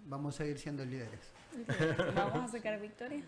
vamos 0.06 0.34
a 0.34 0.38
seguir 0.38 0.58
siendo 0.58 0.84
líderes. 0.84 1.32
¿Vamos 2.16 2.48
a 2.48 2.48
sacar 2.48 2.80
victoria? 2.80 3.22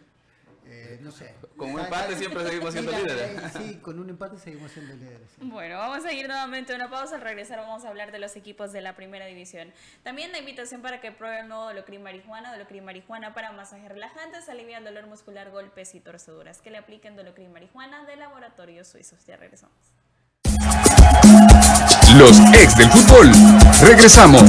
Eh, 0.64 0.98
no 1.02 1.10
sé. 1.10 1.34
Con 1.56 1.70
un 1.72 1.80
empate 1.80 2.16
siempre 2.16 2.44
seguimos 2.44 2.72
siendo 2.72 2.92
líderes. 2.92 3.42
eh, 3.42 3.50
Sí, 3.58 3.78
con 3.82 3.98
un 3.98 4.08
empate 4.08 4.38
seguimos 4.38 4.70
siendo 4.70 4.94
líderes. 4.94 5.28
sí. 5.38 5.40
Bueno, 5.44 5.78
vamos 5.78 6.04
a 6.04 6.12
ir 6.12 6.26
nuevamente 6.28 6.72
a 6.72 6.76
una 6.76 6.88
pausa. 6.88 7.16
Al 7.16 7.20
regresar 7.20 7.58
vamos 7.58 7.84
a 7.84 7.88
hablar 7.88 8.12
de 8.12 8.18
los 8.18 8.36
equipos 8.36 8.72
de 8.72 8.80
la 8.80 8.94
primera 8.94 9.26
división. 9.26 9.72
También 10.02 10.32
la 10.32 10.38
invitación 10.38 10.80
para 10.80 11.00
que 11.00 11.10
prueben 11.12 11.40
el 11.42 11.48
nuevo 11.48 11.64
Dolocrin 11.64 12.02
Marijuana. 12.02 12.52
Dolocrin 12.52 12.84
Marijuana 12.84 13.34
para 13.34 13.52
masajes 13.52 13.88
relajantes, 13.88 14.48
alivia 14.48 14.78
el 14.78 14.84
dolor 14.84 15.06
muscular, 15.08 15.50
golpes 15.50 15.94
y 15.94 16.00
torceduras. 16.00 16.60
Que 16.62 16.70
le 16.70 16.78
apliquen 16.78 17.16
Dolocrin 17.16 17.52
Marijuana 17.52 18.04
de 18.04 18.16
Laboratorios 18.16 18.86
Suizos. 18.88 19.24
Ya 19.26 19.36
regresamos. 19.36 19.74
Los 22.16 22.38
ex 22.54 22.76
del 22.76 22.88
fútbol. 22.90 23.30
Regresamos. 23.82 24.42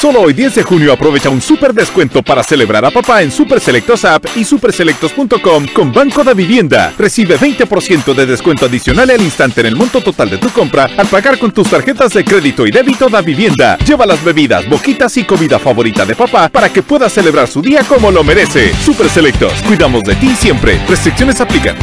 Solo 0.00 0.22
hoy 0.22 0.32
10 0.32 0.54
de 0.54 0.62
junio 0.62 0.94
aprovecha 0.94 1.28
un 1.28 1.42
super 1.42 1.74
descuento 1.74 2.22
para 2.22 2.42
celebrar 2.42 2.82
a 2.86 2.90
papá 2.90 3.20
en 3.20 3.30
Super 3.30 3.60
Selectos 3.60 4.06
App 4.06 4.24
y 4.34 4.44
superselectos.com 4.44 5.66
con 5.74 5.92
Banco 5.92 6.24
da 6.24 6.32
Vivienda. 6.32 6.94
Recibe 6.96 7.38
20% 7.38 8.14
de 8.14 8.24
descuento 8.24 8.64
adicional 8.64 9.10
al 9.10 9.20
instante 9.20 9.60
en 9.60 9.66
el 9.66 9.76
monto 9.76 10.00
total 10.00 10.30
de 10.30 10.38
tu 10.38 10.48
compra 10.48 10.88
al 10.96 11.06
pagar 11.06 11.38
con 11.38 11.52
tus 11.52 11.68
tarjetas 11.68 12.14
de 12.14 12.24
crédito 12.24 12.66
y 12.66 12.70
débito 12.70 13.10
da 13.10 13.20
Vivienda. 13.20 13.76
Lleva 13.86 14.06
las 14.06 14.24
bebidas, 14.24 14.66
boquitas 14.70 15.18
y 15.18 15.24
comida 15.24 15.58
favorita 15.58 16.06
de 16.06 16.16
papá 16.16 16.48
para 16.48 16.72
que 16.72 16.82
pueda 16.82 17.10
celebrar 17.10 17.46
su 17.46 17.60
día 17.60 17.84
como 17.84 18.10
lo 18.10 18.24
merece. 18.24 18.72
Super 18.82 19.10
Selectos, 19.10 19.52
cuidamos 19.68 20.02
de 20.04 20.14
ti 20.14 20.34
siempre. 20.34 20.80
Restricciones 20.88 21.42
aplican. 21.42 21.76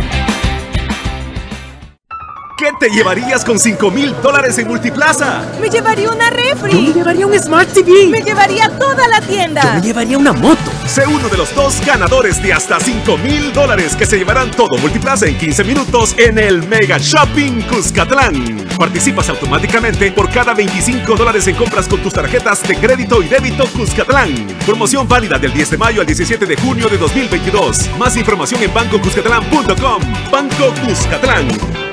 ¿Qué 2.57 2.71
te 2.79 2.89
llevarías 2.89 3.45
con 3.45 3.59
5 3.59 3.91
mil 3.91 4.19
dólares 4.23 4.57
en 4.57 4.67
Multiplaza? 4.67 5.45
Me 5.61 5.69
llevaría 5.69 6.09
una 6.09 6.31
refri. 6.31 6.71
Yo 6.71 6.81
me 6.81 6.91
llevaría 6.91 7.27
un 7.27 7.39
Smart 7.39 7.71
TV. 7.71 8.07
Me 8.07 8.21
llevaría 8.21 8.67
toda 8.79 9.07
la 9.07 9.21
tienda. 9.21 9.61
Yo 9.61 9.73
me 9.73 9.81
llevaría 9.81 10.17
una 10.17 10.33
moto. 10.33 10.71
Sé 10.87 11.05
uno 11.05 11.29
de 11.29 11.37
los 11.37 11.53
dos 11.53 11.79
ganadores 11.85 12.41
de 12.41 12.53
hasta 12.53 12.79
5 12.79 13.15
mil 13.19 13.53
dólares 13.53 13.95
que 13.95 14.07
se 14.07 14.17
llevarán 14.17 14.49
todo 14.49 14.75
Multiplaza 14.79 15.27
en 15.27 15.37
15 15.37 15.63
minutos 15.65 16.15
en 16.17 16.39
el 16.39 16.67
Mega 16.67 16.97
Shopping 16.97 17.61
Cuscatlán. 17.61 18.67
Participas 18.75 19.29
automáticamente 19.29 20.11
por 20.11 20.27
cada 20.31 20.55
25 20.55 21.15
dólares 21.15 21.47
en 21.47 21.55
compras 21.55 21.87
con 21.87 22.01
tus 22.01 22.13
tarjetas 22.13 22.67
de 22.67 22.75
crédito 22.75 23.21
y 23.21 23.27
débito 23.27 23.67
Cuscatlán. 23.67 24.33
Promoción 24.65 25.07
válida 25.07 25.37
del 25.37 25.53
10 25.53 25.69
de 25.69 25.77
mayo 25.77 26.01
al 26.01 26.07
17 26.07 26.43
de 26.47 26.57
junio 26.57 26.89
de 26.89 26.97
2022. 26.97 27.97
Más 27.99 28.17
información 28.17 28.63
en 28.63 28.73
bancocuscatlán.com. 28.73 30.01
Banco 30.31 30.73
Cuscatlán. 30.83 31.86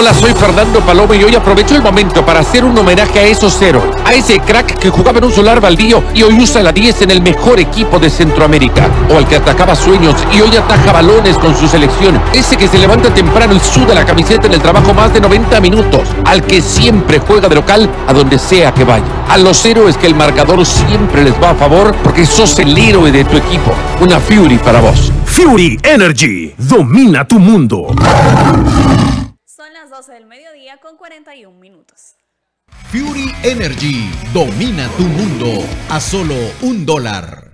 Hola, 0.00 0.14
soy 0.14 0.32
Fernando 0.32 0.78
Paloma 0.78 1.16
y 1.16 1.24
hoy 1.24 1.34
aprovecho 1.34 1.74
el 1.74 1.82
momento 1.82 2.24
para 2.24 2.38
hacer 2.38 2.64
un 2.64 2.78
homenaje 2.78 3.18
a 3.18 3.24
esos 3.24 3.60
héroes, 3.60 3.96
a 4.04 4.14
ese 4.14 4.38
crack 4.38 4.78
que 4.78 4.90
jugaba 4.90 5.18
en 5.18 5.24
un 5.24 5.32
solar 5.32 5.60
baldío 5.60 6.04
y 6.14 6.22
hoy 6.22 6.38
usa 6.38 6.62
la 6.62 6.70
10 6.70 7.02
en 7.02 7.10
el 7.10 7.20
mejor 7.20 7.58
equipo 7.58 7.98
de 7.98 8.08
Centroamérica, 8.08 8.88
o 9.12 9.18
al 9.18 9.26
que 9.26 9.34
atacaba 9.34 9.74
sueños 9.74 10.14
y 10.32 10.40
hoy 10.40 10.56
ataja 10.56 10.92
balones 10.92 11.36
con 11.38 11.52
su 11.56 11.66
selección, 11.66 12.22
ese 12.32 12.56
que 12.56 12.68
se 12.68 12.78
levanta 12.78 13.12
temprano 13.12 13.56
y 13.56 13.58
suda 13.58 13.92
la 13.92 14.06
camiseta 14.06 14.46
en 14.46 14.52
el 14.52 14.62
trabajo 14.62 14.94
más 14.94 15.12
de 15.12 15.20
90 15.20 15.60
minutos, 15.60 16.08
al 16.24 16.44
que 16.44 16.62
siempre 16.62 17.18
juega 17.18 17.48
de 17.48 17.56
local 17.56 17.90
a 18.06 18.12
donde 18.12 18.38
sea 18.38 18.72
que 18.72 18.84
vaya, 18.84 19.04
a 19.28 19.36
los 19.36 19.64
héroes 19.64 19.96
que 19.96 20.06
el 20.06 20.14
marcador 20.14 20.64
siempre 20.64 21.24
les 21.24 21.34
va 21.42 21.50
a 21.50 21.54
favor 21.56 21.92
porque 22.04 22.24
sos 22.24 22.56
el 22.60 22.78
héroe 22.78 23.10
de 23.10 23.24
tu 23.24 23.36
equipo, 23.36 23.74
una 24.00 24.20
Fury 24.20 24.58
para 24.58 24.80
vos. 24.80 25.12
Fury 25.24 25.76
Energy. 25.82 26.54
Domina 26.56 27.26
tu 27.26 27.40
mundo. 27.40 27.88
Son 29.98 30.04
las 30.04 30.06
12 30.06 30.12
del 30.12 30.26
mediodía 30.26 30.76
con 30.78 30.96
41 30.96 31.58
minutos. 31.58 32.14
Fury 32.90 33.34
Energy 33.42 34.10
domina 34.32 34.88
tu 34.96 35.02
mundo 35.02 35.64
a 35.90 36.00
solo 36.00 36.36
un 36.62 36.86
dólar. 36.86 37.47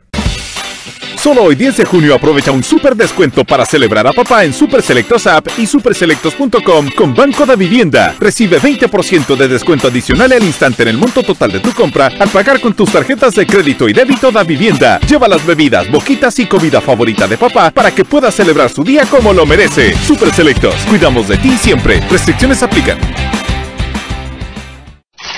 Solo 1.17 1.43
hoy 1.45 1.55
10 1.55 1.79
de 1.79 1.85
junio 1.85 2.15
aprovecha 2.15 2.53
un 2.53 2.63
super 2.63 2.95
descuento 2.95 3.45
para 3.45 3.65
celebrar 3.65 4.07
a 4.07 4.13
papá 4.13 4.45
en 4.45 4.53
Super 4.53 4.83
Selectos 4.83 5.27
App 5.27 5.47
y 5.57 5.67
superselectos.com 5.67 6.91
con 6.97 7.15
Banco 7.15 7.47
da 7.47 7.57
Vivienda. 7.57 8.15
Recibe 8.21 8.61
20% 8.61 9.37
de 9.37 9.49
descuento 9.49 9.89
adicional 9.89 10.33
al 10.33 10.45
instante 10.45 10.83
en 10.83 10.89
el 10.89 10.99
monto 10.99 11.23
total 11.23 11.53
de 11.53 11.61
tu 11.61 11.73
compra 11.73 12.11
al 12.19 12.29
pagar 12.29 12.61
con 12.61 12.75
tus 12.75 12.93
tarjetas 12.93 13.35
de 13.35 13.47
crédito 13.47 13.89
y 13.89 13.93
débito 13.93 14.31
da 14.31 14.45
Vivienda. 14.45 15.01
Lleva 15.01 15.29
las 15.29 15.45
bebidas, 15.47 15.91
boquitas 15.91 16.39
y 16.39 16.47
comida 16.47 16.81
favorita 16.81 17.27
de 17.27 17.39
papá 17.39 17.71
para 17.71 17.91
que 17.95 18.05
pueda 18.05 18.31
celebrar 18.31 18.71
su 18.71 18.85
día 18.85 19.07
como 19.07 19.33
lo 19.33 19.47
merece. 19.47 19.97
Super 20.07 20.33
Selectos, 20.33 20.75
cuidamos 20.89 21.29
de 21.29 21.39
ti 21.39 21.57
siempre. 21.57 22.01
Restricciones 22.11 22.63
aplican. 22.63 22.99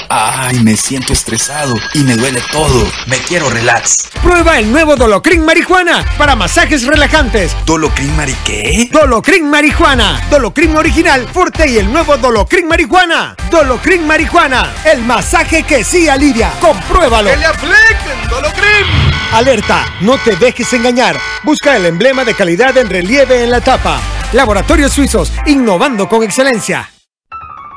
Ay, 0.08 0.60
me 0.60 0.76
siento 0.76 1.12
estresado 1.12 1.74
y 1.94 2.00
me 2.00 2.14
duele 2.16 2.40
todo. 2.52 2.86
Me 3.06 3.18
quiero 3.18 3.50
relax. 3.50 4.08
Prueba 4.22 4.58
el 4.58 4.70
nuevo 4.70 4.96
Dolocrin 4.96 5.44
Marijuana 5.44 6.04
para 6.16 6.36
masajes 6.36 6.86
relajantes. 6.86 7.56
¿Dolocrin 7.64 8.16
Mari 8.16 8.36
qué? 8.44 8.88
Dolocrin 8.92 9.48
Marijuana, 9.48 10.20
Dolocrin 10.30 10.76
Original, 10.76 11.28
Forte 11.32 11.68
y 11.68 11.78
el 11.78 11.92
nuevo 11.92 12.16
Dolocrin 12.16 12.68
Marijuana. 12.68 13.36
Dolocrin 13.50 14.06
Marijuana, 14.06 14.72
el 14.84 15.02
masaje 15.02 15.62
que 15.64 15.82
sí 15.82 16.08
alivia. 16.08 16.52
Compruébalo. 16.60 17.30
¡Que 17.30 17.36
le 17.36 17.46
apliquen 17.46 18.28
Dolocrin! 18.30 18.86
Alerta, 19.32 19.84
no 20.00 20.18
te 20.18 20.36
dejes 20.36 20.72
engañar. 20.72 21.18
Busca 21.42 21.76
el 21.76 21.86
emblema 21.86 22.24
de 22.24 22.34
calidad 22.34 22.76
en 22.78 22.88
relieve 22.88 23.42
en 23.42 23.50
la 23.50 23.60
tapa. 23.60 24.00
Laboratorios 24.32 24.92
Suizos, 24.92 25.32
innovando 25.46 26.08
con 26.08 26.22
excelencia. 26.22 26.90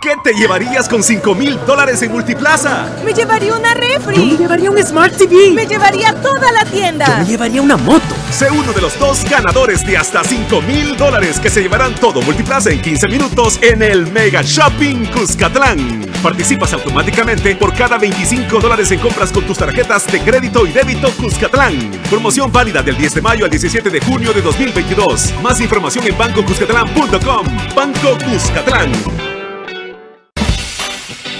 ¿Qué 0.01 0.15
te 0.23 0.33
llevarías 0.33 0.87
con 0.87 1.03
5 1.03 1.35
mil 1.35 1.59
dólares 1.65 2.01
en 2.01 2.13
Multiplaza? 2.13 2.87
Me 3.03 3.11
llevaría 3.13 3.53
una 3.53 3.73
refri. 3.73 4.15
Yo 4.15 4.25
me 4.25 4.37
llevaría 4.37 4.71
un 4.71 4.77
Smart 4.81 5.13
TV. 5.17 5.51
Me 5.51 5.65
llevaría 5.67 6.13
toda 6.21 6.53
la 6.53 6.63
Yo 6.63 6.71
tienda. 6.71 7.17
me 7.17 7.25
llevaría 7.25 7.61
una 7.61 7.75
moto. 7.75 8.15
Sé 8.31 8.49
uno 8.49 8.71
de 8.71 8.79
los 8.79 8.97
dos 8.97 9.25
ganadores 9.29 9.85
de 9.85 9.97
hasta 9.97 10.23
5 10.23 10.61
mil 10.61 10.95
dólares 10.95 11.37
que 11.41 11.49
se 11.49 11.61
llevarán 11.61 11.95
todo 11.95 12.21
Multiplaza 12.21 12.69
en 12.69 12.81
15 12.81 13.07
minutos 13.09 13.59
en 13.61 13.81
el 13.81 14.07
Mega 14.07 14.41
Shopping 14.41 15.05
Cuscatlán. 15.07 16.05
Participas 16.23 16.71
automáticamente 16.71 17.57
por 17.57 17.73
cada 17.73 17.97
25 17.97 18.57
dólares 18.61 18.89
en 18.91 18.99
compras 19.01 19.33
con 19.33 19.43
tus 19.45 19.57
tarjetas 19.57 20.09
de 20.09 20.21
crédito 20.21 20.65
y 20.65 20.71
débito 20.71 21.11
Cuscatlán. 21.11 21.91
Promoción 22.09 22.49
válida 22.53 22.81
del 22.81 22.95
10 22.95 23.15
de 23.15 23.21
mayo 23.21 23.43
al 23.43 23.51
17 23.51 23.89
de 23.89 23.99
junio 23.99 24.31
de 24.31 24.41
2022. 24.41 25.33
Más 25.43 25.59
información 25.59 26.07
en 26.07 26.17
bancocuscatlán.com. 26.17 27.47
Banco 27.75 28.17
Cuscatlán. 28.23 28.91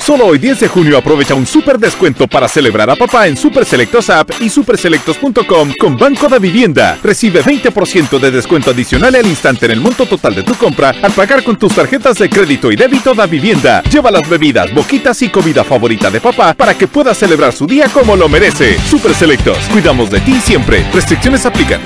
Solo 0.10 0.26
hoy 0.26 0.40
10 0.40 0.62
de 0.62 0.68
junio 0.68 0.98
aprovecha 0.98 1.36
un 1.36 1.46
super 1.46 1.78
descuento 1.78 2.28
para 2.28 2.48
celebrar 2.48 2.90
a 2.90 2.96
papá 2.96 3.28
en 3.28 3.38
Super 3.38 3.64
Selectos 3.64 4.10
App 4.10 4.32
y 4.40 4.50
superselectos.com 4.50 5.74
con 5.80 5.98
Banco 6.00 6.28
da 6.28 6.40
Vivienda. 6.40 6.98
Recibe 7.04 7.44
20% 7.44 8.18
de 8.18 8.32
descuento 8.32 8.72
adicional 8.72 9.14
al 9.14 9.28
instante 9.28 9.68
en 9.68 9.74
el 9.74 9.82
monto 9.82 10.08
total 10.08 10.34
de 10.34 10.42
tu 10.42 10.56
compra 10.56 10.96
al 11.04 11.12
pagar 11.12 11.44
con 11.44 11.60
tus 11.60 11.76
tarjetas 11.76 12.18
de 12.18 12.28
crédito 12.28 12.72
y 12.72 12.76
débito 12.76 13.14
da 13.14 13.28
Vivienda. 13.28 13.84
Lleva 13.84 14.10
las 14.10 14.28
bebidas, 14.28 14.74
boquitas 14.74 15.22
y 15.22 15.30
comida 15.30 15.64
favorita 15.64 16.10
de 16.10 16.20
papá 16.20 16.56
para 16.56 16.76
que 16.76 16.88
pueda 16.88 17.14
celebrar 17.14 17.54
su 17.54 17.68
día 17.68 17.88
como 17.90 18.16
lo 18.16 18.28
merece. 18.28 18.80
Super 18.90 19.14
Selectos, 19.14 19.60
cuidamos 19.72 20.10
de 20.10 20.22
ti 20.22 20.42
siempre. 20.42 20.88
Restricciones 20.92 21.46
aplican. 21.46 21.82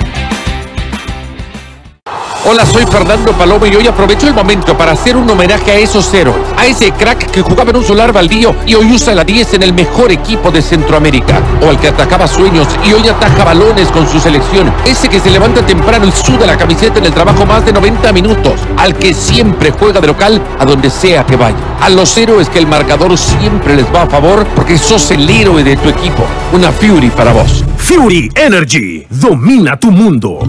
Hola, 2.46 2.66
soy 2.66 2.84
Fernando 2.84 3.32
Paloma 3.32 3.66
y 3.68 3.74
hoy 3.74 3.86
aprovecho 3.86 4.28
el 4.28 4.34
momento 4.34 4.76
para 4.76 4.92
hacer 4.92 5.16
un 5.16 5.28
homenaje 5.30 5.70
a 5.70 5.76
esos 5.76 6.12
héroes, 6.12 6.36
a 6.58 6.66
ese 6.66 6.92
crack 6.92 7.30
que 7.30 7.40
jugaba 7.40 7.70
en 7.70 7.76
un 7.76 7.84
solar 7.84 8.12
baldío 8.12 8.54
y 8.66 8.74
hoy 8.74 8.92
usa 8.92 9.14
la 9.14 9.24
10 9.24 9.54
en 9.54 9.62
el 9.62 9.72
mejor 9.72 10.12
equipo 10.12 10.50
de 10.50 10.60
Centroamérica, 10.60 11.40
o 11.62 11.70
al 11.70 11.80
que 11.80 11.88
atacaba 11.88 12.28
sueños 12.28 12.68
y 12.86 12.92
hoy 12.92 13.08
ataja 13.08 13.44
balones 13.44 13.88
con 13.88 14.06
su 14.06 14.20
selección, 14.20 14.70
ese 14.84 15.08
que 15.08 15.20
se 15.20 15.30
levanta 15.30 15.64
temprano 15.64 16.06
y 16.06 16.12
suda 16.12 16.46
la 16.46 16.58
camiseta 16.58 16.98
en 16.98 17.06
el 17.06 17.14
trabajo 17.14 17.46
más 17.46 17.64
de 17.64 17.72
90 17.72 18.12
minutos, 18.12 18.60
al 18.76 18.94
que 18.94 19.14
siempre 19.14 19.70
juega 19.70 20.02
de 20.02 20.08
local 20.08 20.42
a 20.58 20.66
donde 20.66 20.90
sea 20.90 21.24
que 21.24 21.36
vaya, 21.36 21.56
a 21.80 21.88
los 21.88 22.14
héroes 22.18 22.50
que 22.50 22.58
el 22.58 22.66
marcador 22.66 23.16
siempre 23.16 23.74
les 23.74 23.86
va 23.86 24.02
a 24.02 24.06
favor 24.06 24.44
porque 24.54 24.76
sos 24.76 25.10
el 25.12 25.28
héroe 25.30 25.64
de 25.64 25.78
tu 25.78 25.88
equipo, 25.88 26.26
una 26.52 26.70
Fury 26.72 27.08
para 27.08 27.32
vos. 27.32 27.64
Fury 27.78 28.30
Energy. 28.34 29.06
Domina 29.08 29.78
tu 29.78 29.90
mundo. 29.90 30.40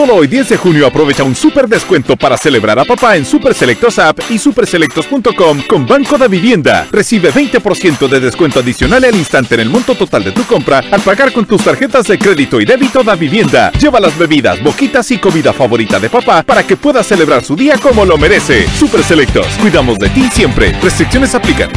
Solo 0.00 0.14
hoy 0.14 0.28
10 0.28 0.48
de 0.48 0.56
junio 0.56 0.86
aprovecha 0.86 1.24
un 1.24 1.36
super 1.36 1.68
descuento 1.68 2.16
para 2.16 2.38
celebrar 2.38 2.78
a 2.78 2.86
papá 2.86 3.18
en 3.18 3.26
Super 3.26 3.52
Selectos 3.52 3.98
App 3.98 4.18
y 4.30 4.38
superselectos.com 4.38 5.62
con 5.68 5.86
Banco 5.86 6.16
da 6.16 6.26
Vivienda. 6.26 6.88
Recibe 6.90 7.30
20% 7.30 8.08
de 8.08 8.18
descuento 8.18 8.60
adicional 8.60 9.04
al 9.04 9.14
instante 9.14 9.56
en 9.56 9.60
el 9.60 9.68
monto 9.68 9.94
total 9.94 10.24
de 10.24 10.32
tu 10.32 10.42
compra 10.44 10.82
al 10.90 11.02
pagar 11.02 11.34
con 11.34 11.44
tus 11.44 11.62
tarjetas 11.62 12.06
de 12.06 12.18
crédito 12.18 12.62
y 12.62 12.64
débito 12.64 13.02
da 13.02 13.14
Vivienda. 13.14 13.72
Lleva 13.72 14.00
las 14.00 14.16
bebidas, 14.16 14.62
boquitas 14.62 15.10
y 15.10 15.18
comida 15.18 15.52
favorita 15.52 16.00
de 16.00 16.08
papá 16.08 16.44
para 16.44 16.66
que 16.66 16.78
pueda 16.78 17.02
celebrar 17.02 17.44
su 17.44 17.54
día 17.54 17.76
como 17.76 18.06
lo 18.06 18.16
merece. 18.16 18.66
Super 18.78 19.02
Selectos, 19.02 19.48
cuidamos 19.60 19.98
de 19.98 20.08
ti 20.08 20.30
siempre. 20.32 20.72
Restricciones 20.80 21.34
aplican. 21.34 21.68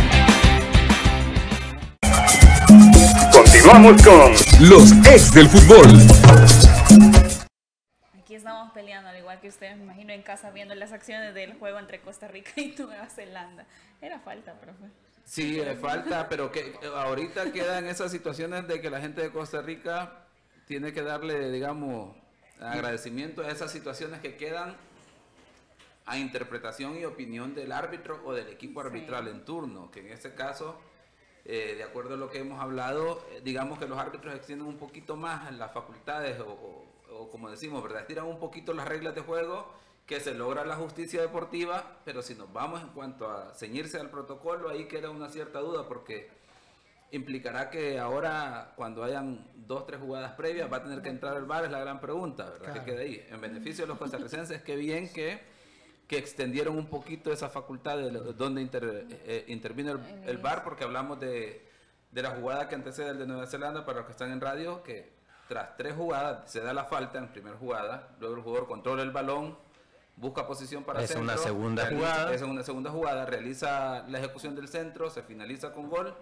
Continuamos 3.33 4.01
con 4.01 4.31
los 4.69 4.93
ex 5.11 5.33
del 5.33 5.49
fútbol. 5.49 6.72
Que 9.43 9.49
ustedes, 9.49 9.75
me 9.75 9.83
imagino, 9.83 10.13
en 10.13 10.21
casa 10.23 10.51
viendo 10.51 10.73
las 10.73 10.93
acciones 10.93 11.33
del 11.35 11.55
juego 11.55 11.77
entre 11.77 11.99
Costa 11.99 12.29
Rica 12.29 12.51
y 12.55 12.73
Nueva 12.79 13.07
Zelanda. 13.09 13.65
Era 14.01 14.17
falta, 14.21 14.53
profe. 14.53 14.85
Sí, 15.25 15.61
falta, 15.81 16.29
pero 16.29 16.49
que 16.49 16.73
ahorita 16.95 17.51
queda 17.51 17.77
en 17.79 17.87
esas 17.87 18.09
situaciones 18.09 18.65
de 18.69 18.79
que 18.79 18.89
la 18.89 19.01
gente 19.01 19.21
de 19.21 19.31
Costa 19.31 19.61
Rica 19.61 20.25
tiene 20.65 20.93
que 20.93 21.01
darle, 21.01 21.51
digamos, 21.51 22.15
agradecimiento 22.61 23.41
a 23.41 23.49
esas 23.51 23.69
situaciones 23.69 24.21
que 24.21 24.37
quedan 24.37 24.77
a 26.05 26.17
interpretación 26.17 26.97
y 26.97 27.03
opinión 27.05 27.53
del 27.53 27.73
árbitro 27.73 28.21
o 28.25 28.33
del 28.33 28.47
equipo 28.47 28.79
arbitral 28.79 29.27
en 29.27 29.43
turno, 29.43 29.91
que 29.91 29.99
en 30.01 30.07
este 30.07 30.33
caso, 30.33 30.79
eh, 31.45 31.75
de 31.77 31.83
acuerdo 31.83 32.13
a 32.13 32.17
lo 32.17 32.29
que 32.29 32.39
hemos 32.39 32.61
hablado, 32.61 33.25
eh, 33.31 33.41
digamos 33.43 33.77
que 33.79 33.87
los 33.89 33.97
árbitros 33.99 34.33
extienden 34.35 34.67
un 34.67 34.77
poquito 34.77 35.17
más 35.17 35.51
las 35.53 35.71
facultades 35.73 36.39
o, 36.39 36.47
o- 36.47 36.93
o 37.13 37.29
como 37.29 37.49
decimos, 37.49 37.81
¿verdad? 37.83 38.01
Estiran 38.01 38.25
un 38.25 38.39
poquito 38.39 38.73
las 38.73 38.87
reglas 38.87 39.15
de 39.15 39.21
juego 39.21 39.71
que 40.05 40.19
se 40.19 40.33
logra 40.33 40.65
la 40.65 40.75
justicia 40.75 41.21
deportiva, 41.21 41.97
pero 42.03 42.21
si 42.21 42.35
nos 42.35 42.51
vamos 42.51 42.81
en 42.81 42.89
cuanto 42.89 43.29
a 43.29 43.53
ceñirse 43.53 43.97
al 43.99 44.09
protocolo, 44.09 44.69
ahí 44.69 44.85
queda 44.87 45.09
una 45.09 45.29
cierta 45.29 45.59
duda 45.59 45.87
porque 45.87 46.29
implicará 47.11 47.69
que 47.69 47.99
ahora 47.99 48.73
cuando 48.75 49.03
hayan 49.03 49.47
dos, 49.55 49.85
tres 49.85 49.99
jugadas 50.01 50.33
previas 50.33 50.71
va 50.71 50.77
a 50.77 50.83
tener 50.83 51.01
que 51.01 51.09
entrar 51.09 51.37
el 51.37 51.45
VAR, 51.45 51.65
es 51.65 51.71
la 51.71 51.79
gran 51.79 52.01
pregunta, 52.01 52.45
¿verdad? 52.49 52.65
Claro. 52.73 52.83
Que 52.83 52.91
queda 52.91 53.01
ahí. 53.01 53.25
En 53.29 53.39
beneficio 53.39 53.83
de 53.85 53.87
los 53.89 53.97
costarricenses, 53.97 54.61
qué 54.63 54.75
bien 54.75 55.11
que, 55.13 55.39
que 56.07 56.17
extendieron 56.17 56.75
un 56.75 56.87
poquito 56.87 57.31
esa 57.31 57.49
facultad 57.49 57.97
de 57.97 58.09
donde 58.11 58.61
inter- 58.61 59.05
eh, 59.09 59.45
intervino 59.47 59.91
el, 59.91 59.99
el 60.27 60.37
VAR, 60.39 60.63
porque 60.63 60.83
hablamos 60.83 61.19
de, 61.19 61.65
de 62.11 62.21
la 62.21 62.31
jugada 62.31 62.67
que 62.67 62.75
antecede 62.75 63.11
el 63.11 63.19
de 63.19 63.27
Nueva 63.27 63.45
Zelanda, 63.45 63.85
para 63.85 63.99
los 63.99 64.07
que 64.07 64.11
están 64.13 64.31
en 64.31 64.41
radio, 64.41 64.81
que 64.83 65.13
tras 65.47 65.75
tres 65.77 65.93
jugadas 65.95 66.49
se 66.49 66.61
da 66.61 66.73
la 66.73 66.85
falta 66.85 67.17
en 67.17 67.27
primera 67.27 67.57
jugada, 67.57 68.09
luego 68.19 68.35
el 68.35 68.41
jugador 68.41 68.67
controla 68.67 69.03
el 69.03 69.11
balón, 69.11 69.57
busca 70.15 70.45
posición 70.47 70.83
para 70.83 71.01
Es 71.01 71.09
centro, 71.09 71.23
una 71.23 71.37
segunda 71.37 71.83
realiza- 71.85 71.97
jugada. 72.11 72.33
Es 72.33 72.41
una 72.41 72.63
segunda 72.63 72.91
jugada, 72.91 73.25
realiza 73.25 74.03
la 74.07 74.19
ejecución 74.19 74.55
del 74.55 74.67
centro, 74.67 75.09
se 75.09 75.23
finaliza 75.23 75.73
con 75.73 75.89
gol 75.89 76.13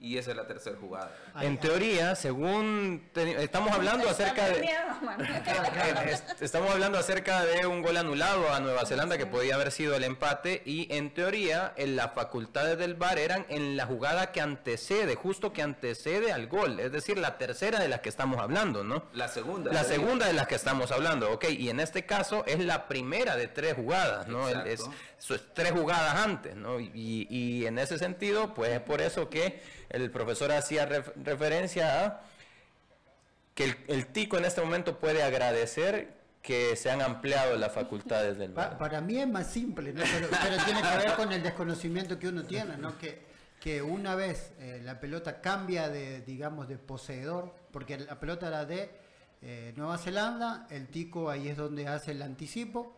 y 0.00 0.18
esa 0.18 0.30
es 0.32 0.36
la 0.36 0.46
tercera 0.46 0.76
jugada. 0.78 1.10
En 1.40 1.58
teoría, 1.58 2.14
según 2.14 3.08
te- 3.12 3.42
estamos 3.42 3.72
hablando 3.72 4.08
acerca 4.08 4.46
de 4.48 4.60
Es- 6.10 6.24
estamos 6.40 6.70
hablando 6.70 6.98
acerca 6.98 7.44
de 7.44 7.66
un 7.66 7.82
gol 7.82 7.96
anulado 7.96 8.52
a 8.52 8.60
Nueva 8.60 8.84
Zelanda 8.86 9.16
que 9.18 9.26
podía 9.26 9.54
haber 9.54 9.72
sido 9.72 9.94
el 9.96 10.04
empate 10.04 10.62
y 10.64 10.86
en 10.94 11.12
teoría 11.12 11.72
en 11.76 11.96
las 11.96 12.12
facultades 12.12 12.78
del 12.78 12.94
VAR 12.94 13.18
eran 13.18 13.46
en 13.48 13.76
la 13.76 13.86
jugada 13.86 14.32
que 14.32 14.40
antecede, 14.40 15.14
justo 15.14 15.52
que 15.52 15.62
antecede 15.62 16.32
al 16.32 16.46
gol, 16.46 16.78
es 16.80 16.92
decir, 16.92 17.18
la 17.18 17.38
tercera 17.38 17.78
de 17.80 17.88
las 17.88 18.00
que 18.00 18.08
estamos 18.08 18.38
hablando, 18.40 18.84
¿no? 18.84 19.04
La 19.14 19.28
segunda. 19.28 19.72
La 19.72 19.84
segunda 19.84 20.26
de 20.26 20.32
las 20.34 20.46
que 20.46 20.54
estamos 20.56 20.90
hablando, 20.92 21.30
ok, 21.32 21.44
y 21.50 21.70
en 21.70 21.80
este 21.80 22.04
caso 22.04 22.44
es 22.46 22.60
la 22.60 22.86
primera 22.88 23.36
de 23.36 23.48
tres 23.48 23.74
jugadas, 23.74 24.28
¿no? 24.28 24.48
Es 24.48 24.84
tres 25.54 25.72
jugadas 25.72 26.16
antes, 26.16 26.54
¿no? 26.54 26.78
Y, 26.78 27.26
y 27.30 27.66
en 27.66 27.78
ese 27.78 27.98
sentido, 27.98 28.54
pues 28.54 28.70
es 28.72 28.80
por 28.80 29.00
eso 29.00 29.28
que 29.30 29.60
el 29.90 30.10
profesor 30.10 30.52
hacía 30.52 30.88
ref- 30.88 31.12
referencia 31.16 32.04
a 32.04 32.20
que 33.54 33.64
el, 33.64 33.76
el 33.88 34.06
tico 34.08 34.36
en 34.38 34.44
este 34.44 34.60
momento 34.60 34.98
puede 34.98 35.22
agradecer 35.22 36.14
que 36.42 36.76
se 36.76 36.90
han 36.90 37.02
ampliado 37.02 37.56
las 37.56 37.72
facultades 37.72 38.38
del 38.38 38.52
Pa- 38.52 38.68
VAR. 38.68 38.78
para 38.78 39.00
mí 39.00 39.18
es 39.18 39.26
más 39.28 39.50
simple, 39.50 39.92
¿no? 39.92 40.02
pero, 40.12 40.28
pero 40.30 40.62
tiene 40.64 40.82
que 40.82 40.96
ver 40.98 41.14
con 41.16 41.32
el 41.32 41.42
desconocimiento 41.42 42.18
que 42.18 42.28
uno 42.28 42.44
tiene, 42.44 42.76
¿no? 42.76 42.96
que, 42.98 43.22
que 43.60 43.82
una 43.82 44.14
vez 44.14 44.52
eh, 44.60 44.80
la 44.84 45.00
pelota 45.00 45.40
cambia 45.40 45.88
de, 45.88 46.20
digamos, 46.20 46.68
de 46.68 46.76
poseedor, 46.76 47.52
porque 47.72 47.98
la 47.98 48.20
pelota 48.20 48.46
era 48.48 48.64
de 48.64 48.90
eh, 49.42 49.72
Nueva 49.76 49.98
Zelanda, 49.98 50.66
el 50.70 50.86
tico 50.88 51.30
ahí 51.30 51.48
es 51.48 51.56
donde 51.56 51.88
hace 51.88 52.12
el 52.12 52.22
anticipo 52.22 52.94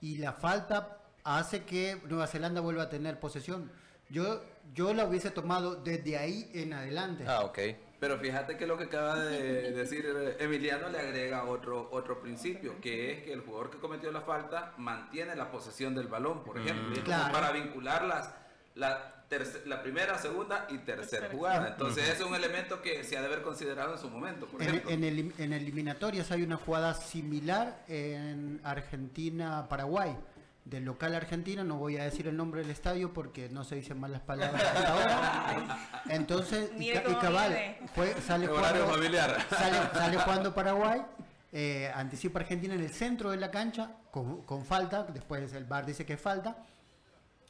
y 0.00 0.18
la 0.18 0.32
falta 0.32 0.98
hace 1.24 1.62
que 1.62 2.00
Nueva 2.08 2.26
Zelanda 2.26 2.60
vuelva 2.60 2.82
a 2.84 2.88
tener 2.90 3.18
posesión. 3.20 3.70
Yo, 4.12 4.42
yo 4.74 4.92
la 4.92 5.06
hubiese 5.06 5.30
tomado 5.30 5.74
desde 5.76 6.18
ahí 6.18 6.50
en 6.54 6.74
adelante. 6.74 7.24
Ah, 7.26 7.40
ok. 7.40 7.58
Pero 7.98 8.18
fíjate 8.18 8.56
que 8.56 8.66
lo 8.66 8.76
que 8.76 8.84
acaba 8.84 9.18
de 9.18 9.72
decir 9.72 10.04
eh, 10.06 10.36
Emiliano 10.40 10.88
le 10.90 10.98
agrega 10.98 11.44
otro, 11.44 11.88
otro 11.92 12.20
principio, 12.20 12.80
que 12.80 13.12
es 13.12 13.22
que 13.24 13.32
el 13.32 13.40
jugador 13.40 13.70
que 13.70 13.78
cometió 13.78 14.12
la 14.12 14.20
falta 14.20 14.74
mantiene 14.76 15.34
la 15.34 15.50
posesión 15.50 15.94
del 15.94 16.08
balón, 16.08 16.44
por 16.44 16.58
ejemplo, 16.58 16.90
como 16.92 17.04
Claro. 17.04 17.32
para 17.32 17.52
vincular 17.52 18.04
las, 18.04 18.30
la, 18.74 19.24
terce- 19.30 19.64
la 19.66 19.82
primera, 19.82 20.18
segunda 20.18 20.66
y 20.68 20.78
tercera 20.78 21.28
jugada. 21.30 21.68
Entonces 21.68 22.08
es 22.08 22.20
un 22.20 22.34
elemento 22.34 22.82
que 22.82 23.04
se 23.04 23.16
ha 23.16 23.20
de 23.20 23.28
haber 23.28 23.42
considerado 23.42 23.94
en 23.94 23.98
su 24.00 24.10
momento, 24.10 24.46
por 24.46 24.60
En, 24.60 24.68
ejemplo. 24.68 24.90
en 24.90 25.02
elim- 25.04 25.32
en 25.38 25.52
eliminatorias 25.54 26.30
hay 26.32 26.42
una 26.42 26.56
jugada 26.56 26.92
similar 26.94 27.82
en 27.88 28.60
Argentina-Paraguay. 28.64 30.16
Del 30.64 30.84
local 30.84 31.14
argentino, 31.16 31.64
no 31.64 31.76
voy 31.76 31.96
a 31.96 32.04
decir 32.04 32.28
el 32.28 32.36
nombre 32.36 32.60
del 32.62 32.70
estadio 32.70 33.12
porque 33.12 33.48
no 33.48 33.64
se 33.64 33.74
dicen 33.74 33.98
malas 33.98 34.20
palabras 34.22 34.62
hasta 34.62 34.92
ahora. 34.92 36.02
Entonces, 36.08 36.70
y, 36.78 36.90
y 36.90 37.14
cabal, 37.20 37.76
fue- 37.94 38.14
sale, 38.20 38.46
jugando, 38.46 38.86
familiar. 38.86 39.44
sale, 39.50 39.76
sale 39.92 40.18
jugando 40.18 40.54
Paraguay, 40.54 41.02
eh, 41.50 41.90
anticipa 41.94 42.38
Argentina 42.40 42.74
en 42.74 42.80
el 42.80 42.90
centro 42.90 43.32
de 43.32 43.38
la 43.38 43.50
cancha 43.50 43.96
con, 44.12 44.42
con 44.42 44.64
falta, 44.64 45.02
después 45.02 45.52
el 45.52 45.64
VAR 45.64 45.84
dice 45.84 46.06
que 46.06 46.16
falta, 46.16 46.56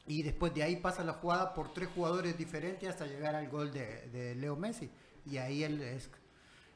y 0.07 0.23
después 0.23 0.53
de 0.55 0.63
ahí 0.63 0.77
pasa 0.77 1.03
la 1.03 1.13
jugada 1.13 1.53
por 1.53 1.71
tres 1.71 1.89
jugadores 1.93 2.35
diferentes 2.35 2.89
hasta 2.89 3.05
llegar 3.05 3.35
al 3.35 3.47
gol 3.47 3.71
de, 3.71 4.07
de 4.09 4.33
Leo 4.35 4.55
Messi. 4.55 4.89
Y 5.25 5.37
ahí 5.37 5.63
él 5.63 5.81
es, 5.81 6.09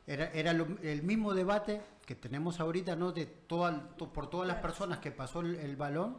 era, 0.05 0.25
era 0.33 0.53
lo- 0.53 0.77
el 0.83 1.01
mismo 1.01 1.33
debate 1.33 1.81
que 2.07 2.15
tenemos 2.15 2.59
ahorita, 2.61 2.95
¿no? 2.95 3.11
De 3.11 3.25
toda, 3.27 3.89
to- 3.97 4.11
por 4.13 4.29
todas 4.29 4.47
las 4.47 4.57
personas 4.57 4.99
que 4.99 5.11
pasó 5.11 5.41
el, 5.41 5.55
el 5.57 5.75
balón, 5.75 6.17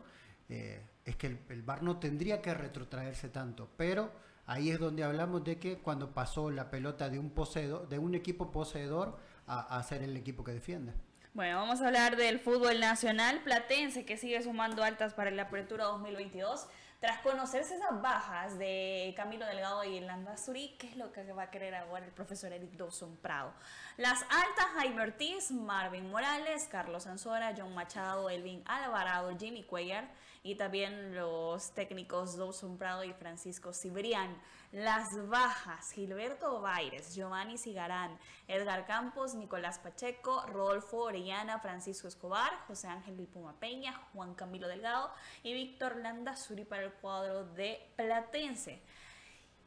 eh, 0.51 0.86
es 1.07 1.16
que 1.16 1.26
el, 1.28 1.41
el 1.49 1.62
VAR 1.62 1.82
no 1.82 1.99
tendría 1.99 2.43
que 2.43 2.53
retrotraerse 2.53 3.30
tanto. 3.30 3.70
Pero 3.78 4.12
ahí 4.47 4.70
es 4.70 4.78
donde 4.78 5.03
hablamos 5.03 5.43
de 5.45 5.59
que 5.59 5.78
cuando 5.78 6.12
pasó 6.12 6.51
la 6.51 6.70
pelota 6.70 7.09
de 7.09 7.18
un 7.18 7.30
poseedor, 7.30 7.89
de 7.89 7.99
un 7.99 8.14
equipo 8.14 8.53
poseedor 8.53 9.18
a, 9.47 9.78
a 9.78 9.82
ser 9.82 10.03
el 10.03 10.14
equipo 10.16 10.45
que 10.45 10.53
defiende. 10.53 10.93
Bueno, 11.32 11.57
vamos 11.59 11.80
a 11.80 11.86
hablar 11.86 12.16
del 12.16 12.39
fútbol 12.39 12.80
nacional 12.80 13.43
platense 13.43 14.05
que 14.05 14.16
sigue 14.18 14.43
sumando 14.43 14.82
altas 14.84 15.14
para 15.14 15.30
la 15.30 15.45
apertura 15.45 15.84
2022. 15.84 16.66
Tras 17.01 17.20
conocerse 17.20 17.76
esas 17.76 18.03
bajas 18.03 18.59
de 18.59 19.14
Camilo 19.16 19.46
Delgado 19.46 19.84
y 19.84 20.01
Landazuri, 20.01 20.74
¿qué 20.80 20.88
es 20.88 20.96
lo 20.96 21.12
que 21.12 21.32
va 21.32 21.44
a 21.44 21.51
querer 21.53 21.76
ahora 21.76 22.05
el 22.05 22.11
profesor 22.11 22.53
Eric 22.53 22.72
Dawson 22.72 23.16
Prado? 23.18 23.55
Las 23.96 24.22
altas 24.22 24.66
Jaime 24.74 25.03
Ortiz, 25.03 25.53
Marvin 25.53 26.11
Morales, 26.11 26.66
Carlos 26.68 27.07
Ansora, 27.07 27.55
John 27.57 27.72
Machado, 27.72 28.28
Elvin 28.28 28.64
Alvarado, 28.66 29.30
Jimmy 29.38 29.62
Cuellar 29.62 30.09
y 30.42 30.57
también 30.57 31.14
los 31.14 31.72
técnicos 31.72 32.36
Dawson 32.36 32.78
Prado 32.78 33.05
y 33.05 33.12
Francisco 33.12 33.72
Cibrián. 33.72 34.36
Las 34.72 35.28
bajas, 35.28 35.92
Gilberto 35.92 36.60
Baires, 36.60 37.14
Giovanni 37.14 37.56
Cigarán, 37.56 38.18
Edgar 38.46 38.86
Campos, 38.86 39.34
Nicolás 39.34 39.78
Pacheco, 39.78 40.44
Rodolfo 40.46 40.98
Orellana, 41.04 41.58
Francisco 41.58 42.06
Escobar, 42.06 42.52
José 42.66 42.88
Ángel 42.88 43.16
Vilpuma 43.16 43.58
Peña, 43.58 43.94
Juan 44.12 44.34
Camilo 44.34 44.68
Delgado 44.68 45.10
y 45.42 45.54
Víctor 45.54 45.96
Landazuri 45.96 46.64
para 46.64 46.82
el 46.82 46.92
cuadro 46.92 47.44
de 47.44 47.90
Platense. 47.96 48.82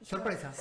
Sorpresa. 0.03 0.51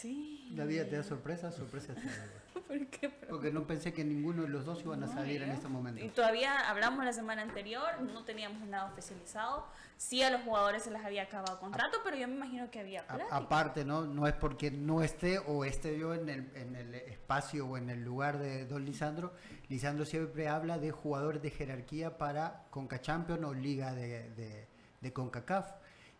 Sí. 0.00 0.50
La 0.54 0.64
vida 0.64 0.84
te 0.88 0.96
da 0.96 1.02
sorpresa, 1.02 1.50
sorpresa 1.52 1.94
te 1.94 2.00
da. 2.06 2.26
¿Por 2.66 2.86
qué? 2.86 3.08
Porque 3.08 3.50
no 3.52 3.66
pensé 3.66 3.92
que 3.92 4.04
ninguno 4.04 4.42
de 4.42 4.48
los 4.48 4.64
dos 4.64 4.80
iban 4.84 5.02
a 5.02 5.08
salir 5.08 5.42
en 5.42 5.50
este 5.50 5.66
momento. 5.68 6.02
Y 6.04 6.08
todavía 6.08 6.68
hablamos 6.70 7.04
la 7.04 7.12
semana 7.12 7.42
anterior, 7.42 8.00
no 8.00 8.24
teníamos 8.24 8.66
nada 8.68 8.86
oficializado. 8.92 9.66
Sí 9.96 10.22
a 10.22 10.30
los 10.30 10.42
jugadores 10.42 10.82
se 10.84 10.90
les 10.90 11.04
había 11.04 11.24
acabado 11.24 11.58
contrato, 11.60 11.98
pero 12.04 12.16
yo 12.16 12.26
me 12.28 12.34
imagino 12.36 12.70
que 12.70 12.80
había 12.80 13.04
A- 13.08 13.36
aparte, 13.36 13.84
¿no? 13.84 14.06
No 14.06 14.26
es 14.26 14.32
porque 14.34 14.70
no 14.70 15.02
esté 15.02 15.38
o 15.40 15.64
esté 15.64 15.98
yo 15.98 16.14
en 16.14 16.28
el, 16.28 16.50
en 16.56 16.74
el 16.76 16.94
espacio 16.94 17.66
o 17.66 17.76
en 17.76 17.90
el 17.90 18.02
lugar 18.04 18.38
de 18.38 18.64
Don 18.66 18.84
Lisandro. 18.84 19.34
Lisandro 19.68 20.04
siempre 20.06 20.48
habla 20.48 20.78
de 20.78 20.90
jugadores 20.92 21.42
de 21.42 21.50
jerarquía 21.50 22.16
para 22.16 22.64
Conca 22.70 23.00
Champions 23.00 23.44
o 23.44 23.52
Liga 23.52 23.92
de, 23.94 24.30
de, 24.30 24.68
de 25.00 25.12
CONCACAF. 25.12 25.70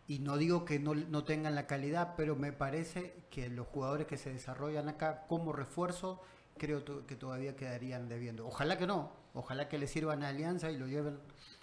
Y 0.07 0.19
no 0.19 0.37
digo 0.37 0.65
que 0.65 0.79
no, 0.79 0.93
no 0.93 1.23
tengan 1.23 1.55
la 1.55 1.67
calidad, 1.67 2.15
pero 2.17 2.35
me 2.35 2.51
parece 2.51 3.13
que 3.29 3.49
los 3.49 3.67
jugadores 3.67 4.07
que 4.07 4.17
se 4.17 4.31
desarrollan 4.33 4.89
acá 4.89 5.25
como 5.27 5.53
refuerzo, 5.53 6.21
creo 6.57 6.83
que 7.07 7.15
todavía 7.15 7.55
quedarían 7.55 8.09
debiendo. 8.09 8.45
Ojalá 8.47 8.77
que 8.77 8.87
no, 8.87 9.11
Ojalá 9.33 9.69
que 9.69 9.77
le 9.77 9.87
sirvan 9.87 10.23
a 10.23 10.27
Alianza 10.27 10.69
y 10.71 10.77
lo 10.77 10.87
lleven 10.87 11.17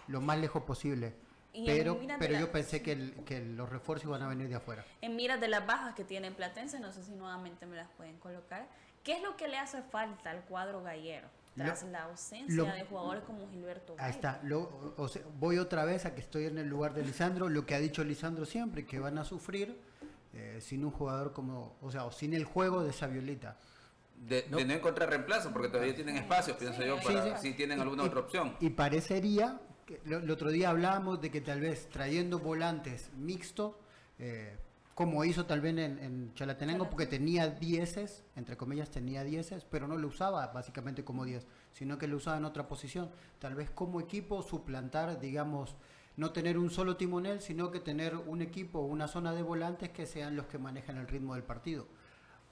lo 0.07 0.23
más 0.23 0.39
lejos 0.39 0.63
posible. 0.63 1.15
Y 1.53 1.67
Pero, 1.67 1.99
pero 2.19 2.39
yo 2.39 2.51
pensé 2.51 2.83
que, 2.83 2.93
el- 2.93 3.25
que 3.27 3.41
los 3.41 3.69
refuerzos 3.69 4.07
iban 4.09 4.23
a 4.23 4.29
venir 4.29 4.49
de 4.49 4.55
afuera. 4.55 4.87
En 5.03 5.17
miras 5.17 5.39
de 5.39 5.49
las 5.49 5.67
bajas 5.67 5.95
que 5.95 6.05
tiene 6.05 6.31
Platense, 6.33 6.81
no 6.81 6.93
sé 6.93 7.03
si 7.03 7.13
nuevamente 7.13 7.67
me 7.67 7.77
las 7.77 7.89
pueden 7.91 8.17
colocar. 8.19 8.67
¿Qué 9.05 9.13
es 9.19 9.23
lo 9.23 9.37
que 9.37 9.49
le 9.49 9.59
hace 9.59 9.83
falta 9.83 10.31
al 10.31 10.45
cuadro 10.47 10.83
gallero? 10.83 11.29
Tras 11.59 11.83
Lo- 11.83 11.91
la 11.91 12.05
ausencia 12.05 12.55
lo- 12.57 12.65
de 12.65 12.85
jugadores 12.85 13.23
como 13.25 13.49
Gilberto 13.51 13.95
Ahí 13.99 14.11
está. 14.13 14.41
Lo- 14.45 14.95
o 14.97 15.09
sea, 15.09 15.23
voy 15.39 15.59
otra 15.59 15.85
vez 15.85 16.07
a 16.07 16.15
que 16.15 16.21
estoy 16.21 16.47
en 16.47 16.59
el 16.59 16.69
lugar 16.69 16.95
de 16.95 17.03
Lisandro. 17.05 17.49
Lo 17.49 17.67
que 17.67 17.75
ha 17.75 17.79
dicho 17.79 18.03
Lisandro 18.05 18.45
siempre, 18.45 18.87
que 18.87 18.99
van 18.99 19.19
a 19.19 19.25
sufrir 19.25 19.81
eh, 20.35 20.59
sin 20.61 20.85
un 20.85 20.91
jugador 20.91 21.33
como, 21.33 21.77
o 21.81 21.91
sea, 21.91 22.05
o 22.05 22.13
sin 22.13 22.35
el 22.35 22.45
juego 22.45 22.85
de 22.85 22.93
Saviolita. 22.93 23.57
De 24.17 24.43
de 24.43 24.65
no, 24.65 24.75
encontrar 24.75 25.09
reemplazo, 25.09 25.51
porque 25.53 25.69
todavía 25.69 25.95
tienen 25.95 26.17
espacio, 26.17 26.57
pienso 26.59 26.83
yo, 26.85 26.97
para 27.01 27.25
Sí, 27.25 27.31
sí. 27.37 27.49
si 27.51 27.55
tienen 27.55 27.81
alguna 27.81 28.03
Y- 28.05 28.07
otra 28.07 28.21
opción. 28.21 28.57
Y 28.61 28.71
parecería, 28.71 29.59
que 29.87 30.01
lo- 30.05 30.19
el 30.19 30.31
otro 30.31 30.51
día 30.51 30.71
hablábamos 30.71 31.21
de 31.21 31.31
que 31.31 31.41
tal 31.41 31.61
vez 31.61 31.89
trayendo 31.89 32.39
volantes 32.41 33.11
mixtos, 33.17 33.75
eh, 34.19 34.57
como 34.99 35.25
hizo 35.25 35.47
tal 35.47 35.61
vez 35.61 35.79
en, 35.79 36.01
en 36.01 36.35
Chalatenango, 36.35 36.91
porque 36.91 37.07
tenía 37.07 37.47
dieces, 37.47 38.25
entre 38.35 38.57
comillas 38.57 38.91
tenía 38.91 39.23
dieces, 39.23 39.65
pero 39.65 39.87
no 39.87 39.97
lo 39.97 40.09
usaba 40.09 40.49
básicamente 40.49 41.05
como 41.05 41.25
10, 41.25 41.47
sino 41.73 41.99
que 41.99 42.09
lo 42.09 42.17
usaba 42.17 42.37
en 42.37 42.45
otra 42.45 42.67
posición. 42.67 43.09
Tal 43.39 43.55
vez 43.55 43.71
como 43.71 44.01
equipo 44.01 44.43
suplantar, 44.43 45.21
digamos, 45.21 45.77
no 46.17 46.33
tener 46.33 46.59
un 46.59 46.69
solo 46.71 46.97
timonel, 46.97 47.41
sino 47.41 47.71
que 47.71 47.79
tener 47.79 48.17
un 48.17 48.43
equipo, 48.43 48.81
una 48.81 49.07
zona 49.07 49.33
de 49.35 49.43
volantes 49.43 49.91
que 49.91 50.05
sean 50.05 50.35
los 50.35 50.47
que 50.47 50.59
manejan 50.59 50.97
el 50.97 51.07
ritmo 51.07 51.35
del 51.35 51.45
partido. 51.45 51.87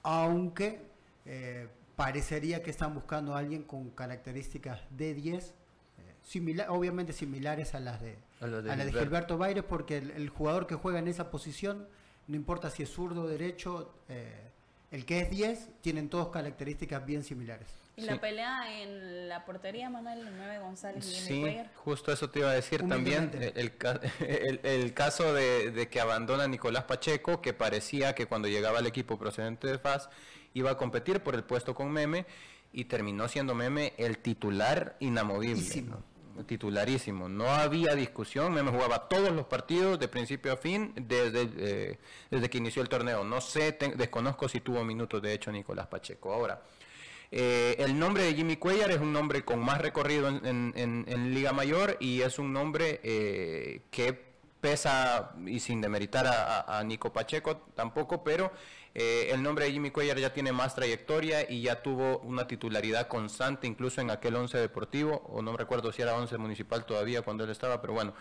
Aunque 0.03 0.79
eh, 1.25 1.67
parecería 1.97 2.63
que 2.63 2.69
están 2.69 2.93
buscando 2.93 3.35
a 3.35 3.39
alguien 3.39 3.63
con 3.63 3.89
características 3.89 4.79
de 4.91 5.13
10, 5.13 5.49
eh, 5.97 6.15
simila- 6.23 6.67
obviamente 6.69 7.11
similares 7.11 7.75
a 7.75 7.81
las 7.81 7.99
de, 7.99 8.17
A 8.39 8.47
las 8.47 8.63
de 8.63 8.71
a 8.71 8.75
las 8.77 8.85
de 8.85 8.91
Gilberto. 8.93 8.99
Gilberto 8.99 9.37
Baires, 9.37 9.63
porque 9.65 9.97
el, 9.97 10.11
el 10.11 10.29
jugador 10.29 10.65
que 10.65 10.75
juega 10.75 10.99
en 10.99 11.09
esa 11.09 11.29
posición, 11.29 11.87
no 12.27 12.35
importa 12.35 12.69
si 12.69 12.83
es 12.83 12.89
zurdo 12.89 13.23
o 13.23 13.27
derecho, 13.27 13.93
eh, 14.09 14.49
el 14.91 15.05
que 15.05 15.19
es 15.19 15.29
10, 15.29 15.69
tienen 15.81 16.09
todos 16.09 16.29
características 16.29 17.05
bien 17.05 17.23
similares. 17.23 17.67
Y 17.95 18.01
la 18.01 18.21
pelea 18.21 18.79
en 18.81 19.27
la 19.27 19.43
portería, 19.43 19.89
Manuel, 19.89 20.19
el 20.27 20.37
9 20.37 20.59
González 20.59 21.03
y 21.07 21.15
Sí, 21.15 21.41
Cuellar. 21.41 21.71
justo 21.73 22.11
eso 22.11 22.29
te 22.29 22.39
iba 22.39 22.51
a 22.51 22.53
decir 22.53 22.87
también. 22.87 23.31
El, 23.33 23.53
el 23.55 23.75
ca- 23.77 23.99
el- 24.19 24.93
caso 24.93 25.33
de, 25.33 25.71
de 25.71 25.89
que 25.89 25.99
abandona 25.99 26.47
Nicolás 26.47 26.83
Pacheco, 26.83 27.41
que 27.41 27.53
parecía 27.53 28.13
que 28.13 28.27
cuando 28.27 28.47
llegaba 28.47 28.79
al 28.79 28.85
equipo 28.85 29.17
procedente 29.17 29.65
de 29.67 29.79
FAS 29.79 30.09
iba 30.53 30.69
a 30.71 30.77
competir 30.77 31.21
por 31.21 31.33
el 31.33 31.43
puesto 31.43 31.73
con 31.73 31.91
Meme 31.91 32.27
y 32.71 32.85
terminó 32.85 33.27
siendo 33.27 33.55
Meme 33.55 33.93
el 33.97 34.19
titular 34.19 34.95
inamovible. 34.99 35.81
¿no? 35.81 36.03
Titularísimo. 36.45 37.29
No 37.29 37.49
había 37.49 37.95
discusión. 37.95 38.53
Meme 38.53 38.71
jugaba 38.71 39.07
todos 39.07 39.31
los 39.31 39.45
partidos 39.45 39.99
de 39.99 40.07
principio 40.07 40.53
a 40.53 40.57
fin 40.57 40.93
desde, 40.95 41.49
eh, 41.57 41.97
desde 42.29 42.49
que 42.49 42.57
inició 42.57 42.81
el 42.81 42.89
torneo. 42.89 43.23
No 43.23 43.41
sé, 43.41 43.77
desconozco 43.95 44.47
si 44.47 44.61
tuvo 44.61 44.83
minutos 44.83 45.21
de 45.21 45.33
hecho 45.33 45.51
Nicolás 45.51 45.87
Pacheco. 45.87 46.33
Ahora. 46.33 46.61
Eh, 47.29 47.75
el 47.79 47.99
nombre 47.99 48.23
de 48.23 48.33
Jimmy 48.35 48.55
Cuellar 48.55 48.89
es 48.89 48.99
un 48.99 49.11
nombre 49.11 49.43
con 49.43 49.59
más 49.59 49.81
recorrido 49.81 50.29
en, 50.29 51.33
Liga 51.33 51.51
Mayor 51.51 51.97
y 51.99 52.21
es 52.21 52.39
un 52.39 52.53
nombre 52.53 53.01
eh, 53.03 53.81
que 53.91 54.13
pesa, 54.61 55.33
y 55.45 55.59
sin 55.59 55.81
demeritar 55.81 56.25
a 56.25 56.81
Nico 56.85 57.11
Pacheco 57.11 57.57
tampoco, 57.75 58.23
pero 58.23 58.53
eh, 58.99 59.29
el 59.31 59.43
nombre 59.43 59.65
de 59.65 59.73
Jimmy 59.73 59.91
Cuellar 59.91 60.17
ya 60.17 60.33
tiene 60.33 60.51
más 60.51 60.73
trayectoria 60.73 61.47
y 61.47 61.61
ya 61.61 61.83
tuvo 61.83 62.17
una 62.19 62.47
titularidad 62.47 63.07
constante, 63.07 63.67
incluso 63.67 64.01
en 64.01 64.09
aquel 64.09 64.35
11 64.35 64.57
deportivo, 64.57 65.21
o 65.29 65.43
no 65.43 65.55
recuerdo 65.55 65.91
si 65.91 66.01
era 66.01 66.15
11 66.15 66.35
municipal 66.39 66.83
todavía 66.83 67.21
cuando 67.21 67.43
él 67.43 67.51
estaba, 67.51 67.79
pero 67.79 67.93
bueno, 67.93 68.15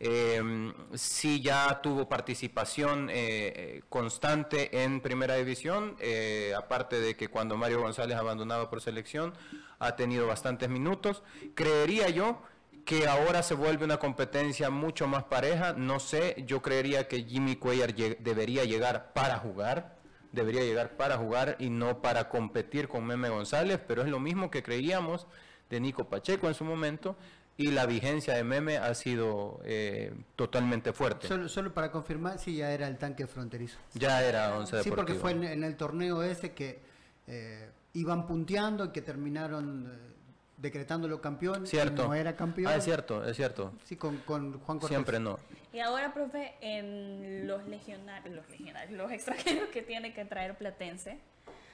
eh, 0.00 0.72
sí 0.94 1.42
ya 1.42 1.82
tuvo 1.82 2.08
participación 2.08 3.10
eh, 3.12 3.82
constante 3.90 4.82
en 4.82 5.02
primera 5.02 5.36
división, 5.36 5.96
eh, 6.00 6.54
aparte 6.56 6.98
de 6.98 7.14
que 7.14 7.28
cuando 7.28 7.58
Mario 7.58 7.82
González 7.82 8.16
abandonaba 8.16 8.70
por 8.70 8.80
selección 8.80 9.34
ha 9.80 9.96
tenido 9.96 10.26
bastantes 10.26 10.70
minutos. 10.70 11.22
Creería 11.54 12.08
yo 12.08 12.40
que 12.84 13.06
ahora 13.06 13.42
se 13.42 13.54
vuelve 13.54 13.84
una 13.84 13.98
competencia 13.98 14.70
mucho 14.70 15.06
más 15.06 15.24
pareja, 15.24 15.74
no 15.74 16.00
sé, 16.00 16.42
yo 16.46 16.62
creería 16.62 17.06
que 17.06 17.22
Jimmy 17.22 17.56
Cuellar 17.56 17.94
debería 17.94 18.64
llegar 18.64 19.12
para 19.12 19.38
jugar, 19.38 19.91
debería 20.32 20.62
llegar 20.62 20.96
para 20.96 21.16
jugar 21.18 21.56
y 21.58 21.70
no 21.70 22.00
para 22.02 22.28
competir 22.28 22.88
con 22.88 23.04
Meme 23.04 23.28
González, 23.28 23.80
pero 23.86 24.02
es 24.02 24.08
lo 24.08 24.18
mismo 24.18 24.50
que 24.50 24.62
creíamos 24.62 25.26
de 25.70 25.80
Nico 25.80 26.08
Pacheco 26.08 26.48
en 26.48 26.54
su 26.54 26.64
momento 26.64 27.16
y 27.56 27.70
la 27.70 27.86
vigencia 27.86 28.34
de 28.34 28.44
Meme 28.44 28.78
ha 28.78 28.94
sido 28.94 29.60
eh, 29.64 30.12
totalmente 30.36 30.92
fuerte. 30.92 31.28
Solo, 31.28 31.48
solo 31.48 31.72
para 31.74 31.90
confirmar 31.90 32.38
si 32.38 32.56
ya 32.56 32.72
era 32.72 32.88
el 32.88 32.96
tanque 32.98 33.26
fronterizo. 33.26 33.78
Ya 33.94 34.22
era 34.22 34.56
11 34.56 34.82
Sí, 34.82 34.90
porque 34.90 35.14
fue 35.14 35.32
en, 35.32 35.44
en 35.44 35.64
el 35.64 35.76
torneo 35.76 36.22
ese 36.22 36.52
que 36.52 36.80
eh, 37.26 37.70
iban 37.94 38.26
punteando 38.26 38.86
y 38.86 38.88
que 38.88 39.02
terminaron 39.02 39.86
eh, 39.92 40.12
decretándolo 40.56 41.20
campeón. 41.20 41.64
y 41.64 41.66
Cierto. 41.66 42.06
No 42.08 42.14
era 42.14 42.34
campeón. 42.36 42.72
Ah, 42.72 42.76
es 42.76 42.84
cierto, 42.84 43.24
es 43.24 43.36
cierto. 43.36 43.72
Sí, 43.84 43.96
con, 43.96 44.18
con 44.18 44.58
Juan 44.60 44.78
Cortés. 44.78 44.88
Siempre 44.88 45.20
no. 45.20 45.38
Y 45.72 45.80
ahora, 45.80 46.12
profe, 46.12 46.54
en 46.60 47.46
los 47.46 47.66
legionarios, 47.66 48.34
los 48.34 48.48
legionarios, 48.50 48.98
los 48.98 49.10
extranjeros 49.10 49.70
que 49.70 49.80
tiene 49.80 50.12
que 50.12 50.26
traer 50.26 50.56
Platense, 50.58 51.18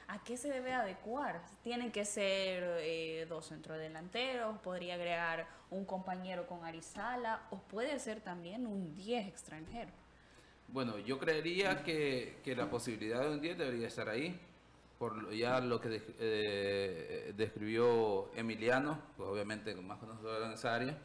¿a 0.06 0.22
qué 0.22 0.36
se 0.36 0.48
debe 0.48 0.72
adecuar? 0.72 1.42
¿Tienen 1.64 1.90
que 1.90 2.04
ser 2.04 2.62
eh, 2.80 3.26
dos 3.28 3.48
centrodelanteros? 3.48 4.56
¿Podría 4.60 4.94
agregar 4.94 5.48
un 5.70 5.84
compañero 5.84 6.46
con 6.46 6.64
Arizala? 6.64 7.42
¿O 7.50 7.58
puede 7.58 7.98
ser 7.98 8.20
también 8.20 8.68
un 8.68 8.94
10 8.94 9.26
extranjero? 9.26 9.90
Bueno, 10.68 10.98
yo 10.98 11.18
creería 11.18 11.82
que, 11.82 12.38
que 12.44 12.54
la 12.54 12.70
posibilidad 12.70 13.22
de 13.22 13.30
un 13.30 13.40
10 13.40 13.58
debería 13.58 13.88
estar 13.88 14.08
ahí. 14.08 14.38
Por 14.98 15.32
ya 15.32 15.60
lo 15.60 15.80
que 15.80 16.02
eh, 16.18 17.32
describió 17.36 18.32
Emiliano, 18.34 19.00
pues 19.16 19.28
obviamente 19.28 19.74
más 19.76 19.98
conocedor 19.98 20.44
en 20.44 20.52
esa 20.52 20.74
área. 20.74 20.98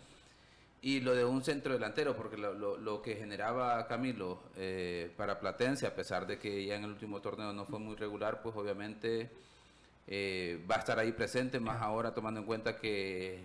Y 0.84 0.99
lo 0.99 1.15
de 1.15 1.23
un 1.25 1.43
centro 1.43 1.73
delantero, 1.73 2.15
porque 2.15 2.38
lo, 2.38 2.53
lo- 2.53 2.77
lo 2.77 3.01
que 3.01 3.15
generaba 3.15 3.88
Camilo 3.88 4.39
eh, 4.57 5.11
para 5.17 5.39
Platense, 5.39 5.88
a 5.88 5.95
pesar 5.95 6.27
de 6.27 6.38
que 6.38 6.65
ya 6.65 6.75
en 6.75 6.84
el 6.84 6.91
último 6.91 7.21
torneo 7.21 7.53
no 7.53 7.65
fue 7.65 7.79
muy 7.79 7.95
regular, 7.95 8.41
pues 8.43 8.55
obviamente 8.55 9.31
eh, 10.07 10.61
va 10.69 10.75
a 10.75 10.79
estar 10.79 10.99
ahí 10.99 11.13
presente, 11.13 11.59
más 11.61 11.81
ahora 11.81 12.13
tomando 12.13 12.41
en 12.41 12.45
cuenta 12.45 12.77
que 12.77 13.39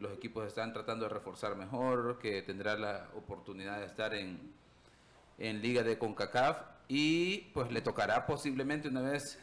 los 0.00 0.12
equipos 0.12 0.46
están 0.46 0.72
tratando 0.72 1.06
de 1.08 1.14
reforzar 1.14 1.56
mejor, 1.56 2.18
que 2.20 2.42
tendrá 2.42 2.76
la 2.76 3.08
oportunidad 3.16 3.80
de 3.80 3.86
estar 3.86 4.14
en, 4.14 4.38
en 5.38 5.60
Liga 5.62 5.82
de 5.82 5.98
CONCACAF 5.98 6.58
y 6.88 7.38
pues 7.54 7.70
le 7.72 7.80
tocará 7.82 8.26
posiblemente 8.26 8.88
una 8.88 9.00
vez 9.02 9.38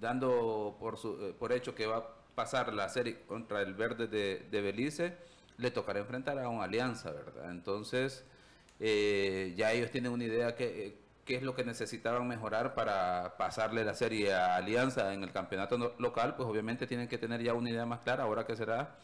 dando 0.00 0.76
por, 0.78 0.96
su, 0.98 1.14
eh, 1.26 1.34
por 1.38 1.52
hecho 1.52 1.74
que 1.74 1.86
va 1.86 1.96
a 1.98 2.06
pasar 2.34 2.72
la 2.72 2.88
serie 2.88 3.22
contra 3.26 3.62
el 3.62 3.74
Verde 3.74 4.06
de, 4.06 4.46
de 4.50 4.60
Belice, 4.60 5.16
le 5.58 5.70
tocará 5.70 6.00
enfrentar 6.00 6.38
a 6.38 6.48
una 6.48 6.64
alianza, 6.64 7.10
¿verdad? 7.12 7.50
Entonces 7.50 8.24
eh, 8.80 9.54
ya 9.56 9.72
ellos 9.72 9.90
tienen 9.90 10.12
una 10.12 10.24
idea 10.24 10.54
que... 10.54 10.86
eh, 10.86 11.06
qué 11.26 11.34
es 11.34 11.42
lo 11.42 11.56
que 11.56 11.64
necesitaban 11.64 12.26
mejorar 12.28 12.74
para 12.74 13.36
pasarle 13.36 13.84
la 13.84 13.94
serie 13.94 14.32
a 14.32 14.54
Alianza 14.54 15.12
en 15.12 15.24
el 15.24 15.32
campeonato 15.32 15.96
local, 15.98 16.36
pues 16.36 16.48
obviamente 16.48 16.86
tienen 16.86 17.08
que 17.08 17.18
tener 17.18 17.42
ya 17.42 17.52
una 17.52 17.68
idea 17.68 17.84
más 17.84 17.98
clara 18.00 18.22
ahora 18.22 18.46
que 18.46 18.54
será 18.54 18.94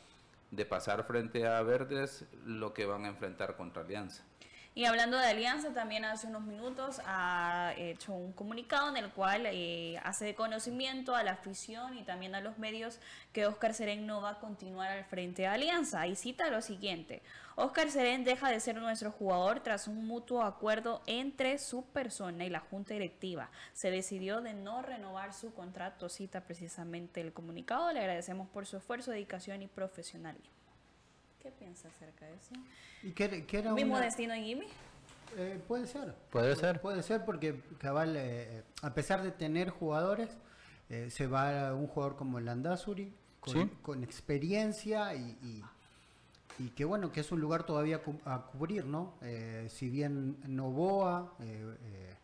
de 0.53 0.65
pasar 0.65 1.03
frente 1.05 1.49
a 1.49 1.61
Verdes 1.63 2.25
lo 2.45 2.73
que 2.73 2.87
van 2.87 3.07
a 3.07 3.09
enfrentar 3.09 3.57
contra 3.57 3.83
Alianza. 3.83 4.23
Y 4.75 4.87
hablando 4.87 5.18
de 5.18 5.27
Alianza, 5.27 5.75
también 5.75 6.07
hace 6.07 6.29
unos 6.29 6.45
minutos 6.45 7.03
ha 7.05 7.75
hecho 7.77 8.14
un 8.14 8.33
comunicado 8.33 8.89
en 8.89 8.97
el 8.97 9.11
cual 9.11 9.45
eh, 9.45 10.01
hace 10.03 10.35
conocimiento 10.35 11.14
a 11.14 11.23
la 11.23 11.33
afición 11.33 11.99
y 11.99 12.05
también 12.05 12.35
a 12.35 12.41
los 12.41 12.57
medios 12.57 12.99
que 13.35 13.45
Oscar 13.45 13.75
Serén 13.75 14.07
no 14.07 14.23
va 14.23 14.31
a 14.31 14.41
continuar 14.41 14.91
al 14.91 15.05
frente 15.05 15.43
de 15.43 15.49
Alianza. 15.49 16.07
Y 16.07 16.16
cita 16.16 16.49
lo 16.49 16.62
siguiente, 16.62 17.23
Oscar 17.55 17.91
Serén 17.91 18.25
deja 18.25 18.49
de 18.49 18.61
ser 18.61 18.77
nuestro 18.77 19.11
jugador 19.12 19.61
tras 19.61 19.89
un 19.89 20.07
mutuo 20.07 20.43
acuerdo 20.43 21.03
entre 21.05 21.59
su 21.59 21.85
persona 21.85 22.47
y 22.47 22.49
la 22.49 22.61
junta 22.61 22.95
directiva. 22.95 23.51
Se 23.75 23.91
decidió 23.91 24.41
de 24.41 24.55
no 24.55 24.81
renovar 24.81 25.35
su 25.35 25.53
contrato, 25.53 26.09
cita 26.09 26.41
precisamente 26.41 27.20
el 27.20 27.35
comunicado. 27.35 27.93
Le 27.93 28.01
agradecemos 28.01 28.49
por 28.49 28.64
su 28.64 28.79
esfuerzo, 28.79 29.11
dedicación 29.11 29.61
y 29.61 29.66
profesionalismo. 29.66 30.51
¿Qué 31.43 31.51
piensa 31.51 31.89
acerca 31.89 32.25
de 32.25 32.37
eso? 32.37 32.55
Y 33.03 33.13
era 33.59 33.73
¿Mismo 33.73 33.95
una- 33.95 34.05
destino 34.05 34.33
de 34.35 34.43
Jimmy? 34.43 34.67
Eh, 35.37 35.61
puede 35.67 35.87
ser. 35.87 36.15
Puede 36.31 36.55
ser. 36.57 36.81
Puede 36.81 37.03
ser 37.03 37.25
porque 37.25 37.61
Cabal, 37.79 38.15
eh, 38.17 38.63
a 38.83 38.93
pesar 38.95 39.23
de 39.23 39.31
tener 39.33 39.71
jugadores, 39.71 40.29
eh, 40.91 41.09
se 41.11 41.27
va 41.27 41.69
a 41.69 41.75
un 41.75 41.87
jugador 41.87 42.17
como 42.17 42.39
Landazuri, 42.39 43.13
con, 43.41 43.55
Sí. 43.55 43.71
con 43.83 44.05
experiencia 44.05 45.15
y, 45.15 45.39
y- 45.43 45.65
y 46.59 46.69
que 46.71 46.85
bueno, 46.85 47.11
que 47.11 47.21
es 47.21 47.33
un 47.33 47.41
lugar 47.41 47.65
todavía 47.65 48.03
a 48.27 48.43
cubrir, 48.43 48.85
¿no? 48.85 49.15
Eh, 49.23 49.67
si 49.71 49.89
bien 49.89 50.37
Novoa, 50.47 51.33
eh, 51.41 51.77
eh, 51.83 52.15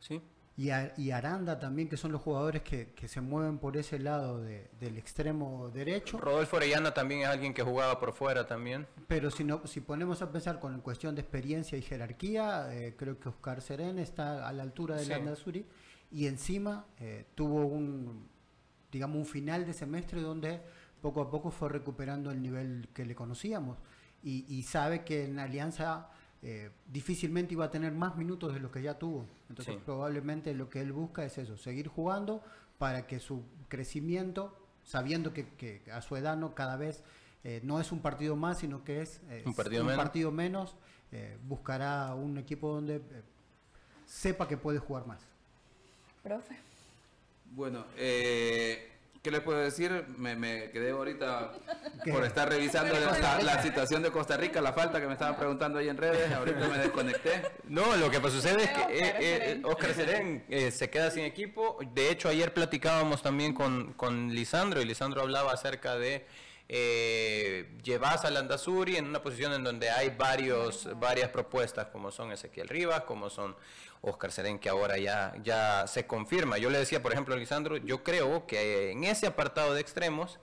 Sí. 0.00 0.20
Y, 0.58 0.70
a- 0.70 0.92
y 0.96 1.12
Aranda 1.12 1.58
también, 1.58 1.88
que 1.88 1.96
son 1.96 2.10
los 2.12 2.20
jugadores 2.20 2.62
que, 2.62 2.92
que 2.92 3.06
se 3.08 3.20
mueven 3.20 3.58
por 3.58 3.76
ese 3.76 3.98
lado 4.00 4.40
de- 4.42 4.68
del 4.80 4.98
extremo 4.98 5.70
derecho. 5.70 6.18
Rodolfo 6.18 6.56
Orellana 6.56 6.92
también 6.92 7.20
es 7.22 7.28
alguien 7.28 7.54
que 7.54 7.62
jugaba 7.62 7.98
por 8.00 8.12
fuera 8.12 8.46
también. 8.46 8.86
Pero 9.06 9.30
si, 9.30 9.44
no, 9.44 9.64
si 9.66 9.80
ponemos 9.80 10.20
a 10.20 10.30
pensar 10.32 10.58
con 10.58 10.80
cuestión 10.80 11.14
de 11.14 11.20
experiencia 11.22 11.78
y 11.78 11.82
jerarquía, 11.82 12.74
eh, 12.74 12.94
creo 12.98 13.18
que 13.20 13.28
Oscar 13.28 13.62
Serén 13.62 13.98
está 14.00 14.46
a 14.48 14.52
la 14.52 14.64
altura 14.64 14.96
de 14.96 15.04
Sí. 15.04 15.10
Landa 15.10 15.36
Suri 15.36 15.64
y 16.10 16.26
encima 16.26 16.86
eh, 16.98 17.26
tuvo 17.36 17.64
un, 17.66 18.28
digamos, 18.90 19.16
un 19.16 19.26
final 19.26 19.64
de 19.64 19.72
semestre 19.72 20.20
donde 20.20 20.60
poco 21.00 21.20
a 21.22 21.30
poco 21.30 21.52
fue 21.52 21.68
recuperando 21.68 22.32
el 22.32 22.42
nivel 22.42 22.88
que 22.92 23.04
le 23.06 23.14
conocíamos 23.14 23.78
y, 24.24 24.44
y 24.52 24.64
sabe 24.64 25.04
que 25.04 25.26
en 25.26 25.38
Alianza 25.38 26.10
eh, 26.42 26.70
difícilmente 26.86 27.54
iba 27.54 27.64
a 27.66 27.70
tener 27.70 27.92
más 27.92 28.16
minutos 28.16 28.54
de 28.54 28.60
los 28.60 28.70
que 28.70 28.82
ya 28.82 28.98
tuvo. 28.98 29.26
Entonces 29.48 29.74
Sí. 29.76 29.80
probablemente 29.84 30.54
lo 30.54 30.68
que 30.68 30.80
él 30.80 30.92
busca 30.92 31.24
es 31.24 31.36
eso, 31.38 31.56
seguir 31.56 31.88
jugando 31.88 32.42
para 32.78 33.06
que 33.06 33.18
su 33.20 33.42
crecimiento, 33.68 34.56
sabiendo 34.84 35.32
que, 35.32 35.48
que 35.56 35.82
a 35.92 36.00
su 36.00 36.16
edad 36.16 36.36
no 36.36 36.54
cada 36.54 36.76
vez 36.76 37.02
eh, 37.44 37.60
no 37.64 37.80
es 37.80 37.92
un 37.92 38.00
partido 38.00 38.36
más, 38.36 38.58
sino 38.58 38.84
que 38.84 39.00
es 39.02 39.20
eh, 39.30 39.42
Un 39.46 39.54
partido 39.54 39.84
menos. 39.84 39.96
partido 40.04 40.30
menos, 40.32 40.76
eh, 41.12 41.38
buscará 41.46 42.14
un 42.14 42.36
equipo 42.38 42.72
donde 42.74 42.96
eh, 42.96 43.22
sepa 44.06 44.46
que 44.48 44.56
puede 44.56 44.78
jugar 44.80 45.06
más. 45.06 45.20
Profe. 46.22 46.56
Bueno, 47.52 47.84
eh, 47.96 48.90
¿qué 49.22 49.30
les 49.30 49.40
puedo 49.40 49.58
decir? 49.58 50.04
Me, 50.16 50.36
me 50.36 50.70
quedé 50.70 50.90
ahorita 50.90 51.52
¿Qué? 52.04 52.12
por 52.12 52.24
estar 52.24 52.48
revisando 52.48 52.94
Costa 52.94 53.42
la, 53.42 53.62
situación 53.62 54.02
de 54.02 54.10
Costa 54.10 54.36
Rica, 54.36 54.60
la 54.60 54.72
falta 54.72 55.00
que 55.00 55.06
me 55.06 55.12
estaban 55.14 55.36
preguntando 55.36 55.78
ahí 55.78 55.88
en 55.88 55.96
redes, 55.96 56.32
ahorita 56.32 56.68
me 56.68 56.78
desconecté. 56.78 57.42
No, 57.64 57.96
lo 57.96 58.10
que 58.10 58.18
sucede 58.30 58.64
es 58.64 58.70
que 58.70 58.80
eh, 58.80 59.14
eh, 59.20 59.62
Oscar 59.64 59.94
Serén 59.94 60.44
eh, 60.48 60.70
se 60.70 60.90
queda 60.90 61.10
sin 61.10 61.24
equipo. 61.24 61.78
De 61.92 62.10
hecho, 62.10 62.28
ayer 62.28 62.52
platicábamos 62.52 63.22
también 63.22 63.54
con, 63.54 63.92
con 63.94 64.34
Lisandro 64.34 64.80
y 64.80 64.84
Lisandro 64.84 65.22
hablaba 65.22 65.52
acerca 65.52 65.96
de 65.96 66.26
eh, 66.70 67.66
llevar 67.82 68.18
a 68.22 68.30
Landazuri 68.30 68.96
en 68.96 69.06
una 69.06 69.22
posición 69.22 69.54
en 69.54 69.64
donde 69.64 69.88
hay 69.88 70.10
varios, 70.10 70.86
varias 70.98 71.30
propuestas, 71.30 71.86
como 71.86 72.10
son 72.10 72.30
Ezequiel 72.30 72.68
Rivas, 72.68 73.04
como 73.04 73.30
son 73.30 73.56
Oscar 74.00 74.30
Serén, 74.32 74.58
que 74.58 74.68
ahora 74.68 74.98
ya, 74.98 75.34
ya 75.42 75.86
se 75.86 76.06
confirma. 76.06 76.58
Yo 76.58 76.70
le 76.70 76.78
decía, 76.78 77.02
por 77.02 77.12
ejemplo, 77.12 77.34
a 77.34 77.38
Lisandro, 77.38 77.76
yo 77.76 78.02
creo 78.04 78.46
que 78.46 78.90
en 78.92 79.04
ese 79.04 79.26
apartado 79.26 79.74
de 79.74 79.80
extremos 79.80 80.38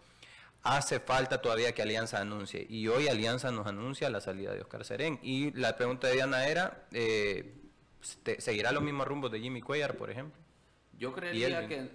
hace 0.64 1.00
falta 1.00 1.42
todavía 1.42 1.74
que 1.74 1.82
Alianza 1.82 2.20
anuncie. 2.20 2.66
Y 2.70 2.88
hoy 2.88 3.08
Alianza 3.08 3.52
nos 3.52 3.68
anuncia 3.68 4.10
la 4.10 4.20
salida 4.22 4.54
de 4.54 4.62
Oscar 4.62 4.84
Serén. 4.84 5.20
Y 5.22 5.52
la 5.52 5.76
pregunta 5.78 6.08
de 6.08 6.14
Diana 6.14 6.48
era, 6.48 6.86
eh, 6.92 7.54
¿te- 8.24 8.42
¿seguirá 8.42 8.72
los 8.72 8.82
mismos 8.84 9.08
rumbos 9.08 9.32
de 9.32 9.40
Jimmy 9.40 9.62
Cuellar, 9.62 9.96
por 9.96 10.10
ejemplo? 10.10 10.42
Yo 10.98 11.14
creería 11.14 11.68
que 11.68 11.90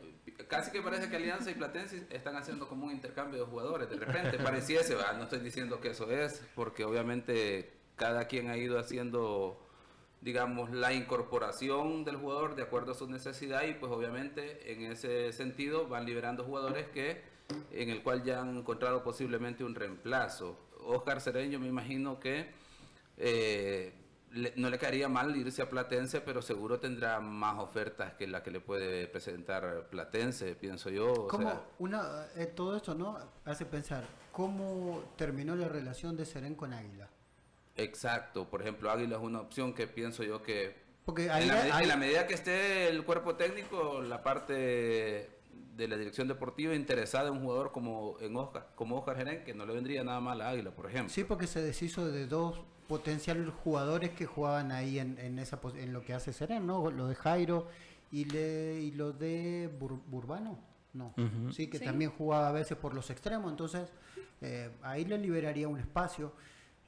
casi 0.49 0.71
que 0.71 0.83
parece 0.83 1.09
que 1.11 1.17
Alianza 1.17 1.51
y 1.51 1.55
Platense 1.55 2.07
están 2.11 2.37
haciendo 2.37 2.69
como 2.69 2.87
un 2.87 2.93
intercambio 2.93 3.41
de 3.41 3.47
jugadores. 3.47 3.89
De 3.91 3.97
repente 3.97 4.39
pareciese, 4.43 4.95
¿va? 4.95 5.13
no 5.15 5.25
estoy 5.25 5.41
diciendo 5.41 5.81
que 5.81 5.91
eso 5.91 6.11
es, 6.11 6.43
porque 6.55 6.85
obviamente 6.85 7.73
cada 7.97 8.27
quien 8.29 8.49
ha 8.51 8.57
ido 8.57 8.79
haciendo, 8.79 9.69
digamos, 10.21 10.71
la 10.71 10.93
incorporación 10.93 12.05
del 12.05 12.17
jugador 12.17 12.55
de 12.55 12.63
acuerdo 12.63 12.93
a 12.93 12.95
su 12.95 13.07
necesidad 13.09 13.63
y 13.65 13.75
pues 13.75 13.91
obviamente 13.91 14.73
en 14.73 14.83
ese 14.93 15.33
sentido 15.33 15.89
van 15.89 16.05
liberando 16.05 16.45
jugadores 16.45 16.87
que 16.89 17.23
en 17.73 17.91
el 17.91 18.03
cual 18.03 18.23
ya 18.23 18.41
han 18.43 18.59
encontrado 18.59 19.03
posiblemente 19.03 19.65
un 19.65 19.75
reemplazo. 19.75 20.59
Oscar 20.87 21.21
Cereño 21.21 21.59
me 21.59 21.67
imagino 21.69 22.21
que 22.21 22.51
eh, 23.17 23.93
le- 24.33 24.53
no 24.57 24.71
le 24.71 24.79
caería 24.79 25.09
mal 25.09 25.35
irse 25.37 25.63
a 25.63 25.69
Platense, 25.69 26.21
pero 26.21 26.43
seguro 26.43 26.79
tendrá 26.79 27.19
más 27.21 27.59
ofertas 27.59 28.13
que 28.15 28.27
la 28.27 28.43
que 28.43 28.51
le 28.51 28.61
puede 28.61 29.07
presentar 29.09 29.89
Platense, 29.91 30.55
pienso 30.55 30.91
yo. 30.91 31.13
o 31.13 31.29
¿Cómo 31.29 31.49
sea, 31.51 31.61
una, 31.79 32.27
eh, 32.37 32.47
todo 32.47 32.77
esto 32.77 32.95
no 32.95 33.19
hace 33.45 33.67
pensar 33.67 34.05
cómo 34.33 35.03
terminó 35.17 35.57
la 35.57 35.67
relación 35.69 36.17
de 36.17 36.25
Serén 36.27 36.55
con 36.55 36.73
Águila? 36.73 37.09
Exacto, 37.83 38.49
por 38.49 38.63
ejemplo, 38.63 38.91
Águila 38.91 39.17
es 39.17 39.23
una 39.23 39.41
opción 39.41 39.73
que 39.75 39.87
pienso 39.87 40.23
yo 40.23 40.43
que 40.43 40.75
Porque 41.05 41.27
en, 41.27 41.49
la, 41.49 41.55
me- 41.55 41.83
en 41.83 41.89
la 41.89 41.97
medida 41.97 42.27
que 42.27 42.35
esté 42.35 42.89
el 42.89 43.05
cuerpo 43.05 43.35
técnico, 43.37 44.01
la 44.03 44.23
parte 44.23 45.31
de 45.77 45.89
la 45.89 45.97
dirección 45.97 46.29
deportiva 46.29 46.75
interesada 46.75 47.29
en 47.29 47.35
un 47.35 47.43
jugador 47.43 47.73
como 47.73 48.17
en 48.21 48.37
Oscar, 48.37 48.69
como 48.75 48.99
Oscar 48.99 49.17
Gerén, 49.17 49.45
que 49.45 49.55
no 49.55 49.65
le 49.67 49.73
vendría 49.73 50.05
nada 50.05 50.21
mal 50.21 50.41
a 50.43 50.51
Águila, 50.51 50.71
por 50.73 50.87
ejemplo. 50.87 51.09
Sí, 51.09 51.25
porque 51.25 51.47
se 51.47 51.63
deshizo 51.63 52.07
de 52.11 52.27
dos 52.27 52.61
potenciales 52.89 53.49
jugadores 53.65 54.11
que 54.11 54.27
jugaban 54.27 54.73
ahí 54.73 54.99
en, 54.99 55.17
en 55.19 55.39
esa 55.39 55.59
en 55.77 55.93
lo 55.93 56.03
que 56.03 56.13
hace 56.13 56.33
Serén, 56.33 56.67
¿no? 56.67 56.91
Lo 56.91 57.07
de 57.07 57.15
Jairo 57.15 57.69
y, 58.13 58.25
le, 58.27 58.81
y 58.81 58.91
lo 58.91 59.13
de 59.13 59.71
Bur- 59.79 60.03
Burbano, 60.07 60.59
no. 60.93 61.15
Sí, 61.53 61.69
que 61.69 61.79
Sí. 61.79 61.85
también 61.85 62.11
jugaba 62.11 62.49
a 62.49 62.53
veces 62.53 62.77
por 62.77 62.93
los 62.93 63.09
extremos, 63.11 63.51
entonces 63.51 63.89
eh, 64.43 64.71
ahí 64.83 65.05
le 65.05 65.17
liberaría 65.19 65.69
un 65.69 65.79
espacio. 65.79 66.33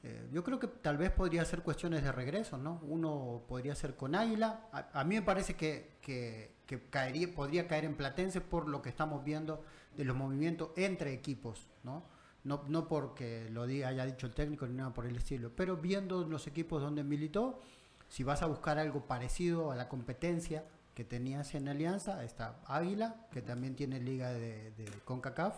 Eh, 0.04 0.28
yo 0.32 0.42
creo 0.42 0.58
que 0.58 0.66
tal 0.66 0.96
vez 0.96 1.10
podría 1.10 1.44
ser 1.44 1.62
cuestiones 1.62 2.02
de 2.02 2.10
regreso, 2.10 2.58
¿no? 2.58 2.80
Uno 2.88 3.42
podría 3.46 3.74
ser 3.76 3.94
con 3.96 4.14
Águila. 4.16 4.68
A, 4.72 5.00
a 5.00 5.04
mí 5.04 5.14
me 5.14 5.22
parece 5.22 5.54
que, 5.54 5.92
que- 6.02 6.54
que 6.66 6.88
caería, 6.88 7.32
podría 7.34 7.66
caer 7.68 7.84
en 7.84 7.94
Platense 7.96 8.40
por 8.40 8.68
lo 8.68 8.82
que 8.82 8.88
estamos 8.88 9.22
viendo 9.24 9.62
de 9.96 10.04
los 10.04 10.16
movimientos 10.16 10.70
entre 10.76 11.12
equipos, 11.12 11.68
¿no? 11.84 12.04
No, 12.44 12.64
no 12.66 12.88
porque 12.88 13.48
lo 13.50 13.66
diga, 13.66 13.88
haya 13.88 14.04
dicho 14.06 14.26
el 14.26 14.34
técnico 14.34 14.66
ni 14.66 14.74
nada 14.74 14.92
por 14.92 15.06
el 15.06 15.14
estilo, 15.16 15.52
pero 15.54 15.76
viendo 15.76 16.24
los 16.24 16.46
equipos 16.48 16.80
donde 16.82 17.04
militó, 17.04 17.60
si 18.08 18.24
vas 18.24 18.42
a 18.42 18.46
buscar 18.46 18.78
algo 18.78 19.06
parecido 19.06 19.70
a 19.70 19.76
la 19.76 19.88
competencia 19.88 20.64
que 20.94 21.04
tenías 21.04 21.54
en 21.54 21.68
Alianza, 21.68 22.24
está 22.24 22.56
Águila, 22.66 23.26
que 23.30 23.42
también 23.42 23.76
tiene 23.76 24.00
liga 24.00 24.32
de, 24.32 24.72
de 24.72 24.84
CONCACAF 25.04 25.56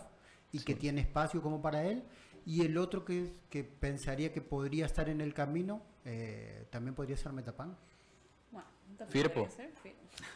y 0.51 0.59
que 0.59 0.75
tiene 0.75 1.01
espacio 1.01 1.41
como 1.41 1.61
para 1.61 1.83
él, 1.85 2.03
y 2.45 2.63
el 2.63 2.77
otro 2.77 3.03
que, 3.03 3.33
que 3.49 3.63
pensaría 3.63 4.31
que 4.31 4.41
podría 4.41 4.85
estar 4.85 5.09
en 5.09 5.19
el 5.19 5.33
camino, 5.33 5.81
eh, 6.05 6.67
también 6.69 6.93
podría 6.93 7.17
ser 7.17 7.33
Metapan. 7.33 7.75
Bueno, 8.51 8.67
Firpo. 9.09 9.49
ser 9.49 9.71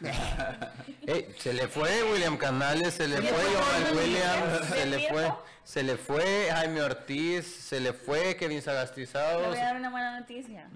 se 1.38 1.52
le 1.54 1.68
fue 1.68 2.02
William 2.12 2.36
Canales, 2.36 2.94
se 2.94 3.06
le 3.06 3.20
le 3.20 3.28
fue 3.28 3.44
el 3.44 3.96
Williams, 3.96 4.68
se 4.68 4.86
le 4.86 4.96
¿Del 4.96 5.08
fue, 5.08 5.32
se 5.64 5.82
le 5.82 5.96
fue 5.96 6.48
Jaime 6.50 6.82
Ortiz, 6.82 7.46
se 7.46 7.80
le 7.80 7.92
fue 7.92 8.36
Kevin 8.36 8.56
Le 8.56 8.62
Sagastizados. 8.62 9.48
voy 9.48 9.58
a 9.58 9.64
dar 9.64 9.76
una 9.76 9.90
buena 9.90 10.18
noticia. 10.18 10.68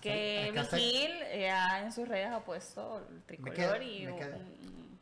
Que 0.00 0.52
Vigil 0.52 1.10
eh, 1.22 1.50
ha 1.50 1.82
en 1.82 1.92
sus 1.92 2.06
redes 2.06 2.30
ha 2.30 2.40
puesto 2.40 3.06
el 3.10 3.22
tricolor 3.22 3.54
queda, 3.54 3.82
y 3.82 4.06
un 4.06 4.18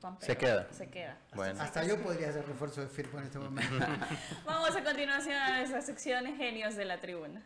pampero. 0.03 0.27
Se 0.27 0.37
queda. 0.37 0.69
Se 0.71 0.91
queda. 0.91 1.17
Bueno. 1.35 1.63
Hasta 1.63 1.85
yo 1.85 1.99
podría 2.03 2.33
ser 2.33 2.47
refuerzo 2.47 2.83
de 2.83 2.89
Firpo 2.89 3.19
en 3.19 3.25
este 3.25 3.39
momento. 3.39 3.75
Vamos 4.45 4.77
a 4.77 4.85
continuación 4.85 5.37
a 5.37 5.59
nuestra 5.59 5.81
sección 5.81 6.37
Genios 6.37 6.75
de 6.77 6.85
la 6.85 7.01
Tribuna. 7.01 7.43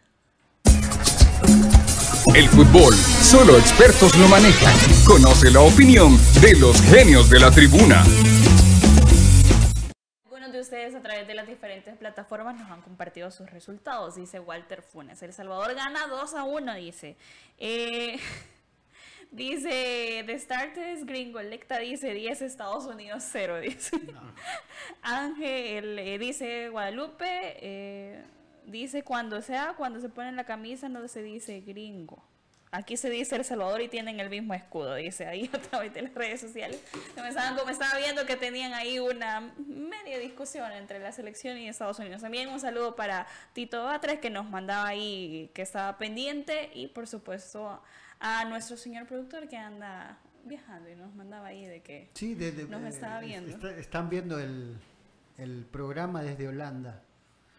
El 2.34 2.48
fútbol, 2.48 2.94
solo 2.94 3.56
expertos 3.56 4.16
lo 4.16 4.26
manejan. 4.28 4.74
Conoce 5.06 5.50
la 5.50 5.60
opinión 5.60 6.16
de 6.40 6.58
los 6.58 6.80
genios 6.82 7.30
de 7.30 7.38
la 7.38 7.50
tribuna. 7.50 8.02
Algunos 10.24 10.52
de 10.52 10.60
ustedes 10.60 10.94
a 10.94 11.02
través 11.02 11.26
de 11.28 11.34
las 11.34 11.46
diferentes 11.46 11.96
plataformas 11.96 12.56
nos 12.58 12.70
han 12.70 12.82
compartido 12.82 13.30
sus 13.30 13.48
resultados, 13.50 14.16
dice 14.16 14.40
Walter 14.40 14.82
Funes. 14.82 15.22
El 15.22 15.32
Salvador 15.32 15.74
gana 15.74 16.06
2 16.08 16.34
a 16.34 16.44
1, 16.44 16.74
dice. 16.74 17.16
Eh, 17.58 18.18
dice, 19.36 20.24
de 20.26 20.38
Starters 20.38 21.04
Gringo, 21.04 21.38
Electa 21.38 21.78
dice 21.78 22.12
10 22.12 22.42
Estados 22.42 22.86
Unidos 22.86 23.22
0, 23.30 23.60
dice. 23.60 24.00
Ángel 25.02 25.98
eh, 25.98 26.18
dice 26.18 26.70
Guadalupe, 26.70 27.26
eh, 27.60 28.24
dice 28.64 29.02
cuando 29.02 29.42
sea, 29.42 29.74
cuando 29.76 30.00
se 30.00 30.08
pone 30.08 30.32
la 30.32 30.44
camisa 30.44 30.88
no 30.88 31.06
se 31.06 31.22
dice 31.22 31.60
gringo. 31.60 32.22
Aquí 32.72 32.96
se 32.96 33.08
dice 33.08 33.36
El 33.36 33.44
Salvador 33.44 33.80
y 33.80 33.88
tienen 33.88 34.18
el 34.20 34.28
mismo 34.28 34.52
escudo, 34.52 34.96
dice 34.96 35.26
ahí 35.26 35.48
a 35.52 35.58
través 35.58 35.94
de 35.94 36.02
las 36.02 36.14
redes 36.14 36.40
sociales. 36.40 36.82
Me 37.14 37.28
estaban, 37.28 37.56
como 37.56 37.70
estaba 37.70 37.96
viendo 37.98 38.26
que 38.26 38.36
tenían 38.36 38.74
ahí 38.74 38.98
una 38.98 39.52
media 39.58 40.18
discusión 40.18 40.72
entre 40.72 40.98
la 40.98 41.12
selección 41.12 41.58
y 41.58 41.68
Estados 41.68 41.98
Unidos. 41.98 42.22
También 42.22 42.48
un 42.48 42.58
saludo 42.58 42.96
para 42.96 43.26
Tito 43.52 43.84
Batres 43.84 44.18
que 44.18 44.30
nos 44.30 44.50
mandaba 44.50 44.88
ahí 44.88 45.50
que 45.54 45.62
estaba 45.62 45.96
pendiente 45.96 46.70
y 46.74 46.88
por 46.88 47.06
supuesto 47.06 47.80
a 48.20 48.44
nuestro 48.44 48.76
señor 48.76 49.06
productor 49.06 49.48
que 49.48 49.56
anda 49.56 50.18
viajando 50.44 50.88
y 50.90 50.94
nos 50.96 51.14
mandaba 51.14 51.48
ahí 51.48 51.66
de 51.66 51.82
que 51.82 52.08
Sí, 52.14 52.34
de- 52.34 52.52
de- 52.52 52.64
nos 52.64 52.82
eh, 52.82 52.88
estaba 52.88 53.20
viendo. 53.20 53.50
está- 53.50 53.76
están 53.76 54.08
viendo 54.08 54.38
el, 54.38 54.78
el 55.38 55.64
programa 55.70 56.22
desde 56.22 56.48
Holanda, 56.48 57.02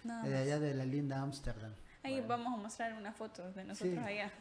de 0.03 0.37
allá 0.37 0.59
de 0.59 0.73
la 0.73 0.85
linda 0.85 1.21
Ámsterdam. 1.21 1.73
Ahí 2.03 2.21
vamos 2.21 2.53
a 2.53 2.57
mostrar 2.61 2.93
una 2.93 3.11
foto 3.11 3.51
de 3.51 3.65
nosotros 3.65 3.95
Sí. 3.95 3.99
allá. 3.99 4.31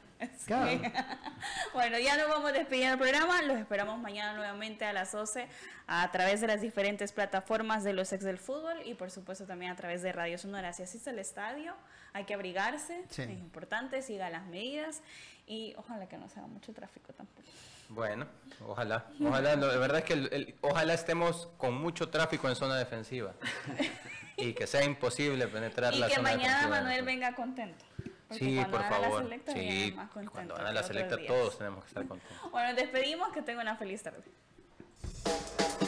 Claro. 0.47 0.81
Bueno, 1.75 1.99
ya 1.99 2.17
nos 2.17 2.29
vamos 2.29 2.53
despidiendo 2.55 2.97
del 2.97 2.99
programa. 3.13 3.43
Los 3.43 3.59
esperamos 3.59 3.99
mañana 3.99 4.35
nuevamente 4.35 4.87
a 4.87 4.93
las 4.95 5.13
12 5.13 5.47
a 5.87 6.11
través 6.11 6.41
de 6.41 6.47
las 6.47 6.61
diferentes 6.63 7.13
plataformas 7.13 7.85
de 7.85 7.93
los 7.93 8.13
ex 8.15 8.25
del 8.25 8.39
fútbol 8.39 8.77
y 8.87 8.95
por 8.95 9.11
supuesto 9.11 9.45
también 9.45 9.73
a 9.73 9.77
través 9.77 10.01
de 10.03 10.13
Radio 10.13 10.39
Sonora. 10.39 10.73
Si 10.73 10.83
asiste 10.83 11.11
al 11.11 11.19
estadio, 11.19 11.75
hay 12.15 12.25
que 12.25 12.33
abrigarse, 12.33 13.05
Sí. 13.11 13.23
es 13.23 13.31
importante, 13.31 14.01
siga 14.01 14.31
las 14.31 14.47
medidas 14.47 15.03
y 15.47 15.75
ojalá 15.77 16.09
que 16.09 16.17
no 16.19 16.29
se 16.29 16.39
haga 16.39 16.49
mucho 16.49 16.73
tráfico 16.73 17.13
tampoco. 17.13 17.43
Bueno, 17.89 18.27
ojalá. 18.67 19.07
Ojalá, 19.25 19.55
no, 19.57 19.67
de 19.69 19.79
verdad 19.79 19.99
es 19.99 20.05
que 20.05 20.13
el- 20.15 20.29
el- 20.33 20.55
ojalá 20.61 20.93
estemos 20.95 21.49
con 21.57 21.75
mucho 21.75 22.09
tráfico 22.09 22.49
en 22.49 22.57
zona 22.57 22.77
defensiva. 22.77 23.33
y 24.37 24.53
que 24.55 24.67
sea 24.67 24.85
imposible 24.85 25.47
penetrar 25.47 25.95
Y 25.95 25.99
la 25.99 26.09
que 26.09 26.17
zona 26.17 26.31
mañana 26.31 26.55
defensiva. 26.57 26.77
Manuel 26.83 27.05
venga 27.05 27.35
contento. 27.35 27.85
porque 28.29 28.45
Sí, 28.45 28.57
por 28.71 28.81
gana 28.83 28.99
la 28.99 29.05
favor. 29.05 29.23
selecta 29.23 29.53
Sí, 29.53 29.93
más 29.97 30.11
contento 30.11 30.33
cuando 30.33 30.55
que 30.55 30.61
gana 30.63 30.73
la 30.73 30.83
selecta 30.83 31.17
todos 31.27 31.59
tenemos 31.59 31.85
que 31.85 31.89
estar 31.89 32.07
contentos. 32.07 32.37
Bueno, 32.51 32.69
nos 32.69 32.77
despedimos, 32.77 33.33
que 33.33 33.43
tenga 33.43 33.63
una 33.63 33.77
feliz 33.77 34.03
tarde. 34.03 34.19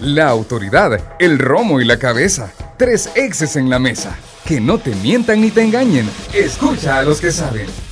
La 0.01 0.29
autoridad, 0.29 1.17
el 1.19 1.39
romo 1.41 1.81
y 1.81 1.85
la 1.85 1.99
cabeza. 1.99 2.53
Tres 2.77 3.11
exes 3.17 3.57
en 3.57 3.69
la 3.69 3.79
mesa. 3.81 4.17
Que 4.47 4.61
no 4.61 4.79
te 4.79 4.95
mientan 4.95 5.41
ni 5.41 5.51
te 5.51 5.63
engañen. 5.63 6.09
Escucha 6.33 6.99
a 7.01 7.03
los 7.03 7.21
que 7.21 7.33
saben. 7.33 7.67